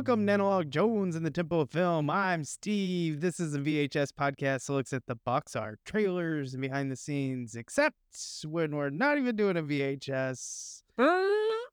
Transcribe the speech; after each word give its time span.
Welcome 0.00 0.26
to 0.28 0.32
Analog 0.32 0.70
Jones 0.70 1.14
in 1.14 1.24
the 1.24 1.30
Temple 1.30 1.60
of 1.60 1.68
Film. 1.68 2.08
I'm 2.08 2.42
Steve. 2.42 3.20
This 3.20 3.38
is 3.38 3.54
a 3.54 3.58
VHS 3.58 4.12
podcast 4.18 4.66
that 4.66 4.72
looks 4.72 4.94
at 4.94 5.04
the 5.04 5.14
box 5.14 5.54
art, 5.54 5.78
trailers, 5.84 6.54
and 6.54 6.62
behind 6.62 6.90
the 6.90 6.96
scenes, 6.96 7.54
except 7.54 7.98
when 8.46 8.74
we're 8.74 8.88
not 8.88 9.18
even 9.18 9.36
doing 9.36 9.58
a 9.58 9.62
VHS. 9.62 10.84
Uh, 10.96 11.22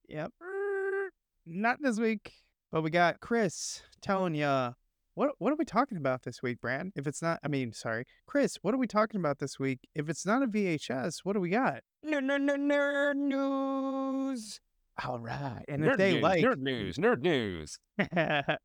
yep. 0.09 0.33
Uh. 0.41 1.07
Not 1.45 1.81
this 1.81 2.01
week. 2.01 2.33
But 2.69 2.81
we 2.81 2.89
got 2.89 3.21
Chris 3.21 3.83
telling 4.01 4.35
you 4.35 4.75
what 5.13 5.31
what 5.37 5.53
are 5.53 5.57
we 5.57 5.63
talking 5.63 5.97
about 5.97 6.23
this 6.23 6.43
week, 6.43 6.59
Brad? 6.59 6.91
If 6.97 7.07
it's 7.07 7.21
not 7.21 7.39
I 7.45 7.47
mean, 7.47 7.71
sorry. 7.71 8.03
Chris, 8.25 8.57
what 8.61 8.73
are 8.73 8.77
we 8.77 8.87
talking 8.87 9.21
about 9.21 9.39
this 9.39 9.57
week? 9.57 9.79
If 9.95 10.09
it's 10.09 10.25
not 10.25 10.43
a 10.43 10.47
VHS, 10.47 11.19
what 11.23 11.31
do 11.31 11.39
we 11.39 11.51
got? 11.51 11.79
No, 12.03 12.19
no, 12.19 12.35
no, 12.35 12.57
nerd 12.57 13.15
news. 13.15 14.59
All 15.05 15.19
right. 15.19 15.63
And 15.67 15.83
nerd 15.83 15.91
if 15.91 15.97
they 15.97 16.13
news, 16.13 16.23
like 16.23 16.43
nerd 16.43 16.59
news, 16.59 16.97
nerd 16.97 17.21
news. 17.21 17.79
and 17.99 18.57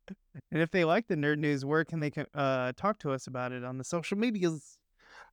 if 0.51 0.71
they 0.71 0.83
like 0.83 1.07
the 1.07 1.15
nerd 1.15 1.37
news, 1.37 1.63
where 1.63 1.85
can 1.85 1.99
they 1.99 2.11
uh, 2.33 2.71
talk 2.75 2.99
to 2.99 3.11
us 3.11 3.27
about 3.27 3.51
it 3.51 3.63
on 3.63 3.77
the 3.77 3.83
social 3.83 4.17
medias? 4.17 4.77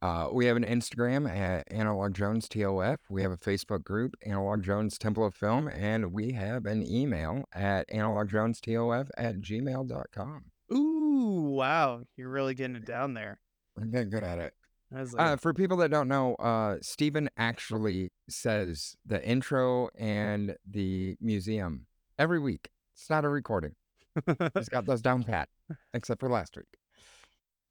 Uh, 0.02 0.28
we 0.32 0.46
have 0.46 0.56
an 0.56 0.64
Instagram 0.64 1.30
at 1.30 1.70
Analog 1.70 2.14
Jones 2.14 2.48
TOF. 2.48 2.96
We 3.10 3.22
have 3.22 3.32
a 3.32 3.36
Facebook 3.36 3.84
group, 3.84 4.14
Analog 4.24 4.62
Jones 4.62 4.96
Temple 4.96 5.26
of 5.26 5.34
Film, 5.34 5.68
and 5.68 6.12
we 6.12 6.32
have 6.32 6.64
an 6.64 6.86
email 6.86 7.44
at 7.52 7.88
analogjonestof 7.90 9.08
at 9.18 9.40
gmail.com. 9.40 10.44
Ooh, 10.72 11.52
wow, 11.54 12.00
you're 12.16 12.30
really 12.30 12.54
getting 12.54 12.76
it 12.76 12.86
down 12.86 13.12
there. 13.12 13.40
I'm 13.76 13.90
getting 13.90 14.10
good 14.10 14.24
at 14.24 14.38
it. 14.38 14.54
I 14.94 15.00
was 15.00 15.12
like, 15.14 15.26
Uh, 15.26 15.36
for 15.36 15.54
people 15.54 15.76
that 15.78 15.90
don't 15.90 16.08
know, 16.08 16.34
uh, 16.36 16.76
Stephen 16.82 17.30
actually 17.36 18.10
says 18.28 18.96
the 19.06 19.24
intro 19.26 19.88
and 19.96 20.56
the 20.68 21.16
museum 21.20 21.86
every 22.18 22.38
week. 22.40 22.70
It's 22.94 23.08
not 23.08 23.24
a 23.24 23.28
recording. 23.28 23.74
He's 24.56 24.68
got 24.68 24.86
those 24.86 25.00
down 25.00 25.22
pat, 25.22 25.48
except 25.94 26.20
for 26.20 26.28
last 26.28 26.56
week. 26.56 26.66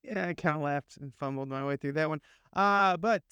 yeah, 0.03 0.27
I 0.27 0.33
kind 0.33 0.55
of 0.55 0.61
laughed 0.61 0.97
and 0.97 1.13
fumbled 1.13 1.49
my 1.49 1.65
way 1.65 1.75
through 1.75 1.93
that 1.93 2.09
one. 2.09 2.21
Uh, 2.53 2.95
but 2.97 3.23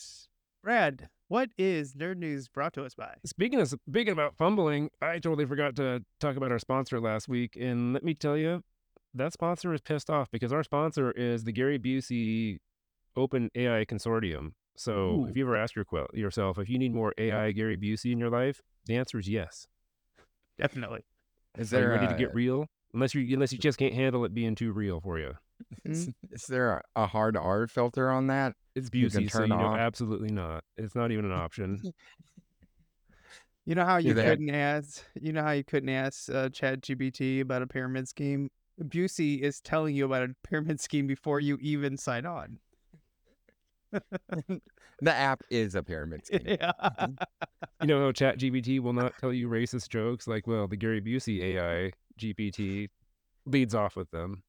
Brad, 0.62 1.10
what 1.30 1.50
is 1.58 1.94
nerd 1.94 2.18
news 2.18 2.50
brought 2.50 2.74
to 2.74 2.84
us 2.84 2.94
by? 2.94 3.16
Speaking 3.26 3.62
of 3.62 3.70
speaking 3.70 4.12
about 4.12 4.36
fumbling, 4.36 4.90
I 5.02 5.14
totally 5.20 5.46
forgot 5.46 5.76
to 5.78 6.04
talk 6.20 6.36
about 6.36 6.52
our 6.52 6.60
sponsor 6.60 7.00
last 7.00 7.30
week, 7.30 7.56
and 7.56 7.94
let 7.94 8.04
me 8.04 8.14
tell 8.14 8.36
you, 8.38 8.64
that 9.14 9.32
sponsor 9.34 9.74
is 9.74 9.82
pissed 9.82 10.10
off 10.10 10.30
because 10.30 10.52
our 10.52 10.64
sponsor 10.64 11.12
is 11.12 11.46
the 11.46 11.54
Gary 11.54 11.80
Busey 11.80 12.60
Open 13.18 13.50
AI 13.56 13.84
Consortium. 13.86 14.52
So, 14.76 14.92
Ooh. 14.94 15.26
if 15.26 15.36
you 15.36 15.44
ever 15.44 15.58
ask 15.58 15.76
your, 15.76 15.86
yourself 16.14 16.60
if 16.60 16.70
you 16.70 16.78
need 16.78 16.94
more 16.94 17.14
AI 17.18 17.52
Gary 17.52 17.76
Busey 17.76 18.12
in 18.12 18.20
your 18.20 18.30
life, 18.30 18.62
the 18.86 18.96
answer 18.96 19.18
is 19.18 19.28
yes. 19.28 19.66
Definitely. 20.60 21.04
Is 21.58 21.74
Are 21.74 21.78
you 21.78 21.82
there 21.84 21.92
ready 21.94 22.08
to 22.08 22.14
get 22.14 22.34
real? 22.34 22.68
Unless 22.94 23.16
you 23.16 23.34
unless 23.34 23.52
you 23.52 23.58
just 23.58 23.80
can't 23.80 23.94
handle 23.94 24.24
it 24.24 24.34
being 24.34 24.56
too 24.56 24.72
real 24.72 25.02
for 25.02 25.18
you. 25.20 25.34
Is, 25.84 26.10
is 26.32 26.46
there 26.46 26.78
a, 26.96 27.04
a 27.04 27.08
hard 27.08 27.36
R 27.36 27.68
filter 27.68 28.10
on 28.10 28.28
that? 28.28 28.54
It's 28.76 28.90
You 28.94 29.10
can 29.10 29.24
Busey, 29.24 29.32
so 29.32 29.40
turn 29.40 29.50
you 29.50 29.58
know 29.58 29.76
absolutely 29.76 30.30
not. 30.30 30.64
It's 30.78 30.96
not 30.96 31.12
even 31.12 31.26
an 31.26 31.32
option. 31.32 31.82
You 33.66 33.76
know 33.76 33.84
how 33.84 33.98
you 33.98 34.14
they 34.14 34.22
have- 34.24 34.30
couldn't 34.38 34.50
ask. 34.56 35.04
You 35.20 35.34
know 35.34 35.44
how 35.44 35.52
you 35.52 35.66
couldn't 35.66 35.90
ask 35.90 36.30
uh, 36.34 36.48
Chat 36.48 36.80
GPT 36.80 37.42
about 37.42 37.62
a 37.62 37.68
pyramid 37.68 38.08
scheme. 38.08 38.50
Busey 38.82 39.42
is 39.42 39.60
telling 39.60 39.94
you 39.94 40.06
about 40.06 40.24
a 40.24 40.34
pyramid 40.48 40.80
scheme 40.80 41.06
before 41.06 41.42
you 41.42 41.58
even 41.60 41.98
sign 41.98 42.26
on. 42.26 42.60
The 45.00 45.14
app 45.14 45.44
is 45.52 45.76
a 45.76 45.84
pyramid 45.84 46.26
scheme. 46.26 46.42
yeah. 46.60 46.72
you 47.82 47.88
know 47.88 48.00
how 48.00 48.12
Chat 48.12 48.40
GPT 48.40 48.80
will 48.80 48.94
not 48.94 49.14
tell 49.20 49.32
you 49.32 49.48
racist 49.48 49.90
jokes? 49.90 50.28
Like, 50.28 50.48
well, 50.48 50.68
the 50.68 50.76
Gary 50.76 51.02
Busey 51.02 51.56
AI 51.56 51.92
GPT 52.20 52.90
leads 53.46 53.76
off 53.76 53.96
with 53.96 54.10
them. 54.12 54.42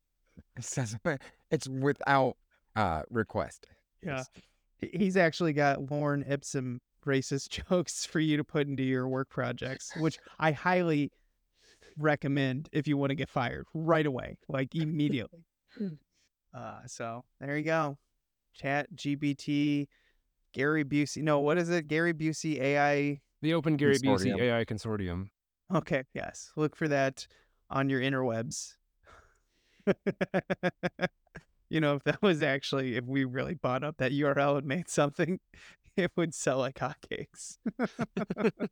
It 0.56 0.64
says 0.64 0.96
it's 1.50 1.68
without 1.68 2.36
uh, 2.76 3.02
request. 3.10 3.66
Yeah. 4.02 4.22
He's 4.78 5.16
actually 5.16 5.52
got 5.52 5.80
Lorem 5.80 6.28
Ipsum 6.30 6.80
racist 7.04 7.48
jokes 7.68 8.06
for 8.06 8.20
you 8.20 8.36
to 8.36 8.44
put 8.44 8.66
into 8.68 8.82
your 8.82 9.08
work 9.08 9.28
projects, 9.28 9.90
which 9.96 10.18
I 10.38 10.52
highly 10.52 11.10
recommend 11.98 12.68
if 12.72 12.86
you 12.86 12.96
want 12.96 13.10
to 13.10 13.16
get 13.16 13.28
fired 13.28 13.66
right 13.74 14.06
away, 14.06 14.38
like 14.48 14.74
immediately. 14.74 15.44
uh, 16.54 16.80
so 16.86 17.24
there 17.40 17.58
you 17.58 17.64
go. 17.64 17.98
Chat 18.54 18.88
GPT, 18.94 19.88
Gary 20.52 20.84
Busey. 20.84 21.22
No, 21.22 21.40
what 21.40 21.58
is 21.58 21.70
it? 21.70 21.88
Gary 21.88 22.14
Busey 22.14 22.60
AI. 22.60 23.20
The 23.42 23.54
Open 23.54 23.76
Gary 23.76 23.98
Busey 23.98 24.38
AI 24.40 24.64
Consortium. 24.64 25.28
Okay, 25.74 26.04
yes. 26.14 26.50
Look 26.56 26.74
for 26.74 26.88
that 26.88 27.26
on 27.70 27.88
your 27.88 28.00
interwebs. 28.00 28.74
you 31.68 31.80
know, 31.80 31.96
if 31.96 32.04
that 32.04 32.22
was 32.22 32.42
actually, 32.42 32.96
if 32.96 33.04
we 33.04 33.24
really 33.24 33.54
bought 33.54 33.84
up 33.84 33.98
that 33.98 34.12
URL 34.12 34.58
and 34.58 34.66
made 34.66 34.88
something, 34.88 35.40
it 35.96 36.12
would 36.16 36.34
sell 36.34 36.58
like 36.58 36.78
hotcakes. 36.78 37.58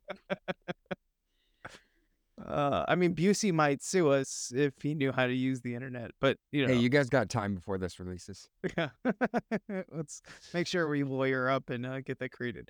uh, 2.45 2.85
I 2.87 2.95
mean, 2.95 3.15
Busey 3.15 3.51
might 3.51 3.81
sue 3.83 4.09
us 4.09 4.51
if 4.55 4.73
he 4.81 4.93
knew 4.93 5.11
how 5.11 5.25
to 5.27 5.33
use 5.33 5.61
the 5.61 5.73
internet, 5.75 6.11
but 6.21 6.37
you 6.51 6.65
know, 6.65 6.73
Hey, 6.73 6.79
you 6.79 6.89
guys 6.89 7.09
got 7.09 7.29
time 7.29 7.55
before 7.55 7.77
this 7.77 7.99
releases. 7.99 8.49
yeah. 8.77 8.89
Let's 9.91 10.21
make 10.53 10.67
sure 10.67 10.87
we 10.87 11.03
lawyer 11.03 11.49
up 11.49 11.69
and 11.69 11.85
uh, 11.85 12.01
get 12.01 12.19
that 12.19 12.31
created. 12.31 12.69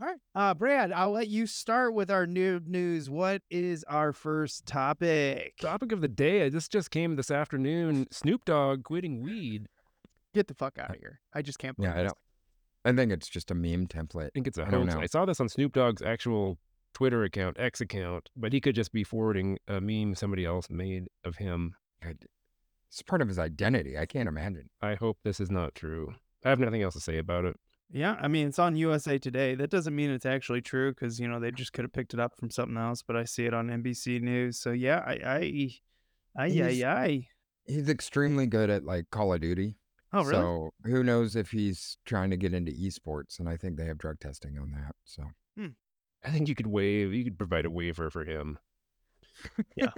All 0.00 0.06
right, 0.06 0.18
uh, 0.34 0.54
Brad, 0.54 0.92
I'll 0.92 1.10
let 1.10 1.26
you 1.26 1.46
start 1.48 1.92
with 1.92 2.08
our 2.08 2.24
new 2.24 2.60
news. 2.64 3.10
What 3.10 3.42
is 3.50 3.82
our 3.88 4.12
first 4.12 4.64
topic? 4.64 5.54
Topic 5.60 5.90
of 5.90 6.00
the 6.00 6.08
day. 6.08 6.48
This 6.50 6.68
just 6.68 6.92
came 6.92 7.16
this 7.16 7.32
afternoon. 7.32 8.06
Snoop 8.12 8.44
Dogg 8.44 8.84
quitting 8.84 9.22
weed. 9.22 9.66
Get 10.34 10.46
the 10.46 10.54
fuck 10.54 10.78
out 10.78 10.90
of 10.90 10.96
here! 11.00 11.18
I 11.34 11.42
just 11.42 11.58
can't. 11.58 11.76
Believe 11.76 11.88
Yeah, 11.88 11.94
believe 11.94 12.04
I 12.04 12.08
don't. 12.84 12.94
I 12.96 13.00
think 13.00 13.12
it's 13.12 13.28
just 13.28 13.50
a 13.50 13.54
meme 13.54 13.88
template. 13.88 14.26
I 14.26 14.30
think 14.34 14.46
it's 14.46 14.56
a 14.56 14.62
I 14.66 14.70
don't 14.70 14.82
hoax. 14.82 14.94
know. 14.94 15.00
I 15.00 15.06
saw 15.06 15.24
this 15.24 15.40
on 15.40 15.48
Snoop 15.48 15.72
Dogg's 15.72 16.00
actual 16.00 16.58
Twitter 16.94 17.22
account, 17.24 17.56
X 17.58 17.80
account, 17.80 18.30
but 18.36 18.52
he 18.52 18.60
could 18.60 18.74
just 18.74 18.92
be 18.92 19.04
forwarding 19.04 19.58
a 19.68 19.80
meme 19.80 20.14
somebody 20.14 20.44
else 20.44 20.68
made 20.70 21.08
of 21.24 21.36
him. 21.36 21.74
It's 22.02 23.02
part 23.02 23.22
of 23.22 23.28
his 23.28 23.38
identity. 23.38 23.98
I 23.98 24.06
can't 24.06 24.28
imagine. 24.28 24.70
I 24.80 24.94
hope 24.94 25.18
this 25.22 25.40
is 25.40 25.50
not 25.50 25.74
true. 25.74 26.14
I 26.44 26.48
have 26.50 26.60
nothing 26.60 26.82
else 26.82 26.94
to 26.94 27.00
say 27.00 27.18
about 27.18 27.44
it. 27.44 27.56
Yeah, 27.90 28.16
I 28.20 28.28
mean 28.28 28.48
it's 28.48 28.58
on 28.58 28.76
USA 28.76 29.18
Today. 29.18 29.54
That 29.54 29.70
doesn't 29.70 29.94
mean 29.96 30.10
it's 30.10 30.26
actually 30.26 30.60
true 30.60 30.92
because 30.92 31.18
you 31.18 31.26
know 31.26 31.40
they 31.40 31.50
just 31.50 31.72
could 31.72 31.84
have 31.84 31.92
picked 31.92 32.12
it 32.14 32.20
up 32.20 32.36
from 32.36 32.50
something 32.50 32.76
else. 32.76 33.02
But 33.02 33.16
I 33.16 33.24
see 33.24 33.46
it 33.46 33.54
on 33.54 33.68
NBC 33.68 34.20
News. 34.20 34.58
So 34.58 34.72
yeah, 34.72 35.02
I, 35.06 35.12
I, 36.36 36.44
I, 36.44 36.48
He's- 36.50 36.82
I, 36.82 36.88
I. 37.04 37.26
He's 37.66 37.88
extremely 37.90 38.46
good 38.46 38.70
at 38.70 38.84
like 38.84 39.10
Call 39.10 39.32
of 39.34 39.40
Duty. 39.40 39.76
Oh 40.12 40.22
really? 40.24 40.32
So 40.32 40.70
who 40.84 41.02
knows 41.02 41.36
if 41.36 41.50
he's 41.50 41.98
trying 42.06 42.30
to 42.30 42.36
get 42.38 42.54
into 42.54 42.72
esports? 42.72 43.38
And 43.38 43.48
I 43.48 43.56
think 43.58 43.76
they 43.76 43.84
have 43.86 43.98
drug 43.98 44.20
testing 44.20 44.58
on 44.58 44.70
that. 44.72 44.94
So 45.04 45.24
I 46.24 46.30
think 46.30 46.48
you 46.48 46.54
could 46.54 46.66
waive. 46.66 47.12
You 47.12 47.24
could 47.24 47.38
provide 47.38 47.64
a 47.64 47.70
waiver 47.70 48.10
for 48.10 48.24
him. 48.24 48.58
Yeah. 49.76 49.92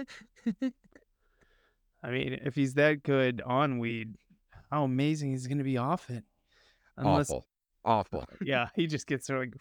I 2.03 2.09
mean, 2.09 2.39
if 2.43 2.55
he's 2.55 2.75
that 2.75 3.03
good 3.03 3.41
on 3.45 3.79
weed, 3.79 4.15
how 4.71 4.83
amazing 4.83 5.31
he's 5.31 5.47
going 5.47 5.57
to 5.59 5.63
be 5.63 5.77
off 5.77 6.09
it. 6.09 6.23
awful, 6.97 7.47
awful. 7.85 8.25
yeah, 8.41 8.69
he 8.75 8.87
just 8.87 9.07
gets 9.07 9.29
really, 9.29 9.51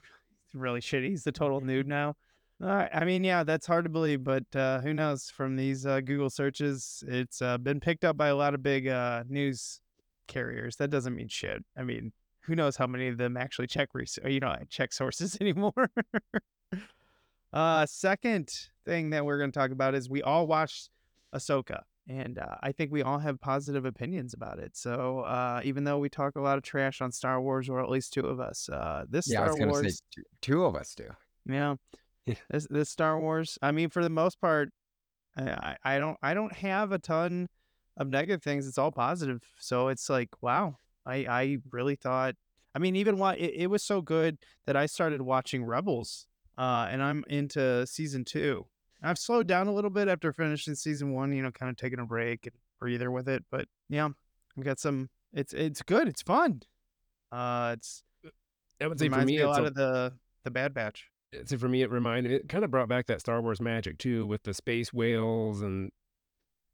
really 0.54 0.80
shitty. 0.80 1.08
He's 1.08 1.24
the 1.24 1.32
total 1.32 1.60
nude 1.60 1.86
now. 1.86 2.16
Right. 2.58 2.90
I 2.92 3.04
mean, 3.04 3.24
yeah, 3.24 3.42
that's 3.42 3.66
hard 3.66 3.84
to 3.84 3.90
believe, 3.90 4.22
but 4.22 4.44
uh, 4.54 4.80
who 4.80 4.92
knows? 4.92 5.30
From 5.30 5.56
these 5.56 5.86
uh, 5.86 6.00
Google 6.00 6.28
searches, 6.28 7.02
it's 7.08 7.40
uh, 7.40 7.56
been 7.56 7.80
picked 7.80 8.04
up 8.04 8.18
by 8.18 8.28
a 8.28 8.36
lot 8.36 8.52
of 8.52 8.62
big 8.62 8.86
uh, 8.86 9.24
news 9.28 9.80
carriers. 10.28 10.76
That 10.76 10.90
doesn't 10.90 11.14
mean 11.14 11.28
shit. 11.28 11.64
I 11.76 11.84
mean, 11.84 12.12
who 12.42 12.54
knows 12.54 12.76
how 12.76 12.87
many 12.87 13.08
of 13.08 13.19
them 13.19 13.37
actually 13.37 13.66
check 13.66 13.88
res- 13.94 14.19
or, 14.22 14.31
you 14.31 14.40
know 14.40 14.56
check 14.69 14.92
sources 14.92 15.37
anymore? 15.40 15.90
uh, 17.52 17.87
second 17.87 18.50
thing 18.84 19.10
that 19.10 19.25
we're 19.25 19.38
going 19.38 19.50
to 19.52 19.58
talk 19.58 19.70
about 19.70 19.94
is 19.94 20.08
we 20.08 20.22
all 20.22 20.46
watched 20.46 20.90
Ahsoka. 21.34 21.82
And 22.08 22.38
uh, 22.38 22.56
I 22.62 22.72
think 22.72 22.90
we 22.90 23.02
all 23.02 23.19
have 23.19 23.40
positive 23.40 23.84
opinions 23.84 24.34
about 24.34 24.58
it. 24.58 24.76
So 24.76 25.20
uh, 25.20 25.60
even 25.62 25.84
though 25.84 25.98
we 25.98 26.08
talk 26.08 26.34
a 26.34 26.40
lot 26.40 26.56
of 26.58 26.64
trash 26.64 27.00
on 27.00 27.12
Star 27.12 27.40
Wars, 27.40 27.69
or 27.69 27.81
at 27.81 27.88
least 27.88 28.12
two 28.12 28.26
of 28.26 28.40
us, 28.40 28.69
uh, 28.69 29.04
this 29.08 29.31
Yeah, 29.31 29.44
I 29.44 29.50
Star 29.50 29.69
Wars, 29.69 29.98
say 29.98 30.04
two, 30.16 30.22
two 30.40 30.64
of 30.64 30.75
us 30.75 30.94
do. 30.96 31.06
yeah, 31.46 31.76
this 32.50 32.66
this 32.69 32.88
Star 32.90 33.20
Wars. 33.20 33.58
I 33.62 33.70
mean, 33.70 33.90
for 33.90 34.02
the 34.02 34.10
most 34.10 34.40
part, 34.40 34.70
I- 35.37 35.76
I 35.84 35.98
don't 35.98 36.16
I 36.20 36.34
don't 36.34 36.52
have 36.56 36.90
a 36.90 36.98
ton 36.98 37.48
of 37.96 38.08
negative 38.08 38.42
things. 38.42 38.66
It's 38.66 38.78
all 38.78 38.90
positive. 38.90 39.42
So 39.60 39.87
it's 39.88 40.10
like, 40.10 40.31
wow, 40.40 40.78
I 41.06 41.14
I 41.29 41.58
really 41.70 41.97
thought. 41.97 42.35
I 42.75 42.79
mean, 42.79 42.94
even 42.97 43.19
why 43.19 43.35
it, 43.35 43.55
it 43.56 43.67
was 43.67 43.82
so 43.82 44.00
good 44.00 44.38
that 44.67 44.76
I 44.76 44.87
started 44.87 45.23
watching 45.23 45.64
Rebels, 45.64 46.26
uh, 46.56 46.88
and 46.91 47.02
I'm 47.02 47.25
into 47.29 47.87
season 47.87 48.25
two. 48.25 48.67
I've 49.02 49.19
slowed 49.19 49.47
down 49.47 49.67
a 49.67 49.73
little 49.73 49.91
bit 49.91 50.08
after 50.08 50.32
finishing 50.32 50.75
season 50.75 51.12
one. 51.12 51.32
You 51.32 51.43
know, 51.43 51.50
kind 51.50 51.70
of 51.70 51.76
taking 51.76 51.99
a 51.99 52.06
break 52.06 52.47
and 52.47 52.55
breather 52.79 53.11
with 53.11 53.29
it. 53.29 53.44
But 53.50 53.67
yeah, 53.88 54.08
we 54.56 54.64
got 54.64 54.79
some. 54.79 55.08
It's 55.32 55.52
it's 55.52 55.82
good. 55.82 56.08
It's 56.08 56.23
fun. 56.23 56.62
Uh, 57.32 57.76
it's 57.76 58.02
I 58.81 58.87
would 58.87 58.99
say 58.99 59.08
for 59.08 59.12
reminds 59.12 59.26
me, 59.26 59.37
me 59.38 59.43
a 59.43 59.49
lot 59.49 59.62
a, 59.62 59.67
of 59.67 59.75
the 59.75 60.12
the 60.44 60.50
Bad 60.50 60.75
Batch. 60.75 61.11
so 61.44 61.58
for 61.58 61.69
me, 61.69 61.82
it 61.82 61.91
reminded 61.91 62.32
it 62.32 62.49
kind 62.49 62.64
of 62.64 62.70
brought 62.70 62.88
back 62.88 63.06
that 63.06 63.20
Star 63.20 63.41
Wars 63.41 63.61
magic 63.61 63.99
too, 63.99 64.26
with 64.26 64.43
the 64.43 64.55
space 64.55 64.93
whales 64.93 65.62
and 65.62 65.91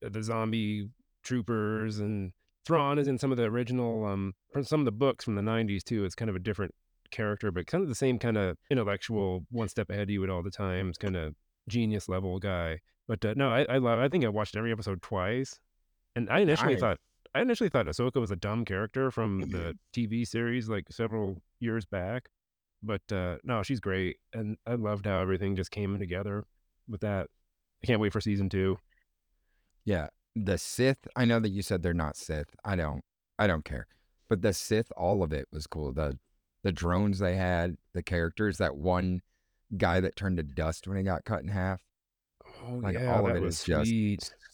the 0.00 0.22
zombie 0.22 0.88
troopers 1.22 1.98
and 1.98 2.32
Thrawn 2.66 2.98
is 2.98 3.06
in 3.08 3.16
some 3.18 3.30
of 3.30 3.38
the 3.38 3.44
original 3.44 4.04
um 4.04 4.34
from 4.52 4.64
some 4.64 4.80
of 4.80 4.84
the 4.86 4.92
books 4.92 5.24
from 5.24 5.36
the 5.36 5.42
'90s 5.42 5.84
too. 5.84 6.04
It's 6.04 6.14
kind 6.14 6.28
of 6.28 6.36
a 6.36 6.40
different 6.40 6.74
character, 7.10 7.52
but 7.52 7.66
kind 7.66 7.82
of 7.82 7.88
the 7.88 7.94
same 7.94 8.18
kind 8.18 8.36
of 8.36 8.56
intellectual, 8.70 9.46
one 9.50 9.68
step 9.68 9.90
ahead 9.90 10.04
of 10.04 10.10
you 10.10 10.24
at 10.24 10.30
all 10.30 10.42
the 10.42 10.50
times, 10.50 10.98
kind 10.98 11.16
of 11.16 11.34
genius 11.68 12.08
level 12.08 12.38
guy. 12.38 12.80
But 13.08 13.24
uh, 13.24 13.34
no, 13.36 13.50
I, 13.50 13.64
I 13.68 13.78
love. 13.78 13.98
I 14.00 14.08
think 14.08 14.24
I 14.24 14.28
watched 14.28 14.56
every 14.56 14.72
episode 14.72 15.00
twice, 15.02 15.58
and 16.16 16.28
I 16.28 16.40
initially 16.40 16.76
I- 16.76 16.80
thought 16.80 16.98
I 17.34 17.40
initially 17.42 17.68
thought 17.68 17.86
Ahsoka 17.86 18.20
was 18.20 18.30
a 18.30 18.36
dumb 18.36 18.64
character 18.64 19.10
from 19.10 19.40
the 19.50 19.74
TV 19.96 20.26
series 20.26 20.68
like 20.68 20.86
several 20.90 21.42
years 21.60 21.84
back. 21.84 22.28
But 22.82 23.02
uh, 23.12 23.36
no, 23.44 23.62
she's 23.62 23.80
great, 23.80 24.16
and 24.32 24.56
I 24.66 24.74
loved 24.74 25.06
how 25.06 25.20
everything 25.20 25.54
just 25.56 25.70
came 25.70 25.98
together 25.98 26.44
with 26.88 27.02
that. 27.02 27.28
I 27.82 27.86
can't 27.86 28.00
wait 28.00 28.12
for 28.12 28.20
season 28.20 28.48
two. 28.48 28.78
Yeah, 29.84 30.08
the 30.36 30.58
Sith. 30.58 31.08
I 31.16 31.24
know 31.24 31.40
that 31.40 31.48
you 31.48 31.62
said 31.62 31.82
they're 31.82 31.94
not 31.94 32.16
Sith. 32.16 32.54
I 32.64 32.76
don't. 32.76 33.02
I 33.38 33.46
don't 33.46 33.64
care. 33.64 33.86
But 34.28 34.42
the 34.42 34.52
Sith, 34.52 34.92
all 34.96 35.22
of 35.22 35.32
it 35.32 35.46
was 35.52 35.66
cool. 35.66 35.92
The 35.92 36.18
the 36.62 36.72
drones 36.72 37.18
they 37.18 37.36
had, 37.36 37.76
the 37.94 38.02
characters. 38.02 38.58
That 38.58 38.76
one 38.76 39.22
guy 39.76 40.00
that 40.00 40.16
turned 40.16 40.36
to 40.36 40.42
dust 40.42 40.86
when 40.86 40.96
he 40.96 41.02
got 41.02 41.24
cut 41.24 41.42
in 41.42 41.48
half. 41.48 41.80
Oh 42.66 42.74
Like, 42.74 42.94
yeah, 42.94 43.16
all 43.16 43.28
of 43.28 43.34
it 43.36 43.40
was 43.42 43.64
just. 43.64 43.90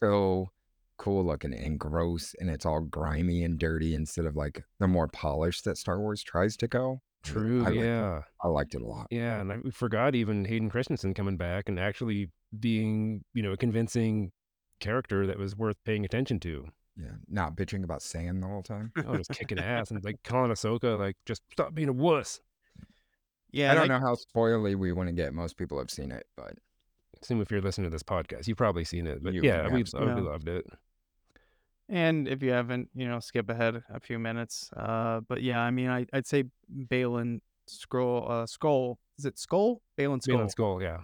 So 0.00 0.50
cool 0.99 1.25
looking 1.25 1.52
and 1.52 1.79
gross, 1.79 2.35
and 2.38 2.49
it's 2.49 2.64
all 2.64 2.81
grimy 2.81 3.43
and 3.43 3.58
dirty 3.58 3.94
instead 3.94 4.25
of 4.25 4.37
like 4.37 4.62
the 4.78 4.87
more 4.88 5.08
polished 5.08 5.64
that 5.64 5.76
Star 5.78 6.00
Wars 6.00 6.23
tries 6.23 6.56
to 6.58 6.69
go. 6.69 7.00
True, 7.25 7.61
I 7.61 7.64
liked 7.67 7.76
it. 7.76 7.85
yeah, 7.85 8.20
I 8.43 8.49
liked 8.49 8.75
it 8.75 8.82
a 8.82 8.87
lot. 8.87 9.06
yeah, 9.11 9.40
and 9.40 9.52
I 9.52 9.58
forgot 9.73 10.14
even 10.14 10.44
Hayden 10.44 10.70
Christensen 10.70 11.14
coming 11.14 11.37
back 11.37 11.69
and 11.69 11.78
actually 11.78 12.31
being, 12.58 13.25
you 13.32 13.43
know, 13.43 13.52
a 13.52 13.56
convincing 13.56 14.32
character 14.82 15.26
that 15.26 15.38
was 15.38 15.56
worth 15.56 15.76
paying 15.84 16.05
attention 16.05 16.38
to. 16.40 16.69
Yeah, 16.96 17.12
not 17.29 17.56
bitching 17.56 17.84
about 17.84 18.02
sand 18.02 18.43
the 18.43 18.46
whole 18.46 18.62
time. 18.62 18.93
Oh, 19.06 19.17
just 19.17 19.31
kicking 19.31 19.58
ass 19.61 19.90
and 19.90 20.05
like 20.05 20.23
calling 20.23 20.50
Ahsoka 20.50 20.99
like 20.99 21.17
just 21.25 21.43
stop 21.50 21.75
being 21.75 21.88
a 21.88 21.93
wuss. 21.93 22.40
Yeah, 23.50 23.73
I 23.73 23.75
don't 23.75 23.88
know 23.88 23.99
how 23.99 24.14
spoily 24.14 24.76
we 24.76 24.93
want 24.93 25.08
to 25.08 25.12
get. 25.12 25.32
Most 25.32 25.56
people 25.56 25.79
have 25.79 25.90
seen 25.90 26.11
it, 26.11 26.26
but 26.37 26.55
Assume 27.23 27.40
if 27.40 27.52
you're 27.52 27.61
listening 27.61 27.84
to 27.84 27.94
this 27.94 28.02
podcast, 28.02 28.49
you've 28.49 28.58
probably 28.58 28.84
seen 28.84 29.06
it. 29.06 29.23
But 29.23 29.32
You 29.32 29.43
yeah, 29.43 29.69
we 29.69 29.81
have 29.81 29.88
oh, 29.94 30.06
we 30.06 30.14
seen 30.14 30.25
loved 30.25 30.49
it. 30.49 30.67
And 31.88 32.26
if 32.26 32.43
you 32.43 32.50
haven't, 32.50 32.88
you 32.94 33.06
know, 33.06 33.20
skip 33.20 33.49
ahead 33.49 33.82
a 33.88 34.00
few 34.00 34.19
minutes. 34.19 34.70
Uh, 34.76 35.20
but 35.20 35.40
yeah, 35.43 35.61
I 35.61 35.70
mean, 35.70 35.88
I, 35.88 36.06
I'd 36.12 36.26
say 36.26 36.44
Baylan 36.75 37.40
scroll, 37.69 38.26
uh, 38.28 38.46
skull. 38.46 38.99
Is 39.19 39.25
it 39.25 39.38
skull? 39.38 39.82
Baylan 39.96 40.20
skull. 40.20 40.38
Baylan 40.38 40.50
Skull, 40.50 40.82
yeah. 40.82 40.99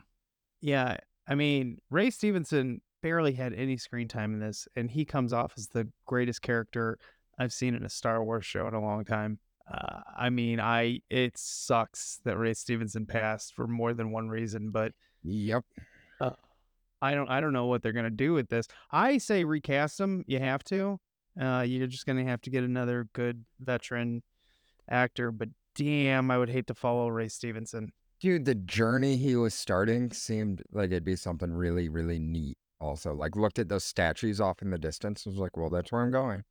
Yeah, 0.61 0.97
I 1.29 1.37
mean, 1.37 1.79
Ray 1.91 2.11
Stevenson 2.11 2.81
barely 3.03 3.33
had 3.33 3.53
any 3.53 3.77
screen 3.77 4.09
time 4.09 4.35
in 4.35 4.41
this, 4.41 4.69
and 4.77 4.91
he 4.91 5.05
comes 5.05 5.33
off 5.33 5.53
as 5.57 5.69
the 5.69 5.89
greatest 6.07 6.43
character 6.43 6.99
I've 7.39 7.53
seen 7.53 7.75
in 7.75 7.85
a 7.85 7.89
Star 7.89 8.23
Wars 8.25 8.45
show 8.45 8.67
in 8.67 8.75
a 8.75 8.81
long 8.81 9.05
time. 9.05 9.39
Uh, 9.71 10.01
I 10.17 10.31
mean, 10.31 10.61
I 10.61 11.01
it 11.11 11.37
sucks 11.37 12.21
that 12.25 12.39
Ray 12.39 12.55
Stevenson 12.55 13.07
passed 13.07 13.55
for 13.55 13.67
more 13.67 13.93
than 13.93 14.11
one 14.11 14.29
reason, 14.29 14.71
but 14.71 14.93
yep. 15.23 15.65
I 17.01 17.15
don't 17.15 17.31
I 17.31 17.41
don't 17.41 17.53
know 17.53 17.67
what 17.67 17.83
they're 17.83 17.93
gonna 17.93 18.11
do 18.11 18.33
with 18.33 18.49
this. 18.49 18.67
I 18.91 19.19
say 19.19 19.45
recast 19.45 20.01
him. 20.01 20.25
You 20.27 20.41
have 20.41 20.65
to. 20.65 20.99
Uh, 21.41 21.65
you're 21.67 21.87
just 21.87 22.07
gonna 22.07 22.25
have 22.25 22.41
to 22.43 22.51
get 22.51 22.65
another 22.65 23.09
good 23.13 23.45
veteran 23.61 24.23
actor. 24.91 25.31
But 25.31 25.51
damn, 25.75 26.31
I 26.31 26.39
would 26.39 26.51
hate 26.51 26.67
to 26.69 26.75
follow 26.75 27.09
Ray 27.09 27.29
Stevenson. 27.29 27.93
Dude, 28.21 28.47
the 28.47 28.57
journey 28.57 29.17
he 29.17 29.37
was 29.37 29.55
starting 29.55 30.11
seemed 30.11 30.63
like 30.73 30.91
it'd 30.91 31.05
be 31.05 31.15
something 31.15 31.53
really, 31.53 31.89
really 31.89 32.19
neat. 32.19 32.59
Also, 32.81 33.13
like 33.13 33.35
looked 33.37 33.59
at 33.59 33.69
those 33.69 33.85
statues 33.85 34.41
off 34.41 34.63
in 34.63 34.71
the 34.71 34.79
distance 34.79 35.27
and 35.27 35.35
was 35.35 35.41
like, 35.41 35.57
well, 35.57 35.69
that's 35.71 35.91
where 35.91 36.03
I'm 36.03 36.11
going. 36.13 36.45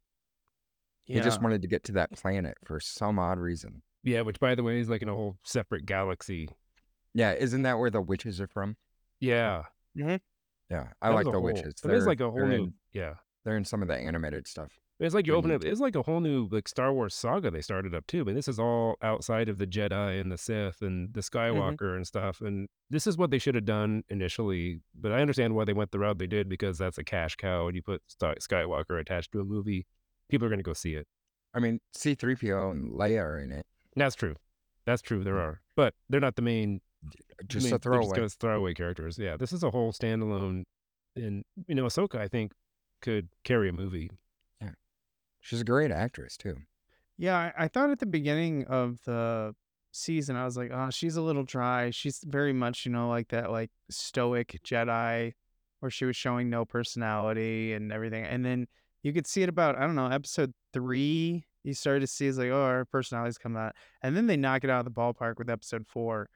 He 1.06 1.21
just 1.21 1.41
wanted 1.41 1.62
to 1.62 1.69
get 1.69 1.85
to 1.85 1.94
that 1.94 2.12
planet 2.12 2.57
for 2.65 2.81
some 2.81 3.18
odd 3.18 3.39
reason. 3.39 3.81
Yeah, 4.03 4.21
which 4.21 4.39
by 4.41 4.56
the 4.56 4.63
way 4.63 4.79
is 4.79 4.89
like 4.89 5.01
in 5.01 5.07
a 5.07 5.15
whole 5.15 5.38
separate 5.44 5.85
galaxy. 5.85 6.50
Yeah, 7.13 7.31
isn't 7.33 7.62
that 7.62 7.79
where 7.79 7.89
the 7.89 8.01
witches 8.01 8.41
are 8.41 8.47
from? 8.47 8.75
Yeah. 9.21 9.63
Yeah, 9.95 10.18
mm-hmm. 10.69 10.75
I 11.01 11.09
that 11.09 11.15
like 11.15 11.24
the 11.25 11.31
whole- 11.31 11.41
witches. 11.41 11.63
It 11.65 11.75
is 11.75 11.81
They're- 11.81 12.00
like 12.01 12.19
a 12.19 12.30
whole 12.30 12.45
new 12.45 12.63
in, 12.65 12.73
yeah. 12.91 13.13
they're 13.45 13.56
in 13.57 13.63
some 13.65 13.81
of 13.81 13.88
the 13.88 13.95
animated 13.95 14.47
stuff. 14.47 14.77
It's 14.99 15.13
like 15.13 15.27
you 15.27 15.33
They're 15.33 15.38
open 15.38 15.51
neat. 15.51 15.57
up. 15.57 15.63
It's 15.63 15.79
like 15.79 15.95
a 15.95 16.01
whole 16.01 16.19
new 16.19 16.47
like 16.51 16.67
Star 16.67 16.91
Wars 16.91 17.13
saga 17.13 17.51
they 17.51 17.61
started 17.61 17.94
up 17.94 18.07
too. 18.07 18.21
I 18.21 18.23
mean, 18.23 18.35
this 18.35 18.47
is 18.47 18.59
all 18.59 18.95
outside 19.03 19.47
of 19.47 19.59
the 19.59 19.67
Jedi 19.67 20.19
and 20.19 20.31
the 20.31 20.38
Sith 20.38 20.81
and 20.81 21.13
the 21.13 21.19
mm-hmm. 21.19 21.38
Skywalker 21.38 21.95
and 21.95 22.05
stuff. 22.05 22.41
And 22.41 22.67
this 22.89 23.05
is 23.05 23.17
what 23.17 23.29
they 23.29 23.38
should 23.38 23.55
have 23.55 23.65
done 23.65 24.03
initially. 24.09 24.81
But 24.99 25.11
I 25.11 25.21
understand 25.21 25.55
why 25.55 25.65
they 25.65 25.73
went 25.73 25.91
the 25.91 25.99
route 25.99 26.17
they 26.17 26.27
did 26.27 26.49
because 26.49 26.79
that's 26.79 26.97
a 26.97 27.03
cash 27.03 27.35
cow. 27.35 27.67
And 27.67 27.75
you 27.75 27.83
put 27.83 28.01
Skywalker 28.19 28.99
attached 28.99 29.31
to 29.33 29.39
a 29.41 29.45
movie, 29.45 29.85
people 30.29 30.47
are 30.47 30.49
going 30.49 30.59
to 30.59 30.63
go 30.63 30.73
see 30.73 30.95
it. 30.95 31.07
I 31.53 31.59
mean, 31.59 31.79
C3PO 31.95 32.71
and 32.71 32.91
Leia 32.91 33.21
are 33.21 33.39
in 33.39 33.51
it. 33.51 33.65
That's 33.95 34.15
true. 34.15 34.35
That's 34.85 35.01
true. 35.01 35.23
There 35.23 35.35
mm. 35.35 35.41
are, 35.41 35.61
but 35.75 35.94
they're 36.09 36.21
not 36.21 36.35
the 36.35 36.41
main. 36.41 36.81
Uh, 37.05 37.09
just 37.47 37.65
main, 37.65 37.73
a 37.73 37.77
they're 37.77 37.77
Just 37.77 37.83
throwaway. 37.83 38.15
gonna 38.15 38.29
throwaway 38.29 38.73
characters. 38.73 39.17
Yeah, 39.19 39.38
this 39.38 39.51
is 39.51 39.63
a 39.63 39.69
whole 39.69 39.91
standalone. 39.91 40.63
And 41.15 41.44
you 41.67 41.75
know, 41.75 41.85
Ahsoka, 41.85 42.15
I 42.15 42.27
think, 42.27 42.53
could 43.01 43.27
carry 43.44 43.69
a 43.69 43.73
movie. 43.73 44.09
She's 45.47 45.61
a 45.61 45.63
great 45.63 45.91
actress 45.91 46.35
too. 46.35 46.57
Yeah, 47.17 47.38
I, 47.38 47.63
I 47.63 47.67
thought 47.69 47.89
at 47.89 47.99
the 47.99 48.05
beginning 48.05 48.65
of 48.65 49.01
the 49.05 49.55
season, 49.94 50.35
I 50.35 50.44
was 50.44 50.57
like, 50.57 50.71
oh, 50.73 50.89
she's 50.89 51.15
a 51.15 51.21
little 51.21 51.45
dry. 51.45 51.89
She's 51.89 52.19
very 52.25 52.51
much, 52.51 52.85
you 52.85 52.91
know, 52.91 53.07
like 53.07 53.29
that, 53.29 53.49
like 53.49 53.71
stoic 53.89 54.59
Jedi, 54.65 55.31
where 55.79 55.89
she 55.89 56.03
was 56.03 56.17
showing 56.17 56.49
no 56.49 56.65
personality 56.65 57.71
and 57.71 57.94
everything. 57.94 58.25
And 58.25 58.44
then 58.44 58.67
you 59.03 59.13
could 59.13 59.25
see 59.25 59.41
it 59.41 59.47
about, 59.47 59.77
I 59.77 59.81
don't 59.81 59.95
know, 59.95 60.07
episode 60.07 60.53
three. 60.73 61.45
You 61.63 61.73
started 61.73 62.01
to 62.01 62.07
see 62.07 62.27
it's 62.27 62.37
like, 62.37 62.49
oh, 62.49 62.68
her 62.68 62.83
personality's 62.83 63.37
coming 63.37 63.61
out, 63.61 63.73
and 64.01 64.18
then 64.18 64.27
they 64.27 64.35
knock 64.35 64.66
it 64.66 64.69
out 64.69 64.85
of 64.85 64.94
the 64.94 64.99
ballpark 64.99 65.37
with 65.37 65.49
episode 65.49 65.87
four, 65.87 66.27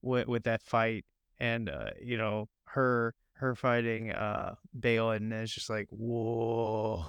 with 0.00 0.26
with 0.26 0.44
that 0.44 0.62
fight, 0.62 1.04
and 1.38 1.68
uh, 1.68 1.90
you 2.02 2.16
know, 2.16 2.48
her 2.68 3.14
her 3.34 3.54
fighting 3.54 4.10
uh 4.10 4.54
Baylan 4.78 5.38
is 5.42 5.52
just 5.52 5.68
like, 5.68 5.86
whoa. 5.90 7.04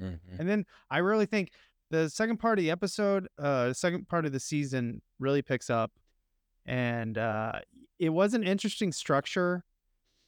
Mhm. 0.00 0.38
And 0.38 0.48
then 0.48 0.64
I 0.90 0.98
really 0.98 1.26
think 1.26 1.52
the 1.90 2.08
second 2.08 2.38
part 2.38 2.58
of 2.58 2.64
the 2.64 2.70
episode, 2.70 3.28
uh, 3.38 3.68
the 3.68 3.74
second 3.74 4.08
part 4.08 4.26
of 4.26 4.32
the 4.32 4.40
season 4.40 5.02
really 5.18 5.42
picks 5.42 5.70
up. 5.70 5.92
And 6.66 7.16
uh, 7.16 7.60
it 7.98 8.10
was 8.10 8.34
an 8.34 8.44
interesting 8.44 8.92
structure 8.92 9.64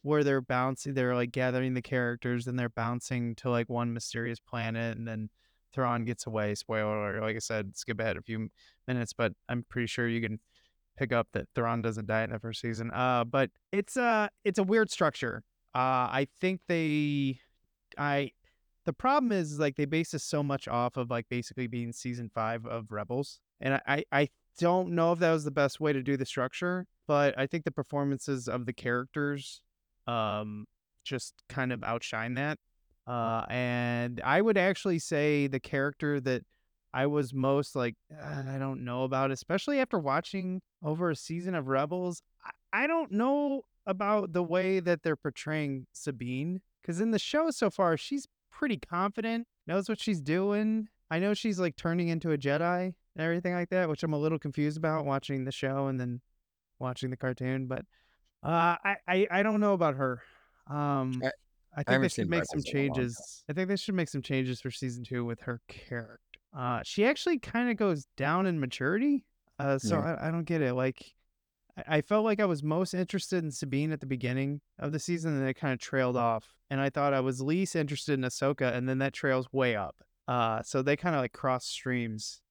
where 0.01 0.23
they're 0.23 0.41
bouncing, 0.41 0.95
they're 0.95 1.15
like 1.15 1.31
gathering 1.31 1.75
the 1.75 1.81
characters 1.81 2.47
and 2.47 2.57
they're 2.57 2.69
bouncing 2.69 3.35
to 3.35 3.49
like 3.49 3.69
one 3.69 3.93
mysterious 3.93 4.39
planet. 4.39 4.97
And 4.97 5.07
then 5.07 5.29
Thrawn 5.71 6.03
gets 6.03 6.25
away. 6.25 6.55
Spoiler. 6.55 7.21
Like 7.21 7.35
I 7.35 7.39
said, 7.39 7.77
skip 7.77 7.99
ahead 7.99 8.17
a 8.17 8.21
few 8.21 8.49
minutes, 8.87 9.13
but 9.13 9.33
I'm 9.47 9.63
pretty 9.69 9.87
sure 9.87 10.07
you 10.07 10.21
can 10.21 10.39
pick 10.97 11.13
up 11.13 11.27
that 11.33 11.47
Thrawn 11.53 11.81
doesn't 11.81 12.07
die 12.07 12.23
in 12.23 12.31
the 12.31 12.39
first 12.39 12.59
season. 12.59 12.91
Uh, 12.91 13.23
but 13.23 13.51
it's 13.71 13.95
a, 13.95 14.29
it's 14.43 14.59
a 14.59 14.63
weird 14.63 14.89
structure. 14.89 15.43
Uh, 15.75 16.09
I 16.09 16.27
think 16.41 16.61
they, 16.67 17.39
I 17.97 18.31
the 18.85 18.93
problem 18.93 19.31
is 19.31 19.59
like 19.59 19.75
they 19.75 19.85
base 19.85 20.11
this 20.11 20.23
so 20.23 20.41
much 20.41 20.67
off 20.67 20.97
of 20.97 21.09
like 21.09 21.27
basically 21.29 21.67
being 21.67 21.91
season 21.91 22.29
five 22.33 22.65
of 22.65 22.91
Rebels, 22.91 23.39
and 23.59 23.79
I 23.87 24.03
I, 24.11 24.29
don't 24.59 24.91
know 24.91 25.13
if 25.13 25.19
that 25.19 25.31
was 25.31 25.45
the 25.45 25.51
best 25.51 25.79
way 25.79 25.93
to 25.93 26.03
do 26.03 26.17
the 26.17 26.25
structure, 26.25 26.85
but 27.07 27.33
I 27.37 27.47
think 27.47 27.63
the 27.63 27.71
performances 27.71 28.49
of 28.49 28.65
the 28.65 28.73
characters, 28.73 29.61
um, 30.07 30.65
just 31.05 31.35
kind 31.47 31.71
of 31.71 31.83
outshine 31.83 32.33
that. 32.35 32.59
Uh, 33.07 33.45
and 33.49 34.21
I 34.23 34.41
would 34.41 34.57
actually 34.57 34.99
say 34.99 35.47
the 35.47 35.59
character 35.59 36.19
that 36.21 36.43
I 36.93 37.07
was 37.07 37.33
most 37.33 37.75
like 37.75 37.95
"Uh, 38.11 38.43
I 38.47 38.57
don't 38.57 38.83
know 38.83 39.03
about, 39.03 39.31
especially 39.31 39.79
after 39.79 39.97
watching 39.97 40.61
over 40.83 41.09
a 41.09 41.15
season 41.15 41.55
of 41.55 41.67
Rebels. 41.67 42.21
I, 42.45 42.83
I 42.83 42.87
don't 42.87 43.11
know 43.11 43.63
about 43.85 44.33
the 44.33 44.43
way 44.43 44.79
that 44.79 45.01
they're 45.01 45.15
portraying 45.15 45.87
Sabine 45.93 46.61
because 46.81 46.99
in 46.99 47.11
the 47.11 47.19
show 47.19 47.51
so 47.51 47.69
far 47.69 47.97
she's 47.97 48.27
pretty 48.61 48.77
confident, 48.77 49.47
knows 49.65 49.89
what 49.89 49.99
she's 49.99 50.21
doing. 50.21 50.87
I 51.09 51.17
know 51.19 51.33
she's 51.33 51.59
like 51.59 51.75
turning 51.75 52.09
into 52.09 52.31
a 52.31 52.37
Jedi 52.37 52.83
and 52.85 52.93
everything 53.25 53.53
like 53.55 53.69
that, 53.71 53.89
which 53.89 54.03
I'm 54.03 54.13
a 54.13 54.17
little 54.19 54.37
confused 54.39 54.77
about 54.77 55.03
watching 55.05 55.43
the 55.45 55.51
show 55.51 55.87
and 55.87 55.99
then 55.99 56.21
watching 56.79 57.09
the 57.09 57.17
cartoon. 57.17 57.65
But 57.65 57.85
uh, 58.43 58.75
I, 58.85 58.95
I 59.07 59.27
I 59.31 59.43
don't 59.43 59.59
know 59.59 59.73
about 59.73 59.95
her. 59.95 60.21
Um, 60.67 61.21
I- 61.25 61.31
I 61.73 61.83
think 61.83 61.87
haven't 61.87 62.01
they 62.01 62.09
should 62.09 62.29
make 62.29 62.43
some 62.45 62.57
Rebels 62.59 62.65
in 62.73 62.77
a 62.77 62.79
long 62.81 62.87
time. 62.89 62.95
changes. 62.97 63.43
I 63.49 63.53
think 63.53 63.69
they 63.69 63.75
should 63.77 63.95
make 63.95 64.09
some 64.09 64.21
changes 64.21 64.59
for 64.59 64.71
season 64.71 65.05
two 65.05 65.23
with 65.23 65.39
her 65.43 65.61
character. 65.69 66.19
uh, 66.53 66.81
she 66.83 67.05
actually 67.05 67.39
kind 67.39 67.69
of 67.71 67.77
goes 67.77 68.07
down 68.17 68.45
in 68.45 68.59
maturity. 68.59 69.23
Uh, 69.57 69.79
so 69.79 69.97
Yeah. 69.99 70.17
I, 70.21 70.27
I 70.27 70.31
don't 70.31 70.43
get 70.43 70.61
it. 70.61 70.73
Like, 70.73 71.13
I, 71.87 72.01
felt 72.01 72.25
like 72.25 72.39
I 72.39 72.45
was 72.45 72.63
most 72.63 72.93
interested 72.93 73.43
in 73.43 73.51
Sabine 73.51 73.91
at 73.91 73.99
the 73.99 74.05
beginning 74.05 74.61
of 74.79 74.91
the 74.91 74.99
season, 74.99 75.37
and 75.37 75.47
it 75.47 75.55
kind 75.55 75.73
of 75.73 75.79
trailed 75.79 76.17
off. 76.17 76.53
And 76.69 76.79
I 76.79 76.89
thought 76.89 77.13
I 77.13 77.19
was 77.19 77.41
least 77.41 77.75
interested 77.75 78.13
in 78.13 78.21
Ahsoka, 78.21 78.73
and 78.73 78.87
then 78.87 78.99
that 78.99 79.13
trails 79.13 79.51
way 79.51 79.75
up. 79.75 79.95
Uh, 80.27 80.61
so 80.63 80.81
they 80.81 80.95
kind 80.95 81.15
of 81.15 81.21
like 81.21 81.33
cross 81.33 81.65
streams 81.65 82.41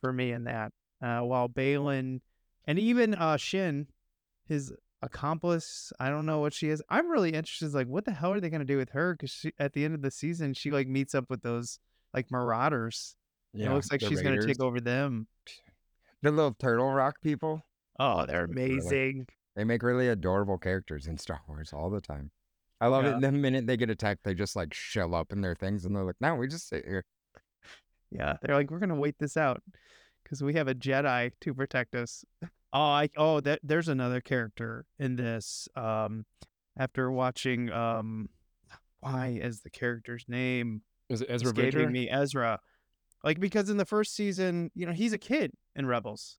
for 0.00 0.12
me 0.12 0.32
in 0.32 0.44
that. 0.44 0.72
Uh, 1.02 1.20
while 1.20 1.48
Baylan 1.48 2.20
and 2.66 2.78
even 2.78 3.14
uh 3.14 3.36
Shin, 3.36 3.86
his 4.46 4.72
accomplice, 5.02 5.92
I 6.00 6.08
don't 6.08 6.26
know 6.26 6.40
what 6.40 6.54
she 6.54 6.68
is. 6.68 6.82
I'm 6.88 7.10
really 7.10 7.30
interested. 7.30 7.74
Like, 7.74 7.88
what 7.88 8.04
the 8.04 8.12
hell 8.12 8.32
are 8.32 8.40
they 8.40 8.48
gonna 8.48 8.64
do 8.64 8.78
with 8.78 8.90
her? 8.90 9.14
Because 9.14 9.44
at 9.58 9.72
the 9.72 9.84
end 9.84 9.94
of 9.94 10.02
the 10.02 10.10
season, 10.10 10.54
she 10.54 10.70
like 10.70 10.88
meets 10.88 11.14
up 11.14 11.28
with 11.28 11.42
those 11.42 11.78
like 12.14 12.30
marauders. 12.30 13.16
And 13.52 13.62
it 13.62 13.70
looks 13.70 13.90
like 13.90 14.00
she's 14.00 14.22
gonna 14.22 14.44
take 14.44 14.60
over 14.60 14.80
them. 14.80 15.26
The 16.22 16.30
little 16.30 16.54
turtle 16.54 16.90
rock 16.90 17.20
people. 17.20 17.62
Oh, 17.98 18.26
they're 18.26 18.46
Really? 18.46 18.72
amazing. 18.74 19.26
They 19.54 19.64
make 19.64 19.82
really 19.82 20.08
adorable 20.08 20.58
characters 20.58 21.06
in 21.06 21.16
Star 21.18 21.40
Wars 21.48 21.72
all 21.72 21.88
the 21.90 22.00
time. 22.00 22.30
I 22.80 22.88
love 22.88 23.04
Yeah. 23.04 23.16
it. 23.16 23.20
The 23.22 23.32
minute 23.32 23.66
they 23.66 23.76
get 23.78 23.88
attacked, 23.88 24.22
they 24.24 24.34
just 24.34 24.54
like 24.54 24.74
shell 24.74 25.14
up 25.14 25.32
in 25.32 25.40
their 25.40 25.54
things, 25.54 25.84
and 25.86 25.96
they're 25.96 26.04
like, 26.04 26.20
"No, 26.20 26.34
we 26.34 26.46
just 26.46 26.68
sit 26.68 26.84
here." 26.84 27.04
Yeah, 28.10 28.36
they're 28.42 28.54
like, 28.54 28.70
we're 28.70 28.78
gonna 28.78 28.94
wait 28.94 29.18
this 29.18 29.36
out 29.36 29.62
because 30.22 30.42
we 30.42 30.54
have 30.54 30.68
a 30.68 30.74
Jedi 30.74 31.32
to 31.40 31.54
protect 31.54 31.94
us. 31.94 32.24
Oh, 32.72 32.80
I 32.80 33.08
oh, 33.16 33.40
that 33.40 33.60
there's 33.62 33.88
another 33.88 34.20
character 34.20 34.84
in 34.98 35.16
this. 35.16 35.68
Um, 35.74 36.26
after 36.78 37.10
watching 37.10 37.70
um, 37.72 38.28
why 39.00 39.38
is 39.42 39.62
the 39.62 39.70
character's 39.70 40.24
name 40.28 40.82
Is 41.08 41.22
it 41.22 41.30
Ezra 41.30 41.48
escaping 41.48 41.70
Bridger? 41.72 41.90
me? 41.90 42.10
Ezra. 42.10 42.60
Like 43.24 43.40
because 43.40 43.70
in 43.70 43.78
the 43.78 43.86
first 43.86 44.14
season, 44.14 44.70
you 44.74 44.84
know, 44.86 44.92
he's 44.92 45.12
a 45.14 45.18
kid 45.18 45.52
in 45.74 45.86
Rebels. 45.86 46.38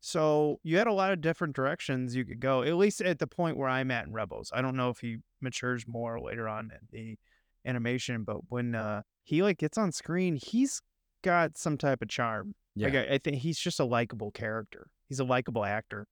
So 0.00 0.60
you 0.62 0.78
had 0.78 0.86
a 0.86 0.92
lot 0.92 1.12
of 1.12 1.20
different 1.20 1.56
directions 1.56 2.14
you 2.14 2.24
could 2.24 2.40
go, 2.40 2.62
at 2.62 2.76
least 2.76 3.00
at 3.00 3.18
the 3.18 3.26
point 3.26 3.56
where 3.56 3.68
I'm 3.68 3.90
at 3.90 4.06
in 4.06 4.12
Rebels. 4.12 4.50
I 4.54 4.62
don't 4.62 4.76
know 4.76 4.90
if 4.90 4.98
he 5.00 5.18
matures 5.40 5.86
more 5.88 6.20
later 6.20 6.48
on 6.48 6.70
in 6.72 6.88
the 6.92 7.18
animation, 7.68 8.22
but 8.24 8.38
when 8.48 8.74
uh 8.74 9.02
he 9.24 9.42
like 9.42 9.58
gets 9.58 9.76
on 9.76 9.92
screen, 9.92 10.36
he's 10.40 10.80
got 11.22 11.58
some 11.58 11.76
type 11.76 12.00
of 12.00 12.08
charm. 12.08 12.54
Like 12.76 12.92
Yeah. 12.92 13.00
I, 13.10 13.14
I 13.14 13.18
think 13.18 13.38
he's 13.38 13.58
just 13.58 13.80
a 13.80 13.84
likable 13.84 14.30
character. 14.30 14.86
He's 15.08 15.20
a 15.20 15.24
likable 15.24 15.64
actor. 15.64 16.06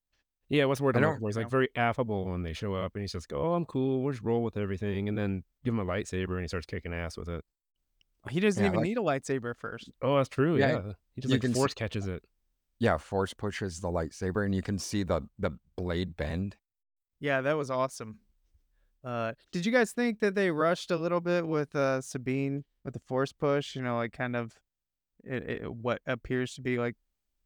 Yeah, 0.49 0.65
what's 0.67 0.79
the 0.81 0.85
word 0.85 0.97
I 0.97 0.99
I'm 0.99 1.03
don't- 1.03 1.11
looking 1.15 1.21
for? 1.23 1.29
He's 1.29 1.37
like 1.37 1.51
very 1.51 1.69
affable 1.77 2.27
when 2.27 2.43
they 2.43 2.53
show 2.53 2.75
up, 2.75 2.95
and 2.95 3.03
he's 3.03 3.13
just 3.13 3.29
go, 3.29 3.41
"Oh, 3.41 3.55
I'm 3.55 3.65
cool. 3.65 4.03
We'll 4.03 4.13
just 4.13 4.23
roll 4.25 4.43
with 4.45 4.57
everything," 4.57 5.09
and 5.09 5.19
then 5.19 5.43
give 5.65 5.75
him 5.75 5.81
a 5.81 5.85
lightsaber, 5.85 6.33
and 6.35 6.43
he 6.43 6.47
starts 6.49 6.67
kicking 6.67 6.93
ass 6.95 7.17
with 7.17 7.29
it. 7.29 7.45
He 8.31 8.39
doesn't 8.41 8.63
Yeah, 8.63 8.69
even 8.69 8.79
like- 8.81 8.87
need 8.89 8.99
a 8.99 9.01
lightsaber 9.01 9.57
first. 9.57 9.91
Oh, 10.03 10.17
that's 10.19 10.29
true. 10.29 10.57
Yeah, 10.57 10.71
Yeah, 10.87 10.93
he 11.15 11.21
just 11.21 11.31
you 11.31 11.35
like 11.37 11.41
can 11.41 11.53
see- 11.53 11.59
force 11.59 11.75
catches 11.75 12.07
it. 12.07 12.23
Yeah, 12.79 12.99
Force 12.99 13.33
pushes 13.33 13.81
the 13.81 13.89
lightsaber, 13.89 14.45
and 14.45 14.55
you 14.55 14.63
can 14.63 14.79
see 14.79 15.03
the 15.03 15.23
the 15.39 15.59
blade 15.77 16.17
bend. 16.17 16.57
Yeah, 17.21 17.41
that 17.41 17.57
was 17.57 17.71
awesome. 17.71 18.19
Uh, 19.03 19.33
did 19.53 19.65
you 19.65 19.73
guys 19.73 19.93
think 19.93 20.21
that 20.21 20.35
they 20.35 20.51
rushed 20.51 20.91
a 20.91 20.97
little 20.97 21.21
bit 21.21 21.47
with 21.47 21.75
uh, 21.77 22.01
Sabine 22.01 22.65
with 22.85 22.93
the 22.95 23.01
force 23.01 23.33
push? 23.33 23.77
You 23.77 23.83
know, 23.83 23.97
like 23.97 24.13
kind 24.13 24.35
of 24.35 24.53
it, 25.25 25.51
it, 25.51 25.75
what 25.75 26.01
appears 26.07 26.55
to 26.55 26.61
be 26.61 26.79
like 26.79 26.97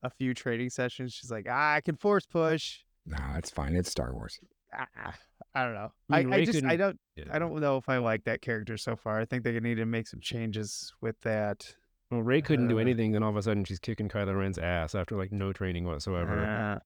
a 0.02 0.10
few 0.10 0.34
trading 0.34 0.70
sessions. 0.70 1.12
She's 1.12 1.30
like, 1.30 1.46
ah, 1.48 1.74
I 1.74 1.80
can 1.80 1.96
force 1.96 2.26
push. 2.26 2.78
No, 3.06 3.18
it's 3.36 3.50
fine. 3.50 3.74
It's 3.76 3.90
Star 3.90 4.12
Wars. 4.14 4.38
Ah, 4.74 5.14
I 5.54 5.64
don't 5.64 5.74
know. 5.74 5.92
I 6.10 6.18
I, 6.18 6.24
mean, 6.24 6.32
I 6.32 6.36
Rey 6.36 6.44
just 6.46 6.64
I 6.64 6.76
don't 6.76 6.98
Yeah. 7.16 7.24
I 7.30 7.38
don't 7.38 7.58
know 7.60 7.76
if 7.76 7.88
I 7.88 7.98
like 7.98 8.24
that 8.24 8.40
character 8.40 8.76
so 8.76 8.96
far. 8.96 9.20
I 9.20 9.24
think 9.24 9.44
they 9.44 9.58
need 9.60 9.76
to 9.76 9.86
make 9.86 10.06
some 10.06 10.20
changes 10.20 10.92
with 11.00 11.20
that. 11.22 11.74
Well, 12.10 12.22
Rey 12.22 12.42
couldn't 12.42 12.68
do 12.68 12.78
Uh, 12.78 12.82
anything, 12.82 13.12
then 13.12 13.22
all 13.22 13.30
of 13.30 13.36
a 13.36 13.42
sudden 13.42 13.64
she's 13.64 13.78
kicking 13.78 14.08
Kylo 14.08 14.36
Ren's 14.36 14.58
ass 14.58 14.94
after 14.94 15.16
like 15.16 15.30
no 15.30 15.52
training 15.52 15.84
whatsoever. 15.84 16.44
Uh, 16.44 16.78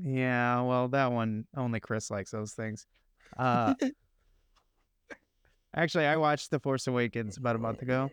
yeah, 0.00 0.60
well, 0.60 0.88
that 0.88 1.10
one 1.10 1.46
only 1.56 1.80
Chris 1.80 2.10
likes 2.10 2.30
those 2.30 2.52
things. 2.52 2.86
Uh, 3.36 3.74
actually, 5.74 6.06
I 6.06 6.16
watched 6.16 6.50
The 6.50 6.60
Force 6.60 6.86
Awakens 6.86 7.36
about 7.36 7.56
a 7.56 7.58
month 7.58 7.82
ago, 7.82 8.10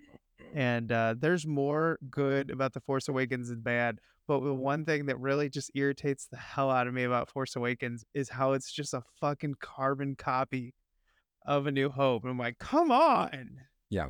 and 0.54 0.92
uh, 0.92 1.16
there's 1.18 1.46
more 1.46 2.00
good 2.10 2.50
about 2.50 2.74
The 2.74 2.82
Force 2.82 3.08
Awakens 3.08 3.50
than 3.50 3.62
bad. 3.62 4.00
But 4.28 4.40
the 4.40 4.56
one 4.56 4.86
thing 4.86 5.06
that 5.06 5.20
really 5.20 5.50
just 5.50 5.70
irritates 5.76 6.26
the 6.26 6.38
hell 6.38 6.72
out 6.72 6.88
of 6.88 6.96
me 6.96 7.04
about 7.04 7.30
Force 7.30 7.56
Awakens 7.56 8.04
is 8.16 8.30
how 8.30 8.54
it's 8.54 8.72
just 8.72 8.96
a 8.96 9.04
fucking 9.22 9.56
carbon 9.60 10.16
copy 10.16 10.74
of 11.46 11.68
A 11.68 11.72
New 11.72 11.90
Hope. 11.90 12.24
And 12.24 12.32
I'm 12.32 12.40
like, 12.40 12.58
come 12.58 12.90
on. 12.92 13.58
Yeah. 13.92 14.08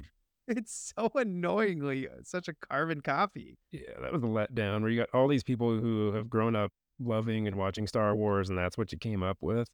It's 0.48 0.94
so 0.96 1.10
annoyingly 1.16 2.08
uh, 2.08 2.12
such 2.24 2.48
a 2.48 2.54
carbon 2.54 3.02
copy. 3.02 3.58
Yeah, 3.72 3.82
that 4.02 4.14
was 4.14 4.22
a 4.22 4.26
letdown 4.28 4.82
where 4.82 4.90
you 4.92 5.00
got 5.00 5.10
all 5.14 5.28
these 5.28 5.44
people 5.44 5.78
who 5.80 6.12
have 6.14 6.30
grown 6.30 6.56
up 6.56 6.72
loving 7.00 7.48
and 7.48 7.56
watching 7.56 7.88
Star 7.88 8.16
Wars, 8.16 8.50
and 8.50 8.58
that's 8.58 8.78
what 8.78 8.92
you 8.92 8.98
came 8.98 9.24
up 9.24 9.38
with. 9.42 9.68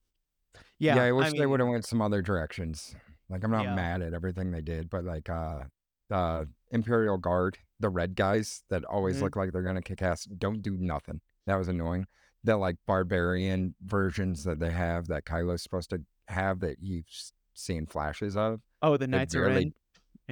Yeah, 0.79 0.95
yeah 0.95 1.03
I 1.03 1.11
wish 1.11 1.31
they 1.31 1.39
mean, 1.39 1.49
would 1.49 1.59
have 1.59 1.69
went 1.69 1.85
some 1.85 2.01
other 2.01 2.21
directions. 2.21 2.95
Like 3.29 3.43
I'm 3.43 3.51
not 3.51 3.63
Yeah. 3.65 3.75
mad 3.75 4.01
at 4.01 4.13
everything 4.13 4.51
they 4.51 4.61
did, 4.61 4.89
but 4.89 5.03
like 5.03 5.29
uh 5.29 5.63
the 6.09 6.47
Imperial 6.71 7.17
Guard, 7.17 7.57
the 7.79 7.89
red 7.89 8.15
guys 8.15 8.63
that 8.69 8.83
always 8.85 9.17
Mhm. 9.17 9.21
look 9.23 9.35
like 9.37 9.51
they're 9.53 9.61
gonna 9.63 9.81
kick 9.81 10.01
ass, 10.01 10.25
don't 10.25 10.61
do 10.61 10.77
nothing. 10.77 11.21
That 11.47 11.55
was 11.55 11.67
annoying. 11.67 12.07
The 12.43 12.57
like 12.57 12.77
barbarian 12.87 13.75
versions 13.81 14.43
that 14.45 14.59
they 14.59 14.71
have 14.71 15.07
that 15.07 15.25
Kylo's 15.25 15.61
supposed 15.63 15.89
to 15.91 16.01
have 16.27 16.59
that 16.61 16.77
you've 16.81 17.05
seen 17.53 17.85
flashes 17.85 18.35
of. 18.35 18.61
Oh, 18.81 18.97
the 18.97 19.07
Knights 19.07 19.35
are 19.35 19.45
barely- 19.45 19.61
in. 19.63 19.73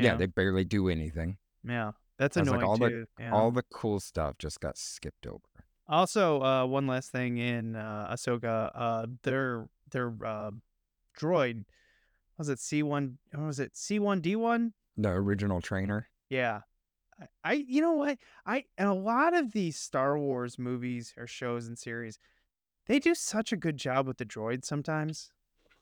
Yeah, 0.06 0.16
they 0.16 0.26
barely 0.28 0.64
do 0.64 0.90
anything. 0.90 1.38
Yeah, 1.68 1.92
that's 2.18 2.38
I 2.38 2.42
was 2.42 2.50
like, 2.50 2.58
annoying 2.62 2.70
all 2.70 2.78
the- 2.78 2.90
too. 2.90 3.06
yeah. 3.20 3.32
All 3.34 3.52
the 3.52 3.64
cool 3.72 4.00
stuff 4.00 4.38
just 4.38 4.60
got 4.60 4.78
skipped 4.78 5.28
over. 5.28 5.40
Also, 5.88 6.42
uh, 6.42 6.66
one 6.66 6.86
last 6.88 7.12
thing 7.12 7.38
in 7.38 7.76
uh, 7.76 8.10
Ahsoka, 8.14 8.72
uh, 8.76 9.08
their 9.24 9.68
their 9.92 10.14
uh, 10.24 10.52
droid 11.20 11.66
was 12.38 12.48
it 12.48 12.60
C 12.60 12.84
one? 12.84 13.18
Was 13.36 13.60
it 13.60 13.76
C 13.76 14.00
one 14.00 14.22
D 14.22 14.36
one? 14.36 14.74
The 14.96 15.10
original 15.10 15.60
trainer. 15.62 16.08
Yeah, 16.30 16.62
I, 17.20 17.26
I 17.44 17.54
you 17.68 17.82
know 17.82 17.94
what 17.94 18.18
I 18.46 18.66
and 18.78 18.88
a 18.88 18.94
lot 18.94 19.34
of 19.34 19.52
these 19.52 19.78
Star 19.78 20.18
Wars 20.18 20.58
movies 20.60 21.14
or 21.18 21.28
shows 21.28 21.68
and 21.68 21.78
series, 21.78 22.20
they 22.86 23.00
do 23.00 23.14
such 23.16 23.52
a 23.52 23.58
good 23.58 23.76
job 23.78 24.08
with 24.08 24.18
the 24.18 24.26
droids 24.26 24.66
sometimes. 24.66 25.32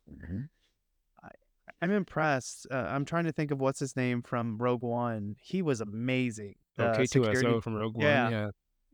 Mhm. 0.10 0.50
I'm 1.82 1.92
impressed. 1.92 2.68
Uh, 2.72 2.76
I'm 2.90 3.06
trying 3.06 3.26
to 3.26 3.32
think 3.32 3.52
of 3.52 3.60
what's 3.60 3.80
his 3.80 3.96
name 3.96 4.22
from 4.24 4.58
Rogue 4.58 4.82
One. 4.84 5.36
He 5.40 5.62
was 5.62 5.80
amazing. 5.82 6.56
Oh, 6.80 6.86
Uh, 6.86 6.98
K2SO 6.98 7.08
security- 7.08 7.62
from 7.62 7.76
Rogue 7.76 7.96
One. 7.96 8.06
Yeah. 8.06 8.30
Yeah. 8.30 8.50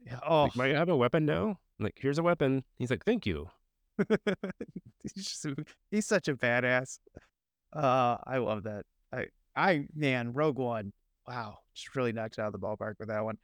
Yeah, 0.06 0.20
Oh, 0.28 0.44
Like, 0.44 0.56
might 0.58 0.72
I 0.76 0.78
have 0.78 0.90
a 0.90 0.98
weapon 0.98 1.26
now? 1.26 1.60
Like, 1.80 1.98
here's 2.02 2.18
a 2.18 2.24
weapon. 2.24 2.66
He's 2.78 2.90
like, 2.90 3.06
thank 3.06 3.26
you. 3.26 3.50
he's, 5.02 5.14
just, 5.14 5.46
he's 5.92 6.06
such 6.06 6.28
a 6.28 6.36
badass. 6.36 7.00
Uh, 7.72 8.18
I 8.26 8.38
love 8.38 8.64
that. 8.64 8.86
I, 9.14 9.28
I, 9.56 9.86
man, 9.96 10.34
Rogue 10.34 10.58
One. 10.60 10.92
Wow, 11.28 11.60
just 11.74 11.96
really 11.96 12.12
knocked 12.12 12.38
out 12.38 12.48
of 12.48 12.52
the 12.54 12.60
ballpark 12.60 12.96
with 13.00 13.08
that 13.08 13.24
one. 13.24 13.38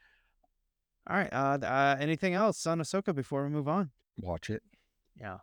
All 1.10 1.16
right. 1.16 1.32
Uh, 1.32 1.58
uh 1.64 1.96
anything 2.00 2.34
else 2.34 2.68
on 2.68 2.80
Ahsoka 2.80 3.16
before 3.16 3.44
we 3.44 3.50
move 3.50 3.70
on? 3.70 3.92
Watch 4.18 4.50
it. 4.50 4.62
Yeah, 5.20 5.38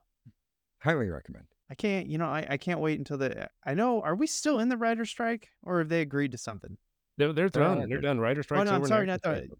Highly 0.80 1.08
recommend. 1.08 1.46
I 1.70 1.74
can't. 1.74 2.08
You 2.08 2.18
know, 2.18 2.26
I, 2.26 2.46
I 2.50 2.56
can't 2.56 2.80
wait 2.80 2.98
until 2.98 3.18
the. 3.18 3.48
I 3.64 3.74
know. 3.74 4.00
Are 4.02 4.14
we 4.14 4.26
still 4.26 4.60
in 4.60 4.68
the 4.68 4.76
writer 4.76 5.04
strike, 5.04 5.48
or 5.62 5.78
have 5.78 5.88
they 5.88 6.00
agreed 6.00 6.32
to 6.32 6.38
something? 6.38 6.76
They're, 7.18 7.32
they're 7.32 7.48
They're 7.48 7.62
done. 7.62 7.88
They're 7.88 8.00
done. 8.00 8.20
Writer 8.20 8.42
strikes 8.42 8.60
oh 8.60 8.64
no, 8.64 8.76
I'm 8.76 8.86
sorry, 8.86 9.06
not 9.06 9.22
the. 9.22 9.36
strike. 9.36 9.50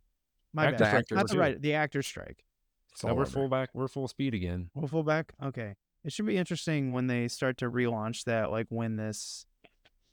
My 0.52 0.66
Actor 0.66 0.84
bad. 0.84 1.04
strike 1.04 1.16
Not 1.16 1.28
the 1.28 1.34
too. 1.34 1.40
right. 1.40 1.60
The 1.60 1.75
actor 1.75 2.02
strike. 2.02 2.44
It's 2.92 3.04
Now 3.04 3.14
we're 3.14 3.26
full 3.26 3.48
back. 3.48 3.70
We're 3.75 3.88
full 3.88 4.08
speed 4.08 4.34
again. 4.34 4.70
We'll 4.75 4.88
full 4.88 5.02
back. 5.02 5.34
Okay. 5.42 5.75
It 6.04 6.12
should 6.12 6.25
be 6.26 6.36
interesting 6.38 6.92
when 6.92 7.08
they 7.08 7.28
start 7.28 7.58
to 7.58 7.70
relaunch 7.70 8.25
that, 8.25 8.50
like 8.50 8.66
when 8.70 8.96
this, 8.96 9.44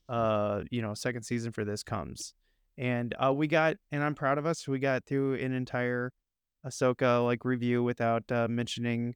uh, 0.09 0.63
you 0.71 0.81
know, 0.81 0.93
second 0.95 1.23
season 1.23 1.51
for 1.51 1.63
this 1.63 1.83
comes. 1.83 2.33
And 2.77 3.13
uh, 3.23 3.31
we 3.31 3.47
got, 3.47 3.77
and 3.91 4.03
I'm 4.03 4.15
proud 4.15 4.37
of 4.37 4.45
us. 4.45 4.67
We 4.67 4.79
got 4.79 5.05
through 5.05 5.35
an 5.35 5.53
entire 5.53 6.11
Ahsoka 6.65 7.23
like 7.23 7.45
review 7.45 7.83
without 7.83 8.23
uh, 8.31 8.47
mentioning, 8.49 9.15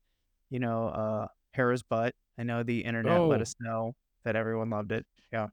you 0.49 0.59
know, 0.59 0.87
uh, 0.87 1.27
Hera's 1.51 1.83
butt. 1.83 2.13
I 2.37 2.43
know 2.43 2.63
the 2.63 2.81
internet 2.83 3.21
let 3.21 3.39
Oh. 3.39 3.41
us 3.41 3.55
know 3.59 3.95
that 4.23 4.35
everyone 4.35 4.69
loved 4.69 4.91
it. 4.91 5.05
Yeah. 5.31 5.47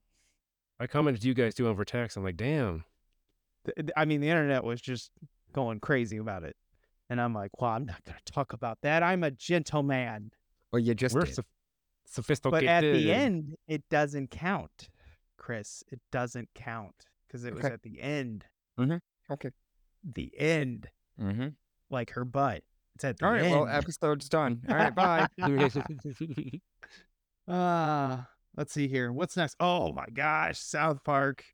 I 0.80 0.86
commented 0.86 1.22
to 1.22 1.28
you 1.28 1.34
guys 1.34 1.54
too 1.54 1.68
over 1.68 1.84
text. 1.84 2.16
I'm 2.16 2.24
like, 2.24 2.36
damn. 2.36 2.84
Th- 3.64 3.76
th- 3.76 3.90
I 3.96 4.04
mean, 4.04 4.20
the 4.20 4.28
internet 4.28 4.64
was 4.64 4.80
just 4.80 5.10
going 5.52 5.80
crazy 5.80 6.16
about 6.18 6.42
it. 6.44 6.56
And 7.10 7.20
I'm 7.20 7.32
like, 7.34 7.50
well, 7.60 7.70
I'm 7.70 7.86
not 7.86 8.02
going 8.04 8.18
to 8.24 8.32
talk 8.32 8.52
about 8.52 8.78
that. 8.82 9.02
I'm 9.02 9.22
a 9.24 9.30
gentleman. 9.30 10.32
Well, 10.72 10.80
you 10.80 10.94
just 10.94 11.14
we're 11.14 11.22
did. 11.24 11.34
soph- 11.36 11.44
sophisticated. 12.06 12.66
But 12.66 12.68
at 12.68 12.80
the 12.82 13.12
end, 13.12 13.54
it 13.68 13.82
doesn't 13.88 14.30
count, 14.30 14.88
Chris. 15.36 15.84
It 15.92 16.00
doesn't 16.10 16.48
count 16.54 17.06
because 17.26 17.44
it 17.44 17.54
was 17.54 17.64
Okay. 17.64 17.74
at 17.74 17.82
the 17.82 18.00
end. 18.00 18.44
Okay. 19.30 19.50
The 20.02 20.32
end, 20.38 20.88
Mm-hmm. 21.20 21.48
like 21.90 22.10
her 22.10 22.24
butt. 22.24 22.64
It's 22.94 23.04
at 23.04 23.18
the 23.18 23.26
All 23.26 23.32
right. 23.32 23.42
end. 23.42 23.50
Well, 23.50 23.66
episode's 23.68 24.28
done. 24.28 24.62
All 24.68 24.76
right. 24.76 24.94
Bye. 24.94 25.28
Uh, 27.46 28.22
let's 28.56 28.72
see 28.72 28.88
here. 28.88 29.12
What's 29.12 29.36
next? 29.36 29.56
Oh 29.60 29.92
my 29.92 30.06
gosh, 30.12 30.58
South 30.58 31.04
Park. 31.04 31.44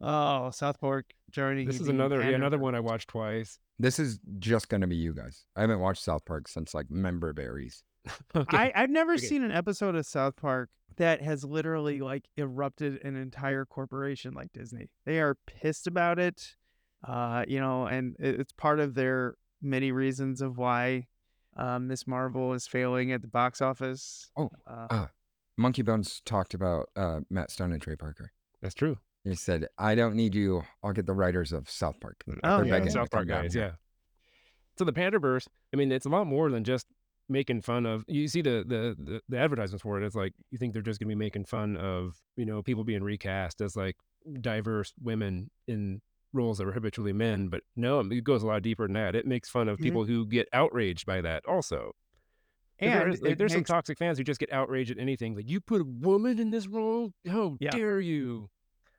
Oh, 0.00 0.50
South 0.50 0.80
Park 0.80 1.12
Journey. 1.30 1.66
This 1.66 1.80
is 1.80 1.88
another 1.88 2.22
yeah, 2.22 2.36
another 2.36 2.58
one 2.58 2.74
I 2.74 2.80
watched 2.80 3.08
twice. 3.08 3.58
This 3.78 3.98
is 3.98 4.18
just 4.38 4.68
gonna 4.70 4.86
be 4.86 4.96
you 4.96 5.12
guys. 5.12 5.44
I 5.56 5.60
haven't 5.60 5.80
watched 5.80 6.02
South 6.02 6.24
Park 6.24 6.48
since 6.48 6.72
like 6.74 6.90
Member 6.90 7.32
Berries. 7.32 7.82
Okay. 8.34 8.56
I, 8.56 8.72
I've 8.74 8.88
never 8.90 9.12
Okay. 9.14 9.26
seen 9.26 9.42
an 9.42 9.52
episode 9.52 9.94
of 9.94 10.06
South 10.06 10.36
Park 10.36 10.70
that 10.96 11.20
has 11.20 11.44
literally 11.44 12.00
like 12.00 12.24
erupted 12.38 13.04
an 13.04 13.14
entire 13.14 13.66
corporation 13.66 14.32
like 14.32 14.52
Disney. 14.54 14.88
They 15.04 15.20
are 15.20 15.36
pissed 15.46 15.86
about 15.86 16.18
it, 16.18 16.56
uh, 17.06 17.44
you 17.46 17.60
know, 17.60 17.84
and 17.86 18.16
it, 18.18 18.40
it's 18.40 18.52
part 18.52 18.80
of 18.80 18.94
their 18.94 19.34
many 19.62 19.92
reasons 19.92 20.40
of 20.40 20.58
why 20.58 21.06
um, 21.56 21.88
Miss 21.88 22.06
Marvel 22.06 22.52
is 22.52 22.66
failing 22.66 23.12
at 23.12 23.22
the 23.22 23.28
box 23.28 23.60
office. 23.60 24.30
Oh, 24.36 24.50
uh, 24.66 24.86
uh, 24.90 25.06
Monkey 25.56 25.82
Bones 25.82 26.22
talked 26.24 26.54
about 26.54 26.88
uh, 26.96 27.20
Matt 27.28 27.50
Stone 27.50 27.72
and 27.72 27.82
Trey 27.82 27.96
Parker. 27.96 28.32
That's 28.62 28.74
true. 28.74 28.98
He 29.24 29.34
said, 29.34 29.66
"I 29.78 29.94
don't 29.94 30.14
need 30.14 30.34
you. 30.34 30.62
I'll 30.82 30.92
get 30.92 31.06
the 31.06 31.12
writers 31.12 31.52
of 31.52 31.68
South 31.68 32.00
Park." 32.00 32.22
Oh, 32.42 32.58
They're 32.58 32.66
yeah, 32.66 32.80
to 32.80 32.90
South 32.90 33.10
Park 33.10 33.28
guys, 33.28 33.54
yeah. 33.54 33.72
So 34.78 34.84
the 34.84 34.92
Panderverse, 34.92 35.46
I 35.74 35.76
mean, 35.76 35.92
it's 35.92 36.06
a 36.06 36.08
lot 36.08 36.26
more 36.26 36.50
than 36.50 36.64
just 36.64 36.86
making 37.28 37.60
fun 37.60 37.84
of. 37.84 38.04
You 38.08 38.28
see 38.28 38.40
the 38.40 38.64
the 38.66 38.96
the, 38.98 39.20
the 39.28 39.38
advertisements 39.38 39.82
for 39.82 40.00
it. 40.00 40.06
It's 40.06 40.14
like 40.14 40.32
you 40.50 40.56
think 40.56 40.72
they're 40.72 40.82
just 40.82 41.00
gonna 41.00 41.08
be 41.08 41.14
making 41.14 41.44
fun 41.44 41.76
of 41.76 42.16
you 42.36 42.46
know 42.46 42.62
people 42.62 42.84
being 42.84 43.02
recast 43.02 43.60
as 43.60 43.76
like 43.76 43.96
diverse 44.40 44.94
women 45.02 45.50
in 45.66 46.00
roles 46.32 46.58
that 46.58 46.66
were 46.66 46.72
habitually 46.72 47.12
men, 47.12 47.48
but 47.48 47.62
no, 47.76 48.00
it 48.00 48.24
goes 48.24 48.42
a 48.42 48.46
lot 48.46 48.62
deeper 48.62 48.86
than 48.86 48.94
that. 48.94 49.14
It 49.14 49.26
makes 49.26 49.48
fun 49.48 49.68
of 49.68 49.78
Mhm. 49.78 49.82
people 49.82 50.04
who 50.04 50.26
get 50.26 50.48
outraged 50.52 51.06
by 51.06 51.20
that 51.20 51.44
also. 51.46 51.94
and 52.82 53.12
is- 53.12 53.20
like, 53.20 53.32
it 53.32 53.38
there's 53.38 53.52
some 53.52 53.62
toxic 53.62 53.98
fans 53.98 54.16
who 54.16 54.24
just 54.24 54.40
get 54.40 54.50
outraged 54.50 54.90
at 54.90 54.96
anything. 54.98 55.36
Like 55.36 55.50
you 55.50 55.60
put 55.60 55.82
a 55.82 55.84
woman 55.84 56.38
in 56.38 56.48
this 56.50 56.66
role? 56.66 57.12
How 57.28 57.58
Yeah. 57.60 57.68
dare 57.72 58.00
you? 58.00 58.48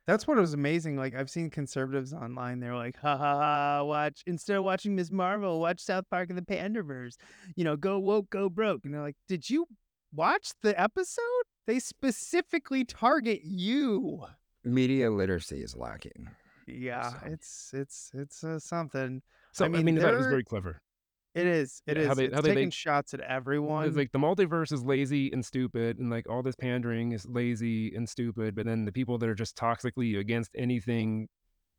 That's 0.06 0.24
what 0.24 0.36
was 0.36 0.54
amazing. 0.54 0.96
Like 0.96 1.16
I've 1.16 1.28
seen 1.28 1.50
conservatives 1.50 2.12
online. 2.12 2.60
They're 2.60 2.76
like, 2.76 2.96
"Ha 2.98 3.16
ha 3.16 3.38
ha! 3.38 3.82
Watch 3.84 4.22
instead 4.24 4.56
of 4.56 4.62
watching 4.62 4.94
Miss 4.94 5.10
Marvel, 5.10 5.58
watch 5.58 5.80
South 5.80 6.08
Park 6.10 6.28
and 6.28 6.38
the 6.38 6.42
Panderverse. 6.42 7.16
You 7.56 7.64
know, 7.64 7.76
go 7.76 7.98
woke, 7.98 8.30
go 8.30 8.48
broke." 8.48 8.84
And 8.84 8.94
they're 8.94 9.00
like, 9.02 9.16
"Did 9.26 9.50
you 9.50 9.66
watch 10.12 10.52
the 10.62 10.80
episode? 10.80 11.22
They 11.66 11.80
specifically 11.80 12.84
target 12.84 13.40
you." 13.42 14.26
Media 14.62 15.10
literacy 15.10 15.60
is 15.60 15.74
lacking. 15.76 16.28
Yeah, 16.66 17.08
So- 17.10 17.16
it's 17.26 17.70
it's 17.74 18.10
it's 18.14 18.44
uh, 18.44 18.58
something. 18.58 19.22
So 19.52 19.64
I 19.64 19.68
I 19.68 19.70
mean, 19.70 19.84
mean, 19.84 19.94
that 19.96 20.14
was 20.14 20.26
very 20.26 20.44
clever. 20.44 20.80
It 21.34 21.46
is. 21.46 21.82
It 21.86 21.96
Yeah, 21.96 22.02
is. 22.02 22.08
how 22.08 22.14
they- 22.14 22.24
it's 22.26 22.34
how 22.34 22.40
they 22.42 22.50
taking 22.50 22.64
make- 22.66 22.72
shots 22.74 23.14
at 23.14 23.20
everyone. 23.20 23.86
It's 23.86 23.96
like 23.96 24.12
the 24.12 24.18
multiverse 24.18 24.70
is 24.72 24.82
lazy 24.82 25.32
and 25.32 25.44
stupid, 25.44 25.98
and 25.98 26.10
like 26.10 26.28
all 26.28 26.42
this 26.42 26.56
pandering 26.56 27.12
is 27.12 27.26
lazy 27.26 27.94
and 27.94 28.06
stupid. 28.08 28.54
But 28.54 28.66
then 28.66 28.84
the 28.84 28.92
people 28.92 29.16
that 29.18 29.28
are 29.28 29.34
just 29.34 29.56
toxically 29.56 30.18
against 30.18 30.50
anything 30.54 31.28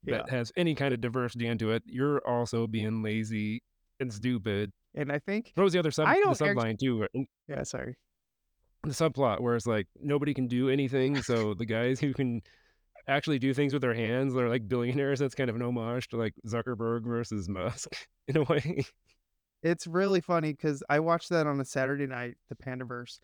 that 0.06 0.30
has 0.30 0.52
any 0.58 0.76
kind 0.76 0.94
of 0.94 1.02
diversity 1.02 1.48
into 1.48 1.72
it, 1.72 1.84
you're 1.86 2.20
also 2.28 2.68
being 2.68 3.04
lazy 3.04 3.62
and 4.00 4.12
stupid. 4.12 4.72
and 4.96 5.12
I 5.12 5.18
think. 5.20 5.52
What 5.56 5.64
was 5.64 5.74
the 5.74 5.80
other 5.80 5.92
sub 5.92 6.08
I 6.08 6.16
the 6.16 6.22
don't 6.24 6.42
act- 6.42 6.58
subline 6.58 6.78
too? 6.80 7.08
Yeah. 7.48 7.64
Sorry. 7.64 7.96
The 8.84 8.90
subplot 8.90 9.40
where 9.40 9.56
it's 9.56 9.66
like 9.66 9.88
nobody 10.00 10.34
can 10.34 10.48
do 10.48 10.70
anything, 10.70 11.22
so 11.22 11.54
the 11.54 11.66
guys 11.66 12.00
who 12.00 12.14
can 12.14 12.42
actually 13.08 13.40
do 13.40 13.54
things 13.54 13.74
with 13.74 13.82
their 13.82 13.94
hands 13.94 14.34
They're 14.34 14.50
like 14.50 14.68
billionaires. 14.68 15.20
That's 15.20 15.36
kind 15.36 15.50
of 15.50 15.56
an 15.56 15.62
homage 15.62 16.08
to 16.10 16.18
like 16.18 16.34
Zuckerberg 16.48 17.04
versus 17.04 17.50
Musk 17.50 17.96
in 18.28 18.38
a 18.38 18.44
way. 18.44 18.86
It's 19.62 19.88
really 19.88 20.22
funny 20.22 20.52
because 20.52 20.84
I 20.90 21.00
watched 21.00 21.30
that 21.30 21.48
on 21.48 21.60
a 21.60 21.66
Saturday 21.66 22.06
night, 22.06 22.36
the 22.50 22.56
Panderverse, 22.56 23.20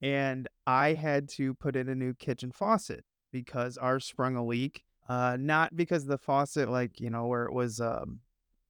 and 0.00 0.48
I 0.66 0.94
had 0.94 1.28
to 1.30 1.54
put 1.54 1.74
in 1.74 1.88
a 1.88 1.94
new 1.94 2.14
kitchen 2.14 2.52
faucet 2.52 3.04
because 3.32 3.76
ours 3.76 4.04
sprung 4.04 4.36
a 4.36 4.44
leak. 4.44 4.84
Uh, 5.08 5.36
not 5.40 5.74
because 5.74 6.04
the 6.04 6.18
faucet, 6.18 6.68
like 6.68 7.00
you 7.00 7.10
know, 7.10 7.26
where 7.26 7.44
it 7.44 7.52
was, 7.52 7.80
um, 7.80 8.20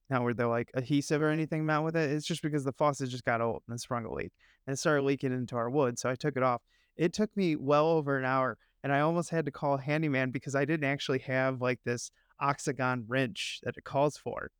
not 0.09 0.23
where 0.23 0.33
they're 0.33 0.47
like 0.47 0.71
adhesive 0.73 1.21
or 1.21 1.29
anything 1.29 1.65
met 1.65 1.79
with 1.79 1.95
it. 1.95 2.09
It's 2.09 2.25
just 2.25 2.41
because 2.41 2.63
the 2.63 2.73
faucet 2.73 3.09
just 3.09 3.23
got 3.23 3.41
old 3.41 3.61
and 3.69 3.79
sprung 3.79 4.05
a 4.05 4.11
leak 4.11 4.31
and 4.65 4.73
it 4.73 4.77
started 4.77 5.03
leaking 5.03 5.31
into 5.31 5.55
our 5.55 5.69
wood. 5.69 5.99
So 5.99 6.09
I 6.09 6.15
took 6.15 6.37
it 6.37 6.43
off. 6.43 6.61
It 6.97 7.13
took 7.13 7.35
me 7.37 7.55
well 7.55 7.87
over 7.87 8.17
an 8.17 8.25
hour, 8.25 8.57
and 8.83 8.91
I 8.91 9.01
almost 9.01 9.29
had 9.29 9.45
to 9.45 9.51
call 9.51 9.77
handyman 9.77 10.31
because 10.31 10.55
I 10.55 10.65
didn't 10.65 10.89
actually 10.89 11.19
have 11.19 11.61
like 11.61 11.79
this 11.83 12.11
octagon 12.39 13.05
wrench 13.07 13.59
that 13.63 13.77
it 13.77 13.83
calls 13.83 14.17
for. 14.17 14.51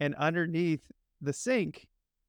And 0.00 0.14
underneath 0.16 0.82
the 1.20 1.32
sink, 1.32 1.86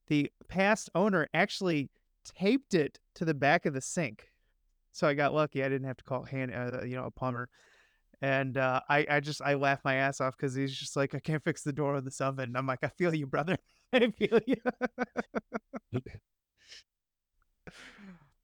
the 0.08 0.32
past 0.48 0.90
owner 0.96 1.28
actually 1.34 1.90
taped 2.24 2.74
it 2.74 3.00
to 3.16 3.26
the 3.26 3.34
back 3.34 3.66
of 3.66 3.74
the 3.74 3.82
sink. 3.82 4.32
So 4.92 5.08
I 5.08 5.14
got 5.14 5.34
lucky. 5.34 5.64
I 5.64 5.70
didn't 5.70 5.88
have 5.88 5.98
to 5.98 6.04
call 6.04 6.24
hand, 6.24 6.54
uh, 6.54 6.84
you 6.84 6.96
know, 6.96 7.06
a 7.06 7.12
plumber. 7.12 7.50
And 8.22 8.58
uh, 8.58 8.82
I, 8.90 9.06
I 9.10 9.20
just, 9.20 9.42
I 9.42 9.54
laughed 9.54 9.86
my 9.86 9.96
ass 9.96 10.20
off 10.20 10.36
because 10.36 10.54
he's 10.54 10.76
just 10.76 10.96
like, 10.96 11.16
I 11.16 11.20
can't 11.20 11.44
fix 11.44 11.64
the 11.64 11.72
door 11.72 11.96
of 11.96 12.04
this 12.04 12.20
oven. 12.20 12.50
And 12.50 12.58
I'm 12.58 12.68
like, 12.68 12.84
I 12.84 12.90
feel 12.90 13.14
you, 13.14 13.28
brother. 13.28 13.58
I 13.94 14.12
feel 14.12 14.40
you. 14.46 14.58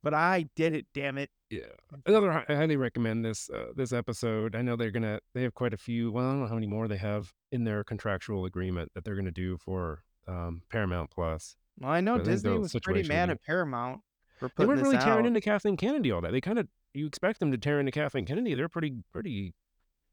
But 0.06 0.14
I 0.14 0.48
did 0.56 0.76
it, 0.76 0.86
damn 0.94 1.18
it. 1.18 1.32
Yeah. 1.50 1.62
Another, 2.06 2.46
I 2.48 2.56
highly 2.56 2.78
recommend 2.78 3.26
this 3.26 3.50
uh, 3.50 3.72
this 3.76 3.92
episode. 3.92 4.56
I 4.56 4.62
know 4.62 4.76
they're 4.76 4.92
gonna 4.92 5.20
they 5.34 5.42
have 5.42 5.56
quite 5.56 5.74
a 5.74 5.78
few. 5.78 6.12
Well, 6.12 6.26
I 6.26 6.30
don't 6.30 6.42
know 6.42 6.48
how 6.48 6.54
many 6.54 6.68
more 6.68 6.88
they 6.88 6.98
have 6.98 7.34
in 7.52 7.64
their 7.64 7.84
contractual 7.84 8.46
agreement 8.46 8.92
that 8.94 9.04
they're 9.04 9.16
gonna 9.16 9.32
do 9.32 9.58
for 9.58 10.04
um, 10.28 10.62
Paramount 10.70 11.10
Plus. 11.10 11.56
Well, 11.80 11.92
I 11.92 12.02
know 12.02 12.18
But 12.18 12.26
Disney 12.26 12.52
the 12.52 12.60
was 12.60 12.76
pretty 12.84 13.08
mad 13.08 13.32
at 13.32 13.42
Paramount 13.42 14.02
for 14.40 14.52
They 14.56 14.66
weren't 14.66 14.84
really 14.84 14.98
tearing 14.98 15.26
into 15.26 15.42
Kathleen 15.42 15.76
Kennedy 15.76 16.12
all 16.12 16.22
that. 16.22 16.32
They 16.32 16.42
kind 16.42 16.60
of 16.60 16.68
you 16.94 17.08
expect 17.08 17.40
them 17.40 17.52
to 17.52 17.58
tear 17.58 17.80
into 17.80 17.92
Kathleen 17.92 18.26
Kennedy. 18.26 18.54
They're 18.54 18.70
pretty 18.70 19.04
pretty 19.12 19.56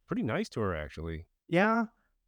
pretty 0.07 0.23
nice 0.23 0.49
to 0.51 0.61
her 0.61 0.75
actually. 0.75 1.27
Yeah. 1.49 1.85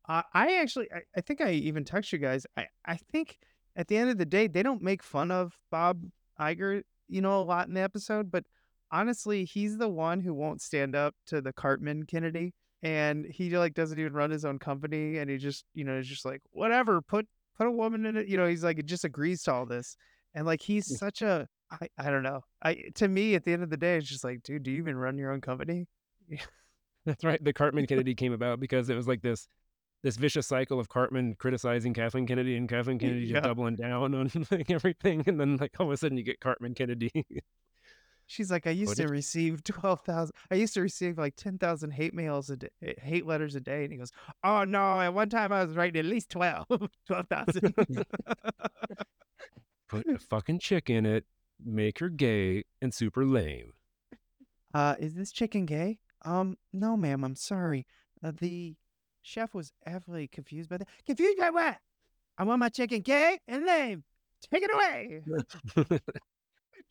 Uh, 0.06 0.22
I 0.34 0.56
actually, 0.56 0.92
I, 0.92 1.00
I 1.16 1.22
think 1.22 1.40
I 1.40 1.52
even 1.52 1.82
text 1.84 2.12
you 2.12 2.18
guys. 2.18 2.46
I, 2.58 2.66
I 2.84 2.96
think 2.96 3.38
at 3.74 3.88
the 3.88 3.96
end 3.96 4.10
of 4.10 4.18
the 4.18 4.26
day, 4.26 4.48
they 4.48 4.62
don't 4.62 4.82
make 4.82 5.02
fun 5.02 5.30
of 5.30 5.58
Bob 5.70 6.04
Iger, 6.38 6.82
you 7.08 7.20
know, 7.20 7.40
a 7.40 7.42
lot 7.42 7.68
in 7.68 7.74
the 7.74 7.80
episode, 7.80 8.30
but 8.30 8.44
honestly, 8.90 9.44
he's 9.44 9.76
the 9.76 9.88
one 9.88 10.20
who 10.20 10.34
won't 10.34 10.62
stand 10.62 10.94
up 10.94 11.14
to 11.26 11.40
the 11.40 11.52
Cartman 11.52 12.04
Kennedy. 12.04 12.54
And 12.82 13.24
he 13.24 13.56
like 13.56 13.74
doesn't 13.74 13.98
even 13.98 14.12
run 14.12 14.30
his 14.30 14.44
own 14.44 14.58
company. 14.58 15.18
And 15.18 15.30
he 15.30 15.38
just, 15.38 15.64
you 15.74 15.84
know, 15.84 15.98
is 15.98 16.06
just 16.06 16.24
like, 16.24 16.42
whatever, 16.50 17.00
put, 17.00 17.26
put 17.56 17.66
a 17.66 17.72
woman 17.72 18.04
in 18.04 18.16
it. 18.16 18.28
You 18.28 18.36
know, 18.36 18.46
he's 18.46 18.62
like, 18.62 18.78
it 18.78 18.86
just 18.86 19.04
agrees 19.04 19.42
to 19.44 19.52
all 19.52 19.66
this. 19.66 19.96
And 20.34 20.46
like, 20.46 20.60
he's 20.60 20.98
such 20.98 21.22
a, 21.22 21.48
I, 21.70 21.88
I 21.98 22.10
don't 22.10 22.22
know. 22.22 22.42
I, 22.62 22.82
to 22.96 23.08
me, 23.08 23.34
at 23.34 23.44
the 23.44 23.52
end 23.52 23.62
of 23.62 23.70
the 23.70 23.76
day, 23.76 23.96
it's 23.96 24.08
just 24.08 24.22
like, 24.24 24.42
dude, 24.42 24.64
do 24.64 24.70
you 24.70 24.78
even 24.78 24.96
run 24.96 25.16
your 25.16 25.32
own 25.32 25.40
company? 25.40 25.86
That's 27.06 27.24
right. 27.24 27.42
The 27.42 27.52
Cartman 27.52 27.86
Kennedy 27.86 28.14
came 28.14 28.32
about 28.32 28.60
because 28.60 28.90
it 28.90 28.94
was 28.94 29.06
like 29.06 29.22
this 29.22 29.48
this 30.04 30.16
vicious 30.16 30.46
cycle 30.46 30.78
of 30.78 30.88
Cartman 30.88 31.34
criticizing 31.34 31.94
Kathleen 31.94 32.26
Kennedy 32.26 32.56
and 32.56 32.68
Kathleen 32.68 32.98
Kennedy 33.00 33.22
Yeah. 33.26 33.32
just 33.40 33.44
doubling 33.44 33.74
down 33.74 34.14
on 34.14 34.30
like 34.52 34.70
everything, 34.70 35.24
and 35.26 35.40
then 35.40 35.56
like 35.56 35.72
all 35.80 35.86
of 35.86 35.92
a 35.92 35.96
sudden 35.96 36.16
you 36.16 36.22
get 36.22 36.38
Cartman 36.40 36.74
Kennedy. 36.74 37.10
She's 38.26 38.50
like, 38.50 38.66
I 38.66 38.70
used 38.82 38.90
What 38.90 38.96
to 38.98 39.02
did- 39.04 39.10
receive 39.10 39.64
twelve 39.64 40.02
thousand. 40.02 40.34
I 40.50 40.54
used 40.56 40.74
to 40.74 40.82
receive 40.82 41.18
like 41.18 41.36
ten 41.36 41.58
thousand 41.58 41.92
hate 41.92 42.14
mails 42.14 42.50
a 42.50 42.56
day, 42.58 42.68
hate 43.02 43.26
letters 43.26 43.54
a 43.54 43.60
day, 43.60 43.84
and 43.84 43.92
he 43.92 43.98
goes, 43.98 44.12
"Oh 44.44 44.64
no! 44.64 45.00
At 45.00 45.14
one 45.14 45.28
time, 45.30 45.52
I 45.52 45.64
was 45.64 45.74
writing 45.74 45.98
at 46.00 46.04
least 46.06 46.30
12, 46.30 46.66
12,000. 47.06 47.74
Put 49.88 50.06
a 50.06 50.18
fucking 50.18 50.58
chick 50.60 50.88
in 50.90 51.06
it, 51.06 51.24
make 51.64 51.98
her 52.00 52.08
gay 52.08 52.64
and 52.80 52.92
super 52.92 53.24
lame. 53.24 53.72
uh, 54.72 54.94
is 54.98 55.14
this 55.14 55.30
chicken 55.30 55.66
gay? 55.66 55.98
Um, 56.24 56.56
no, 56.72 56.96
ma'am. 56.96 57.22
I'm 57.24 57.36
sorry. 57.36 57.86
Uh, 58.22 58.32
the 58.38 58.74
chef 59.24 59.54
was 59.54 59.72
heavily 59.86 60.28
confused 60.28 60.68
by 60.70 60.78
that. 60.78 60.88
Confused 61.06 61.38
by 61.38 61.50
what? 61.50 61.78
I 62.38 62.44
want 62.44 62.60
my 62.60 62.68
chicken 62.68 63.00
gay 63.00 63.40
and 63.48 63.64
lame. 63.64 64.04
Take 64.52 64.62
it 64.62 64.70
away. 64.72 65.22
It's 65.26 65.98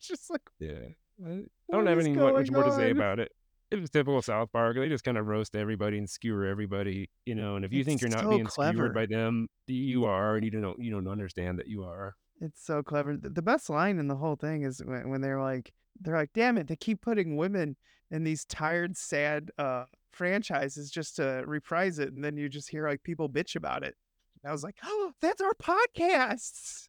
just 0.08 0.30
like, 0.30 0.42
Yeah. 0.58 0.88
I 1.24 1.44
don't 1.70 1.86
have 1.86 1.98
any 1.98 2.12
much 2.12 2.50
more 2.50 2.64
to 2.64 2.72
say 2.72 2.90
about 2.90 3.20
it. 3.20 3.30
It 3.70 3.80
was 3.80 3.90
typical 3.90 4.20
South 4.20 4.50
Park. 4.52 4.76
They 4.76 4.88
just 4.88 5.04
kind 5.04 5.16
of 5.16 5.26
roast 5.26 5.54
everybody 5.54 5.96
and 5.96 6.10
skewer 6.10 6.46
everybody, 6.46 7.08
you 7.24 7.34
know. 7.34 7.56
And 7.56 7.64
if 7.64 7.72
you 7.72 7.84
think 7.84 8.00
you're 8.00 8.10
not 8.10 8.24
so 8.24 8.30
being 8.30 8.44
clever. 8.44 8.72
skewered 8.72 8.94
by 8.94 9.06
them, 9.06 9.48
you 9.68 10.04
are, 10.04 10.36
and 10.36 10.44
you 10.44 10.50
don't 10.50 10.78
you 10.78 10.90
don't 10.90 11.08
understand 11.08 11.58
that 11.60 11.68
you 11.68 11.84
are. 11.84 12.16
It's 12.40 12.64
so 12.64 12.82
clever. 12.82 13.16
The 13.16 13.30
the 13.30 13.42
best 13.42 13.70
line 13.70 13.98
in 13.98 14.08
the 14.08 14.16
whole 14.16 14.36
thing 14.36 14.62
is 14.62 14.82
when, 14.84 15.08
when 15.08 15.20
they're 15.20 15.40
like, 15.40 15.72
they're 16.00 16.16
like, 16.16 16.32
damn 16.34 16.58
it, 16.58 16.66
they 16.66 16.76
keep 16.76 17.00
putting 17.00 17.36
women 17.36 17.76
in 18.10 18.24
these 18.24 18.44
tired, 18.44 18.96
sad 18.96 19.50
uh, 19.56 19.84
franchises 20.14 20.90
just 20.90 21.16
to 21.16 21.44
reprise 21.46 21.98
it. 21.98 22.12
And 22.12 22.24
then 22.24 22.36
you 22.36 22.48
just 22.48 22.70
hear 22.70 22.88
like 22.88 23.02
people 23.02 23.28
bitch 23.28 23.56
about 23.56 23.82
it. 23.82 23.94
And 24.42 24.48
I 24.48 24.52
was 24.52 24.62
like, 24.62 24.76
oh, 24.84 25.12
that's 25.20 25.42
our 25.42 25.54
podcasts. 25.54 26.88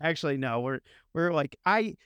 Actually, 0.00 0.36
no, 0.36 0.60
we're, 0.60 0.80
we're 1.14 1.32
like, 1.32 1.56
I, 1.64 1.96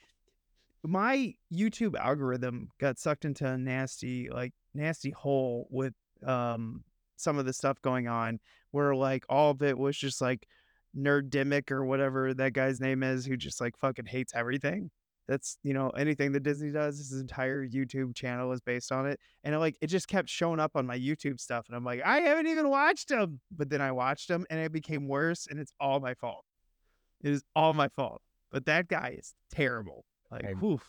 my 0.83 1.35
YouTube 1.53 1.97
algorithm 1.97 2.71
got 2.79 2.99
sucked 2.99 3.25
into 3.25 3.47
a 3.47 3.59
nasty, 3.59 4.29
like, 4.31 4.53
nasty 4.73 5.11
hole 5.11 5.67
with 5.69 5.95
um 6.25 6.85
some 7.17 7.39
of 7.39 7.45
the 7.45 7.53
stuff 7.53 7.83
going 7.83 8.07
on 8.07 8.39
where 8.71 8.95
like 8.95 9.25
all 9.29 9.51
of 9.51 9.63
it 9.63 9.77
was 9.77 9.97
just 9.97 10.21
like 10.21 10.47
nerddemic 10.97 11.73
or 11.73 11.85
whatever 11.85 12.33
that 12.33 12.53
guy's 12.53 12.81
name 12.81 13.03
is 13.03 13.27
who 13.27 13.37
just 13.37 13.61
like 13.61 13.77
fucking 13.77 14.07
hates 14.07 14.33
everything 14.33 14.89
That's 15.31 15.57
you 15.63 15.73
know 15.75 15.91
anything 15.91 16.33
that 16.33 16.43
Disney 16.43 16.73
does. 16.73 16.99
His 16.99 17.13
entire 17.21 17.65
YouTube 17.65 18.17
channel 18.17 18.51
is 18.51 18.61
based 18.61 18.91
on 18.91 19.07
it, 19.07 19.21
and 19.45 19.55
it, 19.55 19.59
like 19.59 19.77
it 19.81 19.87
just 19.87 20.09
kept 20.09 20.29
showing 20.29 20.59
up 20.59 20.73
on 20.75 20.85
my 20.87 20.99
YouTube 20.99 21.39
stuff, 21.39 21.67
and 21.69 21.77
I'm 21.77 21.85
like, 21.85 22.03
I 22.05 22.19
haven't 22.23 22.49
even 22.49 22.69
watched 22.69 23.11
them. 23.11 23.39
But 23.57 23.71
then 23.71 23.81
I 23.81 23.93
watched 23.93 24.27
them, 24.27 24.45
and 24.51 24.59
it 24.59 24.73
became 24.73 25.07
worse, 25.07 25.47
and 25.49 25.61
it's 25.61 25.73
all 25.79 26.01
my 26.01 26.15
fault. 26.15 26.45
It 27.23 27.31
is 27.31 27.45
all 27.55 27.73
my 27.75 27.87
fault. 27.89 28.21
But 28.51 28.67
that 28.67 28.89
guy 28.89 29.15
is 29.19 29.35
terrible. 29.53 30.05
Like, 30.33 30.47
I- 30.47 30.53
whew. 30.55 30.81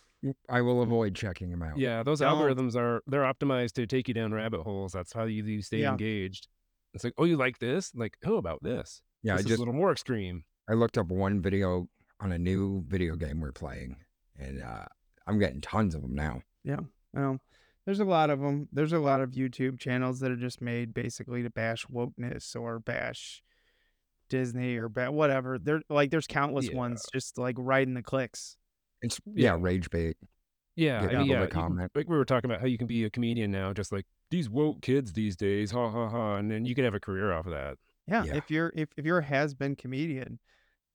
I 0.48 0.60
will 0.60 0.82
avoid 0.82 1.14
checking 1.14 1.50
him 1.50 1.62
out. 1.62 1.78
Yeah, 1.78 2.02
those 2.02 2.18
Don't. 2.20 2.36
algorithms 2.36 2.74
are 2.76 3.02
they're 3.06 3.22
optimized 3.22 3.72
to 3.74 3.86
take 3.86 4.08
you 4.08 4.14
down 4.14 4.32
rabbit 4.32 4.62
holes. 4.62 4.92
That's 4.92 5.12
how 5.12 5.24
you, 5.24 5.44
you 5.44 5.62
stay 5.62 5.78
Yeah. 5.82 5.90
engaged. 5.92 6.48
It's 6.94 7.04
like, 7.04 7.14
oh, 7.18 7.24
you 7.24 7.36
like 7.36 7.58
this? 7.58 7.92
Like, 7.94 8.16
oh, 8.24 8.36
about 8.36 8.62
this? 8.62 9.02
Yeah, 9.22 9.34
I 9.34 9.36
this 9.36 9.44
is 9.46 9.48
just 9.50 9.58
a 9.58 9.60
little 9.62 9.74
more 9.74 9.92
extreme. 9.92 10.44
I 10.68 10.74
looked 10.74 10.98
up 10.98 11.08
one 11.08 11.40
video 11.42 11.88
on 12.20 12.32
a 12.32 12.38
new 12.38 12.84
video 12.86 13.16
game 13.16 13.40
we're 13.40 13.50
playing, 13.52 13.96
and 14.38 14.62
uh, 14.62 14.84
I'm 15.26 15.38
getting 15.38 15.60
tons 15.60 15.94
of 15.94 16.02
them 16.02 16.14
now. 16.14 16.42
Yeah. 16.64 16.80
Well, 17.12 17.38
there's 17.84 18.00
a 18.00 18.04
lot 18.04 18.30
of 18.30 18.40
them. 18.40 18.68
There's 18.72 18.92
a 18.92 18.98
lot 18.98 19.20
of 19.20 19.30
YouTube 19.32 19.78
channels 19.78 20.20
that 20.20 20.30
are 20.30 20.36
just 20.36 20.60
made 20.60 20.94
basically 20.94 21.42
to 21.42 21.50
bash 21.50 21.84
wokeness 21.86 22.54
or 22.54 22.78
bash 22.78 23.42
Disney 24.28 24.76
or 24.76 24.88
ba- 24.88 25.12
whatever. 25.12 25.58
There, 25.58 25.82
like, 25.90 26.10
there's 26.10 26.26
countless 26.26 26.68
Yeah. 26.70 26.76
ones 26.76 27.04
just 27.12 27.38
like 27.38 27.56
riding 27.58 27.94
the 27.94 28.02
clicks. 28.02 28.56
It's 29.02 29.20
yeah, 29.26 29.54
Yeah. 29.54 29.58
rage 29.60 29.90
bait. 29.90 30.16
Yeah, 30.74 31.00
I 31.00 31.18
mean, 31.18 31.26
yeah. 31.26 31.40
can- 31.46 31.50
comment. 31.50 31.90
like 31.94 32.08
we 32.08 32.16
were 32.16 32.24
talking 32.24 32.50
about 32.50 32.60
how 32.60 32.66
you 32.66 32.78
can 32.78 32.86
be 32.86 33.04
a 33.04 33.10
comedian 33.10 33.50
now, 33.50 33.72
just 33.74 33.92
like 33.92 34.06
these 34.30 34.48
woke 34.48 34.80
kids 34.80 35.12
these 35.12 35.36
days, 35.36 35.70
ha 35.70 35.90
ha 35.90 36.08
ha, 36.08 36.36
and 36.36 36.50
then 36.50 36.64
you 36.64 36.74
can 36.74 36.84
have 36.84 36.94
a 36.94 37.00
career 37.00 37.30
off 37.32 37.44
of 37.44 37.52
that. 37.52 37.76
Yeah, 38.06 38.24
Yeah. 38.24 38.36
if 38.36 38.50
you're 38.50 38.72
if, 38.74 38.88
if 38.96 39.04
you're 39.04 39.18
a 39.18 39.24
has 39.24 39.52
been 39.54 39.76
comedian, 39.76 40.38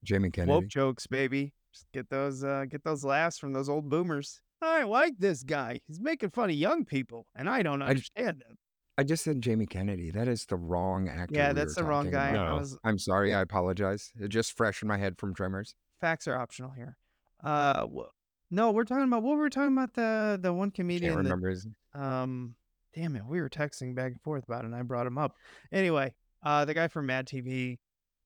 Jamie 0.03 0.31
Kennedy. 0.31 0.51
woke 0.51 0.67
jokes, 0.67 1.05
baby. 1.05 1.53
Just 1.77 1.91
get 1.91 2.09
those 2.09 2.43
uh 2.43 2.65
get 2.69 2.83
those 2.83 3.03
laughs 3.03 3.37
from 3.37 3.53
those 3.53 3.69
old 3.69 3.89
boomers. 3.89 4.41
I 4.61 4.83
like 4.83 5.13
this 5.19 5.43
guy. 5.43 5.79
He's 5.85 5.99
making 5.99 6.31
fun 6.31 6.49
of 6.49 6.55
young 6.55 6.85
people, 6.85 7.27
and 7.35 7.47
I 7.47 7.61
don't 7.61 7.81
I- 7.83 7.89
understand 7.89 8.43
him. 8.47 8.57
I 8.99 9.03
just 9.03 9.23
said 9.23 9.41
Jamie 9.41 9.67
Kennedy. 9.67 10.09
That 10.09 10.27
is 10.27 10.45
the 10.47 10.55
wrong 10.55 11.07
actor. 11.07 11.35
Yeah, 11.35 11.53
that's 11.53 11.75
were 11.75 11.83
the 11.83 11.87
wrong 11.87 12.09
guy. 12.09 12.29
about. 12.29 12.47
I 12.47 12.49
No. 12.49 12.57
was 12.57 12.77
I'm 12.83 12.97
sorry. 12.97 13.31
I 13.35 13.41
apologize. 13.41 14.11
It 14.19 14.29
just 14.29 14.57
fresh 14.57 14.81
in 14.81 14.87
my 14.87 14.97
head 14.97 15.19
from 15.19 15.35
Tremors. 15.35 15.75
facts 16.01 16.27
are 16.27 16.35
optional 16.35 16.71
here. 16.71 16.97
Uh, 17.43 17.85
wh- 17.85 18.09
no, 18.49 18.71
we're 18.71 18.85
talking 18.85 19.03
about 19.03 19.21
what 19.21 19.37
were 19.37 19.43
we 19.43 19.49
talking 19.51 19.73
about 19.73 19.93
the 19.93 20.39
the 20.41 20.51
one 20.51 20.71
comedian. 20.71 21.13
Can't 21.13 21.17
comedian 21.17 21.23
that 21.25 21.29
remember 21.29 21.49
his. 21.49 21.67
um 21.93 22.55
damn 22.95 23.15
it 23.15 23.25
we 23.27 23.39
were 23.39 23.49
texting 23.49 23.93
back 23.93 24.13
and 24.13 24.21
forth 24.21 24.43
about 24.45 24.63
it 24.63 24.65
and 24.67 24.75
i 24.75 24.81
brought 24.81 25.05
him 25.05 25.17
up 25.19 25.35
anyway 25.71 26.11
uh 26.41 26.65
the 26.65 26.73
guy 26.73 26.87
from 26.87 27.05
mad 27.05 27.27
tv 27.27 27.77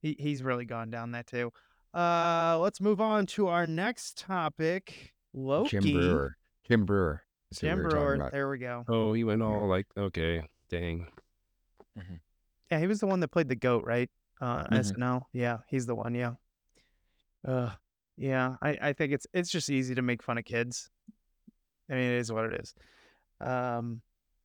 he, 0.02 0.16
he's 0.18 0.42
really 0.44 0.64
gone 0.64 0.90
down 0.90 1.12
that 1.12 1.28
too 1.28 1.52
uh 1.94 2.58
let's 2.62 2.80
move 2.80 3.02
on 3.02 3.26
to 3.26 3.48
our 3.48 3.68
next 3.68 4.18
topic 4.18 5.14
loki 5.34 5.70
Jim 5.80 5.84
Breuer. 5.94 6.38
Jim 6.68 6.86
Breuer. 6.86 7.24
is 7.52 7.60
Jim 7.60 7.82
Breuer, 7.84 8.16
about. 8.16 8.32
there 8.32 8.50
we 8.50 8.58
go 8.60 8.86
Oh, 8.88 9.14
he 9.14 9.24
went 9.24 9.42
all 9.42 9.68
like, 9.68 9.88
okay, 9.98 10.48
dang. 10.70 11.08
yeah 12.72 12.80
he 12.80 12.88
was 12.88 13.00
the 13.02 13.08
one 13.08 13.20
that 13.20 13.28
played 13.30 13.50
the 13.50 13.56
goat 13.56 13.84
right 13.86 14.10
uh 14.40 14.64
Mhm. 14.66 14.80
snl 14.96 15.22
yeah 15.34 15.58
he's 15.68 15.86
the 15.86 15.96
one 15.96 16.16
yeah 16.16 16.34
uh 17.46 17.72
yeah 18.18 18.56
i 18.62 18.78
i 18.82 18.94
think 18.94 19.12
it's 19.12 19.28
it's 19.34 19.50
just 19.50 19.70
easy 19.70 19.94
to 19.96 20.02
make 20.02 20.24
fun 20.24 20.38
of 20.38 20.46
kids 20.46 20.90
i 21.90 21.94
mean 21.94 22.12
it 22.12 22.18
is 22.20 22.32
what 22.32 22.46
it 22.46 22.62
is 22.62 22.74
um 23.42 24.02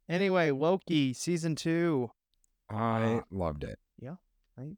anyway 0.09 0.51
loki 0.51 1.13
season 1.13 1.55
two 1.55 2.11
I 2.69 3.21
loved 3.31 3.63
it. 3.63 3.79
Yeah. 4.01 4.17
I 4.59 4.73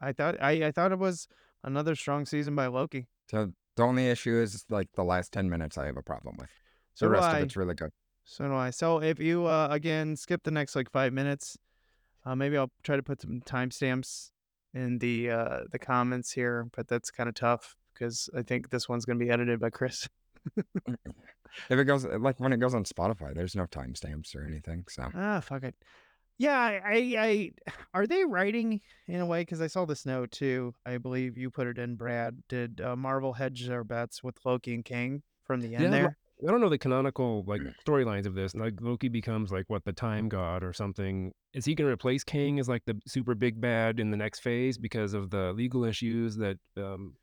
I 0.00 0.12
thought 0.12 0.40
I, 0.40 0.66
I 0.66 0.70
thought 0.70 0.92
it 0.92 1.00
was 1.00 1.26
another 1.64 1.94
strong 1.94 2.26
season 2.26 2.54
by 2.54 2.66
Loki. 2.66 3.06
So 3.30 3.52
the 3.76 3.82
only 3.82 4.08
issue 4.08 4.36
is 4.40 4.64
like 4.68 4.88
the 4.94 5.04
last 5.04 5.32
ten 5.32 5.48
minutes 5.48 5.78
I 5.78 5.86
have 5.86 5.96
a 5.96 6.02
problem 6.02 6.36
with. 6.38 6.50
So 6.94 7.06
the 7.06 7.12
rest 7.12 7.28
I. 7.28 7.38
of 7.38 7.44
it's 7.44 7.56
really 7.56 7.74
good. 7.74 7.90
So 8.24 8.46
do 8.46 8.54
I. 8.54 8.70
So 8.70 9.00
if 9.02 9.18
you 9.20 9.46
uh, 9.46 9.68
again 9.70 10.16
skip 10.16 10.42
the 10.42 10.50
next 10.50 10.76
like 10.76 10.90
five 10.90 11.12
minutes, 11.12 11.56
uh, 12.24 12.34
maybe 12.34 12.56
I'll 12.56 12.72
try 12.82 12.96
to 12.96 13.02
put 13.02 13.22
some 13.22 13.40
timestamps 13.40 14.30
in 14.74 14.98
the 14.98 15.30
uh, 15.30 15.60
the 15.70 15.78
comments 15.78 16.32
here, 16.32 16.68
but 16.76 16.88
that's 16.88 17.10
kind 17.10 17.28
of 17.28 17.34
tough 17.34 17.76
because 17.94 18.28
I 18.36 18.42
think 18.42 18.70
this 18.70 18.88
one's 18.88 19.04
gonna 19.04 19.18
be 19.18 19.30
edited 19.30 19.60
by 19.60 19.70
Chris. 19.70 20.08
If 21.68 21.78
it 21.78 21.84
goes 21.84 22.04
like 22.04 22.38
when 22.38 22.52
it 22.52 22.58
goes 22.58 22.74
on 22.74 22.84
Spotify, 22.84 23.34
there's 23.34 23.56
no 23.56 23.64
timestamps 23.66 24.36
or 24.36 24.44
anything. 24.44 24.84
So 24.88 25.10
Ah, 25.14 25.40
fuck 25.40 25.62
it. 25.62 25.74
Yeah, 26.38 26.56
I, 26.56 26.80
I, 26.84 26.96
I 27.18 27.52
are 27.92 28.06
they 28.06 28.24
writing 28.24 28.80
in 29.08 29.20
a 29.20 29.26
way? 29.26 29.42
Because 29.42 29.60
I 29.60 29.66
saw 29.66 29.84
this 29.84 30.06
note 30.06 30.30
too. 30.30 30.72
I 30.86 30.98
believe 30.98 31.36
you 31.36 31.50
put 31.50 31.66
it 31.66 31.78
in, 31.78 31.96
Brad. 31.96 32.42
Did 32.48 32.80
uh, 32.80 32.94
Marvel 32.94 33.32
hedge 33.32 33.66
their 33.66 33.82
bets 33.84 34.22
with 34.22 34.36
Loki 34.44 34.74
and 34.74 34.84
Kang 34.84 35.22
from 35.44 35.60
the 35.60 35.74
end 35.74 35.84
Yeah, 35.84 35.90
there? 35.90 36.16
I 36.46 36.50
don't 36.52 36.60
know 36.60 36.68
the 36.68 36.78
canonical 36.78 37.44
like 37.46 37.60
storylines 37.86 38.26
of 38.26 38.34
this. 38.34 38.54
Like 38.54 38.74
Loki 38.80 39.08
becomes 39.08 39.50
like 39.50 39.64
what 39.68 39.84
the 39.84 39.92
time 39.92 40.28
god 40.28 40.62
or 40.62 40.72
something. 40.72 41.32
Is 41.54 41.64
he 41.64 41.74
gonna 41.74 41.90
replace 41.90 42.22
Kang 42.22 42.60
as 42.60 42.68
like 42.68 42.84
the 42.84 42.96
super 43.06 43.34
big 43.34 43.60
bad 43.60 43.98
in 43.98 44.12
the 44.12 44.16
next 44.16 44.40
phase 44.40 44.78
because 44.78 45.14
of 45.14 45.30
the 45.30 45.52
legal 45.52 45.84
issues 45.84 46.36
that 46.36 46.58
um 46.76 47.14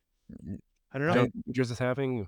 I 0.92 0.98
don't 0.98 1.08
know. 1.08 1.14
John 1.14 1.32
Rogers 1.48 1.72
is 1.72 1.80
having? 1.80 2.28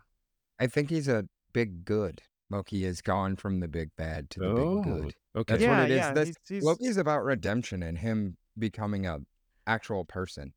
I 0.59 0.67
think 0.67 0.89
he's 0.89 1.09
a 1.09 1.25
big 1.51 1.83
good. 1.83 2.21
Loki 2.49 2.83
has 2.85 3.01
gone 3.01 3.35
from 3.35 3.59
the 3.59 3.67
big 3.67 3.89
bad 3.97 4.29
to 4.31 4.39
the 4.39 4.45
Oh, 4.47 4.75
big 4.75 4.83
good. 4.83 5.15
okay. 5.35 5.53
That's 5.53 5.63
yeah, 5.63 5.79
what 5.81 5.89
it 5.89 5.91
is. 5.91 5.97
yeah. 5.97 6.13
This- 6.13 6.27
he's, 6.27 6.37
he's, 6.47 6.63
Loki's 6.63 6.97
about 6.97 7.23
redemption 7.23 7.83
and 7.83 7.97
him 7.97 8.37
becoming 8.57 9.05
a 9.05 9.19
actual 9.65 10.05
person. 10.05 10.53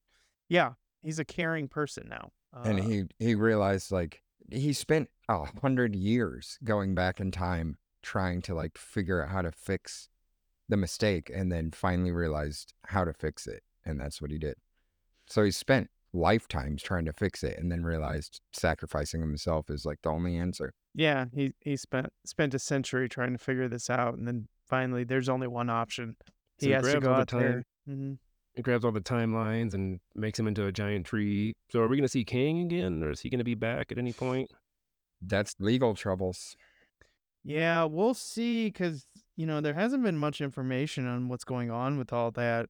yeah, 0.49 0.73
he's 1.03 1.19
a 1.19 1.25
caring 1.25 1.69
person 1.69 2.09
now. 2.09 2.31
Uh, 2.55 2.63
and 2.65 2.81
he 2.81 3.05
he 3.19 3.35
realized 3.35 3.93
like 3.93 4.23
he 4.51 4.73
spent 4.73 5.09
a 5.29 5.45
hundred 5.61 5.95
years 5.95 6.59
going 6.65 6.95
back 6.95 7.21
in 7.21 7.31
time 7.31 7.77
trying 8.03 8.43
to 8.43 8.55
like 8.55 8.77
figure 8.77 9.23
out 9.23 9.29
how 9.31 9.43
to 9.43 9.53
fix 9.53 10.09
the 10.69 10.77
mistake 10.77 11.31
and 11.33 11.53
then 11.53 11.71
finally 11.71 12.11
realized 12.11 12.73
how 12.87 13.05
to 13.05 13.13
fix 13.13 13.47
it 13.47 13.63
and 13.85 14.01
that's 14.01 14.21
what 14.23 14.31
he 14.33 14.39
did 14.39 14.55
so 15.29 15.45
he 15.45 15.51
spent 15.53 15.91
lifetimes 16.13 16.83
trying 16.83 17.05
to 17.05 17.13
fix 17.13 17.43
it 17.43 17.59
and 17.59 17.71
then 17.71 17.83
realized 17.85 18.41
sacrificing 18.53 19.21
himself 19.21 19.71
is 19.71 19.85
like 19.85 19.99
the 20.03 20.11
only 20.11 20.37
answer 20.37 20.73
yeah, 20.95 21.27
he 21.33 21.53
he 21.61 21.77
spent 21.77 22.09
spent 22.27 22.53
a 22.53 22.59
century 22.59 23.09
trying 23.09 23.33
to 23.33 23.39
figure 23.39 23.69
this 23.69 23.89
out, 23.89 24.15
and 24.15 24.27
then 24.27 24.49
finally, 24.69 25.05
there's 25.05 25.29
only 25.29 25.47
one 25.47 25.71
option. 25.71 26.17
So 26.59 26.67
He 26.67 26.67
he 26.67 26.73
has 26.73 26.83
to 26.83 26.99
go 26.99 27.11
all 27.11 27.15
the 27.15 27.21
out 27.21 27.29
there. 27.29 27.63
hmm 27.87 28.15
He 28.57 28.63
grabs 28.63 28.85
all 28.85 28.91
the 28.91 29.01
timelines 29.01 29.73
and 29.73 30.01
makes 30.17 30.37
him 30.37 30.49
into 30.49 30.67
a 30.67 30.73
giant 30.73 31.07
tree. 31.07 31.55
So 31.71 31.81
are 31.81 31.87
we 31.87 31.97
gonna 31.97 32.09
see 32.09 32.25
Kang 32.25 32.63
again, 32.63 33.05
or 33.05 33.11
is 33.11 33.21
he 33.21 33.31
gonna 33.31 33.45
be 33.45 33.55
back 33.55 33.93
at 33.93 33.99
any 33.99 34.13
point? 34.13 34.51
that's 35.23 35.55
legal 35.61 35.95
troubles 35.95 36.57
Yeah, 37.45 37.85
we'll 37.85 38.15
see 38.15 38.67
because 38.67 39.07
you 39.37 39.47
know 39.47 39.61
there 39.61 39.75
hasn't 39.75 40.03
been 40.03 40.19
much 40.19 40.41
information 40.41 41.07
on 41.07 41.29
what's 41.29 41.45
going 41.45 41.71
on 41.71 41.99
with 41.99 42.13
all 42.13 42.31
that. 42.33 42.69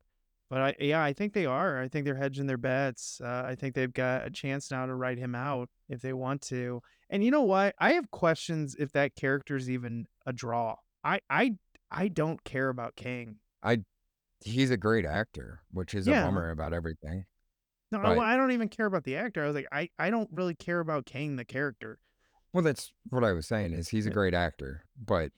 But 0.50 0.60
I 0.60 0.74
yeah, 0.80 1.02
I 1.02 1.12
think 1.12 1.32
they 1.32 1.46
are. 1.46 1.80
I 1.80 1.86
think 1.88 2.04
they're 2.04 2.16
hedging 2.16 2.46
their 2.46 2.58
bets. 2.58 3.20
Uh, 3.24 3.44
I 3.46 3.54
think 3.54 3.74
they've 3.74 3.92
got 3.92 4.26
a 4.26 4.30
chance 4.30 4.70
now 4.70 4.84
to 4.84 4.94
write 4.94 5.16
him 5.18 5.34
out 5.34 5.70
if 5.88 6.02
they 6.02 6.12
want 6.12 6.42
to. 6.48 6.82
And 7.08 7.22
you 7.24 7.30
know 7.30 7.42
what? 7.42 7.74
I 7.78 7.92
have 7.92 8.10
questions 8.10 8.74
if 8.78 8.90
that 8.92 9.14
character 9.14 9.54
is 9.56 9.70
even 9.70 10.06
a 10.26 10.32
draw. 10.32 10.74
I 11.04 11.20
I 11.30 11.54
I 11.90 12.08
don't 12.08 12.42
care 12.44 12.68
about 12.68 12.96
Kang. 12.96 13.36
I, 13.62 13.82
he's 14.44 14.70
a 14.70 14.76
great 14.76 15.04
actor 15.06 15.60
which 15.70 15.94
is 15.94 16.06
Yeah. 16.06 16.22
a 16.22 16.24
bummer 16.24 16.50
about 16.50 16.72
everything 16.72 17.26
No, 17.92 17.98
Right. 18.00 18.18
I, 18.18 18.34
I 18.34 18.36
don't 18.36 18.52
even 18.52 18.68
care 18.68 18.86
about 18.86 19.04
the 19.04 19.16
actor. 19.16 19.42
I 19.44 19.46
was 19.46 19.54
like, 19.54 19.68
I, 19.70 19.90
I 19.98 20.08
don't 20.10 20.30
really 20.32 20.54
care 20.54 20.80
about 20.80 21.04
Kang 21.06 21.36
the 21.36 21.44
character. 21.44 21.98
well 22.54 22.64
that's 22.64 22.92
what 23.10 23.22
i 23.22 23.32
was 23.32 23.46
saying 23.46 23.72
is 23.72 23.88
he's 23.90 24.06
a 24.06 24.10
great 24.10 24.34
actor 24.34 24.84
but 25.04 25.30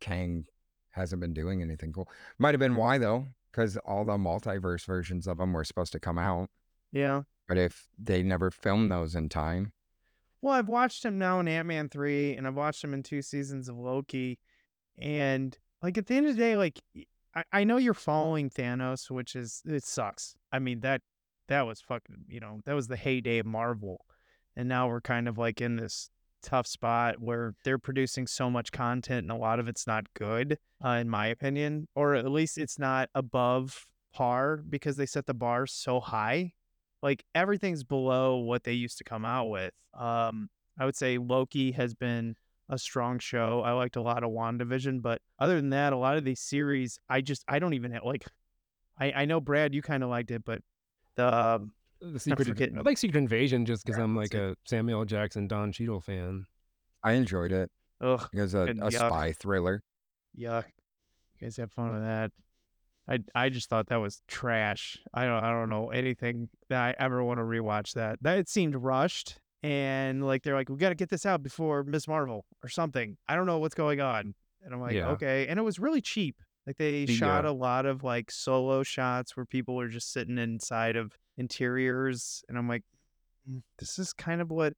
kang 0.00 0.44
hasn't 0.90 1.20
been 1.20 1.34
doing 1.34 1.60
anything 1.60 1.92
cool 1.92 2.08
might 2.38 2.54
have 2.54 2.60
been 2.60 2.76
why 2.76 2.96
though 2.98 3.26
because 3.50 3.76
all 3.78 4.04
the 4.04 4.16
multiverse 4.16 4.86
versions 4.86 5.26
of 5.26 5.38
them 5.38 5.52
were 5.52 5.64
supposed 5.64 5.92
to 5.92 6.00
come 6.00 6.18
out 6.18 6.48
Yeah. 6.92 7.22
But 7.48 7.58
if 7.58 7.88
they 7.98 8.22
never 8.22 8.50
filmed 8.50 8.90
those 8.92 9.14
in 9.14 9.28
time, 9.28 9.72
Well, 10.40 10.54
I've 10.54 10.68
watched 10.68 11.04
him 11.04 11.18
now 11.18 11.40
in 11.40 11.48
Ant 11.48 11.66
Man 11.68 11.88
three, 11.88 12.36
and 12.36 12.46
I've 12.46 12.54
watched 12.54 12.82
him 12.82 12.94
in 12.94 13.02
two 13.02 13.22
seasons 13.22 13.68
of 13.68 13.76
Loki, 13.76 14.38
and 14.96 15.58
like 15.82 15.98
at 15.98 16.06
the 16.06 16.14
end 16.14 16.26
of 16.26 16.36
the 16.36 16.40
day, 16.40 16.56
like 16.56 16.80
I 17.52 17.64
know 17.64 17.76
you're 17.76 17.94
following 17.94 18.50
Thanos, 18.50 19.10
which 19.10 19.36
is 19.36 19.62
it 19.66 19.84
sucks. 19.84 20.34
I 20.52 20.58
mean 20.58 20.80
that 20.80 21.02
that 21.48 21.66
was 21.66 21.80
fucking 21.80 22.24
you 22.28 22.40
know 22.40 22.60
that 22.64 22.74
was 22.74 22.88
the 22.88 22.96
heyday 22.96 23.38
of 23.38 23.46
Marvel, 23.46 24.04
and 24.56 24.68
now 24.68 24.88
we're 24.88 25.00
kind 25.00 25.28
of 25.28 25.38
like 25.38 25.60
in 25.60 25.76
this 25.76 26.10
tough 26.42 26.66
spot 26.66 27.20
where 27.20 27.54
they're 27.64 27.78
producing 27.78 28.26
so 28.26 28.50
much 28.50 28.72
content 28.72 29.24
and 29.24 29.30
a 29.30 29.36
lot 29.36 29.60
of 29.60 29.68
it's 29.68 29.86
not 29.86 30.12
good, 30.14 30.58
uh, 30.84 30.90
in 30.90 31.08
my 31.08 31.26
opinion, 31.26 31.88
or 31.94 32.14
at 32.14 32.30
least 32.30 32.58
it's 32.58 32.78
not 32.78 33.08
above 33.14 33.86
par 34.12 34.62
because 34.68 34.96
they 34.96 35.06
set 35.06 35.26
the 35.26 35.34
bar 35.34 35.66
so 35.66 36.00
high 36.00 36.52
like 37.02 37.24
everything's 37.34 37.84
below 37.84 38.36
what 38.38 38.64
they 38.64 38.72
used 38.72 38.98
to 38.98 39.04
come 39.04 39.24
out 39.24 39.48
with. 39.48 39.72
Um, 39.94 40.50
I 40.78 40.84
would 40.84 40.96
say 40.96 41.18
Loki 41.18 41.72
has 41.72 41.94
been 41.94 42.36
a 42.68 42.78
strong 42.78 43.18
show. 43.18 43.62
I 43.64 43.72
liked 43.72 43.96
a 43.96 44.02
lot 44.02 44.22
of 44.22 44.30
WandaVision, 44.30 45.02
but 45.02 45.20
other 45.38 45.56
than 45.56 45.70
that, 45.70 45.92
a 45.92 45.96
lot 45.96 46.16
of 46.16 46.24
these 46.24 46.40
series, 46.40 46.98
I 47.08 47.20
just 47.20 47.44
I 47.48 47.58
don't 47.58 47.74
even 47.74 47.92
have, 47.92 48.04
like. 48.04 48.26
I 48.98 49.12
I 49.16 49.24
know 49.24 49.40
Brad, 49.40 49.74
you 49.74 49.80
kind 49.80 50.02
of 50.02 50.10
liked 50.10 50.30
it, 50.30 50.44
but 50.44 50.60
the 51.16 51.34
um, 51.34 51.72
the 52.00 52.18
Secret. 52.18 52.46
forgetting. 52.48 52.78
I 52.78 52.82
like 52.82 52.98
Secret 52.98 53.18
Invasion 53.18 53.64
just 53.66 53.84
because 53.84 53.98
Yeah, 53.98 54.04
I'm 54.04 54.16
like 54.16 54.34
a 54.34 54.56
Samuel 54.64 55.04
Jackson, 55.04 55.46
Don 55.46 55.72
Cheadle 55.72 56.00
fan. 56.00 56.46
I 57.02 57.12
enjoyed 57.12 57.52
it. 57.52 57.70
Ugh, 58.00 58.28
It 58.32 58.40
was 58.40 58.54
a, 58.54 58.74
a 58.82 58.90
spy 58.90 59.32
thriller. 59.32 59.82
yuck. 60.38 60.64
You 61.38 61.46
guys 61.46 61.56
have 61.56 61.72
fun 61.72 61.92
with 61.92 62.02
that. 62.02 62.32
I 63.08 63.18
I 63.34 63.48
just 63.48 63.68
thought 63.68 63.88
that 63.88 63.96
was 63.96 64.22
trash. 64.28 64.98
I 65.12 65.24
don't 65.24 65.42
I 65.42 65.50
don't 65.50 65.68
know 65.70 65.90
anything 65.90 66.48
that 66.68 66.80
I 66.80 66.94
ever 67.02 67.24
want 67.24 67.38
to 67.38 67.44
rewatch 67.44 67.94
that. 67.94 68.18
That 68.22 68.38
it 68.38 68.48
seemed 68.48 68.76
rushed 68.76 69.38
and 69.62 70.24
like 70.24 70.42
they're 70.42 70.54
like 70.54 70.68
we 70.68 70.76
got 70.76 70.90
to 70.90 70.94
get 70.94 71.08
this 71.10 71.26
out 71.26 71.42
before 71.42 71.82
Miss 71.82 72.06
Marvel 72.06 72.44
or 72.62 72.68
something. 72.68 73.16
I 73.28 73.36
don't 73.36 73.46
know 73.46 73.58
what's 73.58 73.74
going 73.74 74.00
on. 74.00 74.34
And 74.62 74.74
I'm 74.74 74.80
like, 74.80 74.92
Yeah. 74.94 75.08
okay. 75.10 75.46
And 75.48 75.58
it 75.58 75.62
was 75.62 75.78
really 75.78 76.00
cheap. 76.02 76.36
Like 76.66 76.76
they 76.76 77.04
The, 77.04 77.14
shot 77.14 77.44
uh, 77.46 77.50
a 77.50 77.52
lot 77.52 77.86
of 77.86 78.04
like 78.04 78.30
solo 78.30 78.82
shots 78.82 79.36
where 79.36 79.46
people 79.46 79.74
were 79.76 79.88
just 79.88 80.12
sitting 80.12 80.38
inside 80.38 80.96
of 80.96 81.12
interiors 81.36 82.44
and 82.48 82.58
I'm 82.58 82.68
like 82.68 82.84
"Mm, 83.50 83.62
this 83.78 83.98
is 83.98 84.12
kind 84.12 84.40
of 84.40 84.50
what 84.50 84.74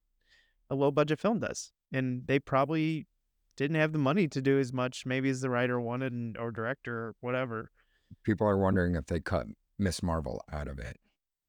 a 0.69 0.75
low 0.75 0.91
budget 0.91 1.19
film 1.19 1.39
does. 1.39 1.71
And 1.91 2.25
they 2.25 2.39
probably 2.39 3.07
didn't 3.55 3.75
have 3.75 3.91
the 3.91 3.99
money 3.99 4.27
to 4.29 4.41
do 4.41 4.59
as 4.59 4.73
much 4.73 5.05
maybe 5.05 5.29
as 5.29 5.41
the 5.41 5.49
writer 5.49 5.79
wanted 5.79 6.13
and, 6.13 6.37
or 6.37 6.51
director 6.51 6.95
or 6.95 7.15
whatever. 7.19 7.69
People 8.23 8.47
are 8.47 8.57
wondering 8.57 8.95
if 8.95 9.05
they 9.05 9.19
cut 9.19 9.45
Miss 9.77 10.01
Marvel 10.01 10.43
out 10.51 10.67
of 10.67 10.79
it. 10.79 10.97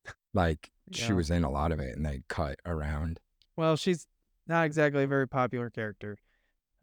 Like 0.34 0.72
she 0.90 1.12
was 1.12 1.30
in 1.30 1.44
a 1.44 1.50
lot 1.50 1.70
of 1.70 1.78
it 1.78 1.96
and 1.96 2.04
they 2.04 2.22
cut 2.28 2.58
around. 2.66 3.20
Well, 3.56 3.76
she's 3.76 4.08
not 4.48 4.64
exactly 4.64 5.04
a 5.04 5.06
very 5.06 5.28
popular 5.28 5.70
character. 5.70 6.18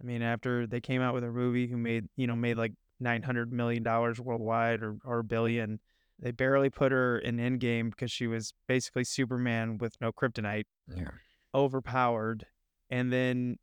I 0.02 0.06
mean, 0.06 0.22
after 0.22 0.66
they 0.66 0.80
came 0.80 1.02
out 1.02 1.14
with 1.14 1.26
a 1.26 1.30
movie 1.32 1.68
who 1.68 1.76
made, 1.76 2.08
you 2.16 2.28
know, 2.28 2.36
made 2.36 2.56
like 2.56 2.72
nine 3.02 3.24
hundred 3.24 3.52
million 3.52 3.84
dollars 3.84 4.20
worldwide 4.20 4.82
or 4.84 4.98
or 5.04 5.20
a 5.20 5.24
billion, 5.24 5.80
they 6.20 6.32
barely 6.32 6.70
put 6.70 6.92
her 6.92 7.18
in 7.18 7.38
Endgame 7.38 7.90
because 7.90 8.12
she 8.12 8.28
was 8.28 8.54
basically 8.68 9.04
Superman 9.04 9.78
with 9.78 9.96
no 10.00 10.12
kryptonite, 10.12 10.66
Yeah. 10.88 11.10
overpowered, 11.54 12.46
and 12.90 13.12
then 13.12 13.58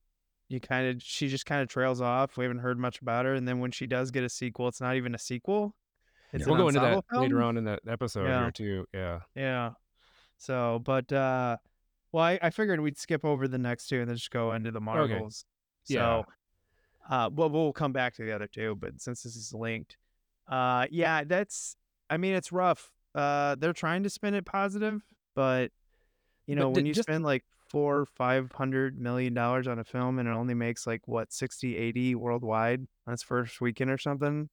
you 0.48 0.60
kind 0.60 0.88
of 0.88 1.02
she 1.02 1.28
just 1.28 1.46
kind 1.46 1.62
of 1.62 1.68
trails 1.68 2.00
off. 2.00 2.36
We 2.36 2.44
haven't 2.44 2.60
heard 2.60 2.78
much 2.78 3.00
about 3.00 3.24
her, 3.26 3.34
and 3.34 3.46
then 3.46 3.60
when 3.60 3.70
she 3.70 3.86
does 3.86 4.10
get 4.10 4.24
a 4.24 4.28
sequel, 4.28 4.68
it's 4.68 4.80
not 4.80 4.96
even 4.96 5.14
a 5.14 5.18
sequel. 5.18 5.74
It's 6.32 6.46
we'll 6.46 6.56
go 6.56 6.68
into 6.68 6.80
that 6.80 6.94
ensemble 6.96 7.22
later 7.22 7.42
on 7.42 7.56
in 7.56 7.64
that 7.64 7.80
episode 7.88 8.24
Yeah. 8.26 8.42
here 8.42 8.50
too. 8.50 8.86
Yeah. 8.92 9.20
Yeah. 9.34 9.70
So, 10.36 10.80
but 10.84 11.10
uh 11.12 11.56
well, 12.12 12.24
I, 12.24 12.38
I 12.40 12.50
figured 12.50 12.80
we'd 12.80 12.98
skip 12.98 13.24
over 13.24 13.46
the 13.48 13.58
next 13.58 13.88
two 13.88 14.00
and 14.00 14.08
then 14.08 14.16
just 14.16 14.30
go 14.30 14.52
into 14.52 14.70
the 14.70 14.80
Marvels. 14.80 15.44
Yeah. 15.86 16.22
So 16.22 16.24
uh 17.08 17.30
well 17.32 17.48
we'll 17.50 17.72
come 17.72 17.92
back 17.92 18.14
to 18.14 18.24
the 18.24 18.32
other 18.32 18.46
two, 18.46 18.76
but 18.76 19.00
since 19.00 19.22
this 19.22 19.36
is 19.36 19.52
linked. 19.54 19.96
Uh 20.48 20.86
yeah, 20.90 21.24
that's 21.24 21.76
I 22.10 22.16
mean 22.16 22.34
it's 22.34 22.52
rough. 22.52 22.90
Uh 23.14 23.54
they're 23.56 23.72
trying 23.72 24.02
to 24.04 24.10
spin 24.10 24.34
it 24.34 24.44
positive, 24.46 25.02
but 25.34 25.70
you 26.46 26.54
But 26.56 26.60
know, 26.60 26.68
when 26.70 26.84
d- 26.84 26.88
you 26.88 26.94
just- 26.94 27.08
spend 27.08 27.24
like 27.24 27.44
four 27.68 27.98
or 27.98 28.06
five 28.06 28.50
hundred 28.52 28.98
million 28.98 29.34
dollars 29.34 29.68
on 29.68 29.78
a 29.78 29.84
film 29.84 30.18
and 30.18 30.26
it 30.28 30.32
only 30.32 30.54
makes 30.54 30.86
like 30.86 31.06
what 31.06 31.30
60, 31.32 31.76
80 31.76 32.14
worldwide 32.14 32.86
on 33.06 33.12
its 33.12 33.22
first 33.22 33.60
weekend 33.60 33.90
or 33.90 33.98
something. 33.98 34.48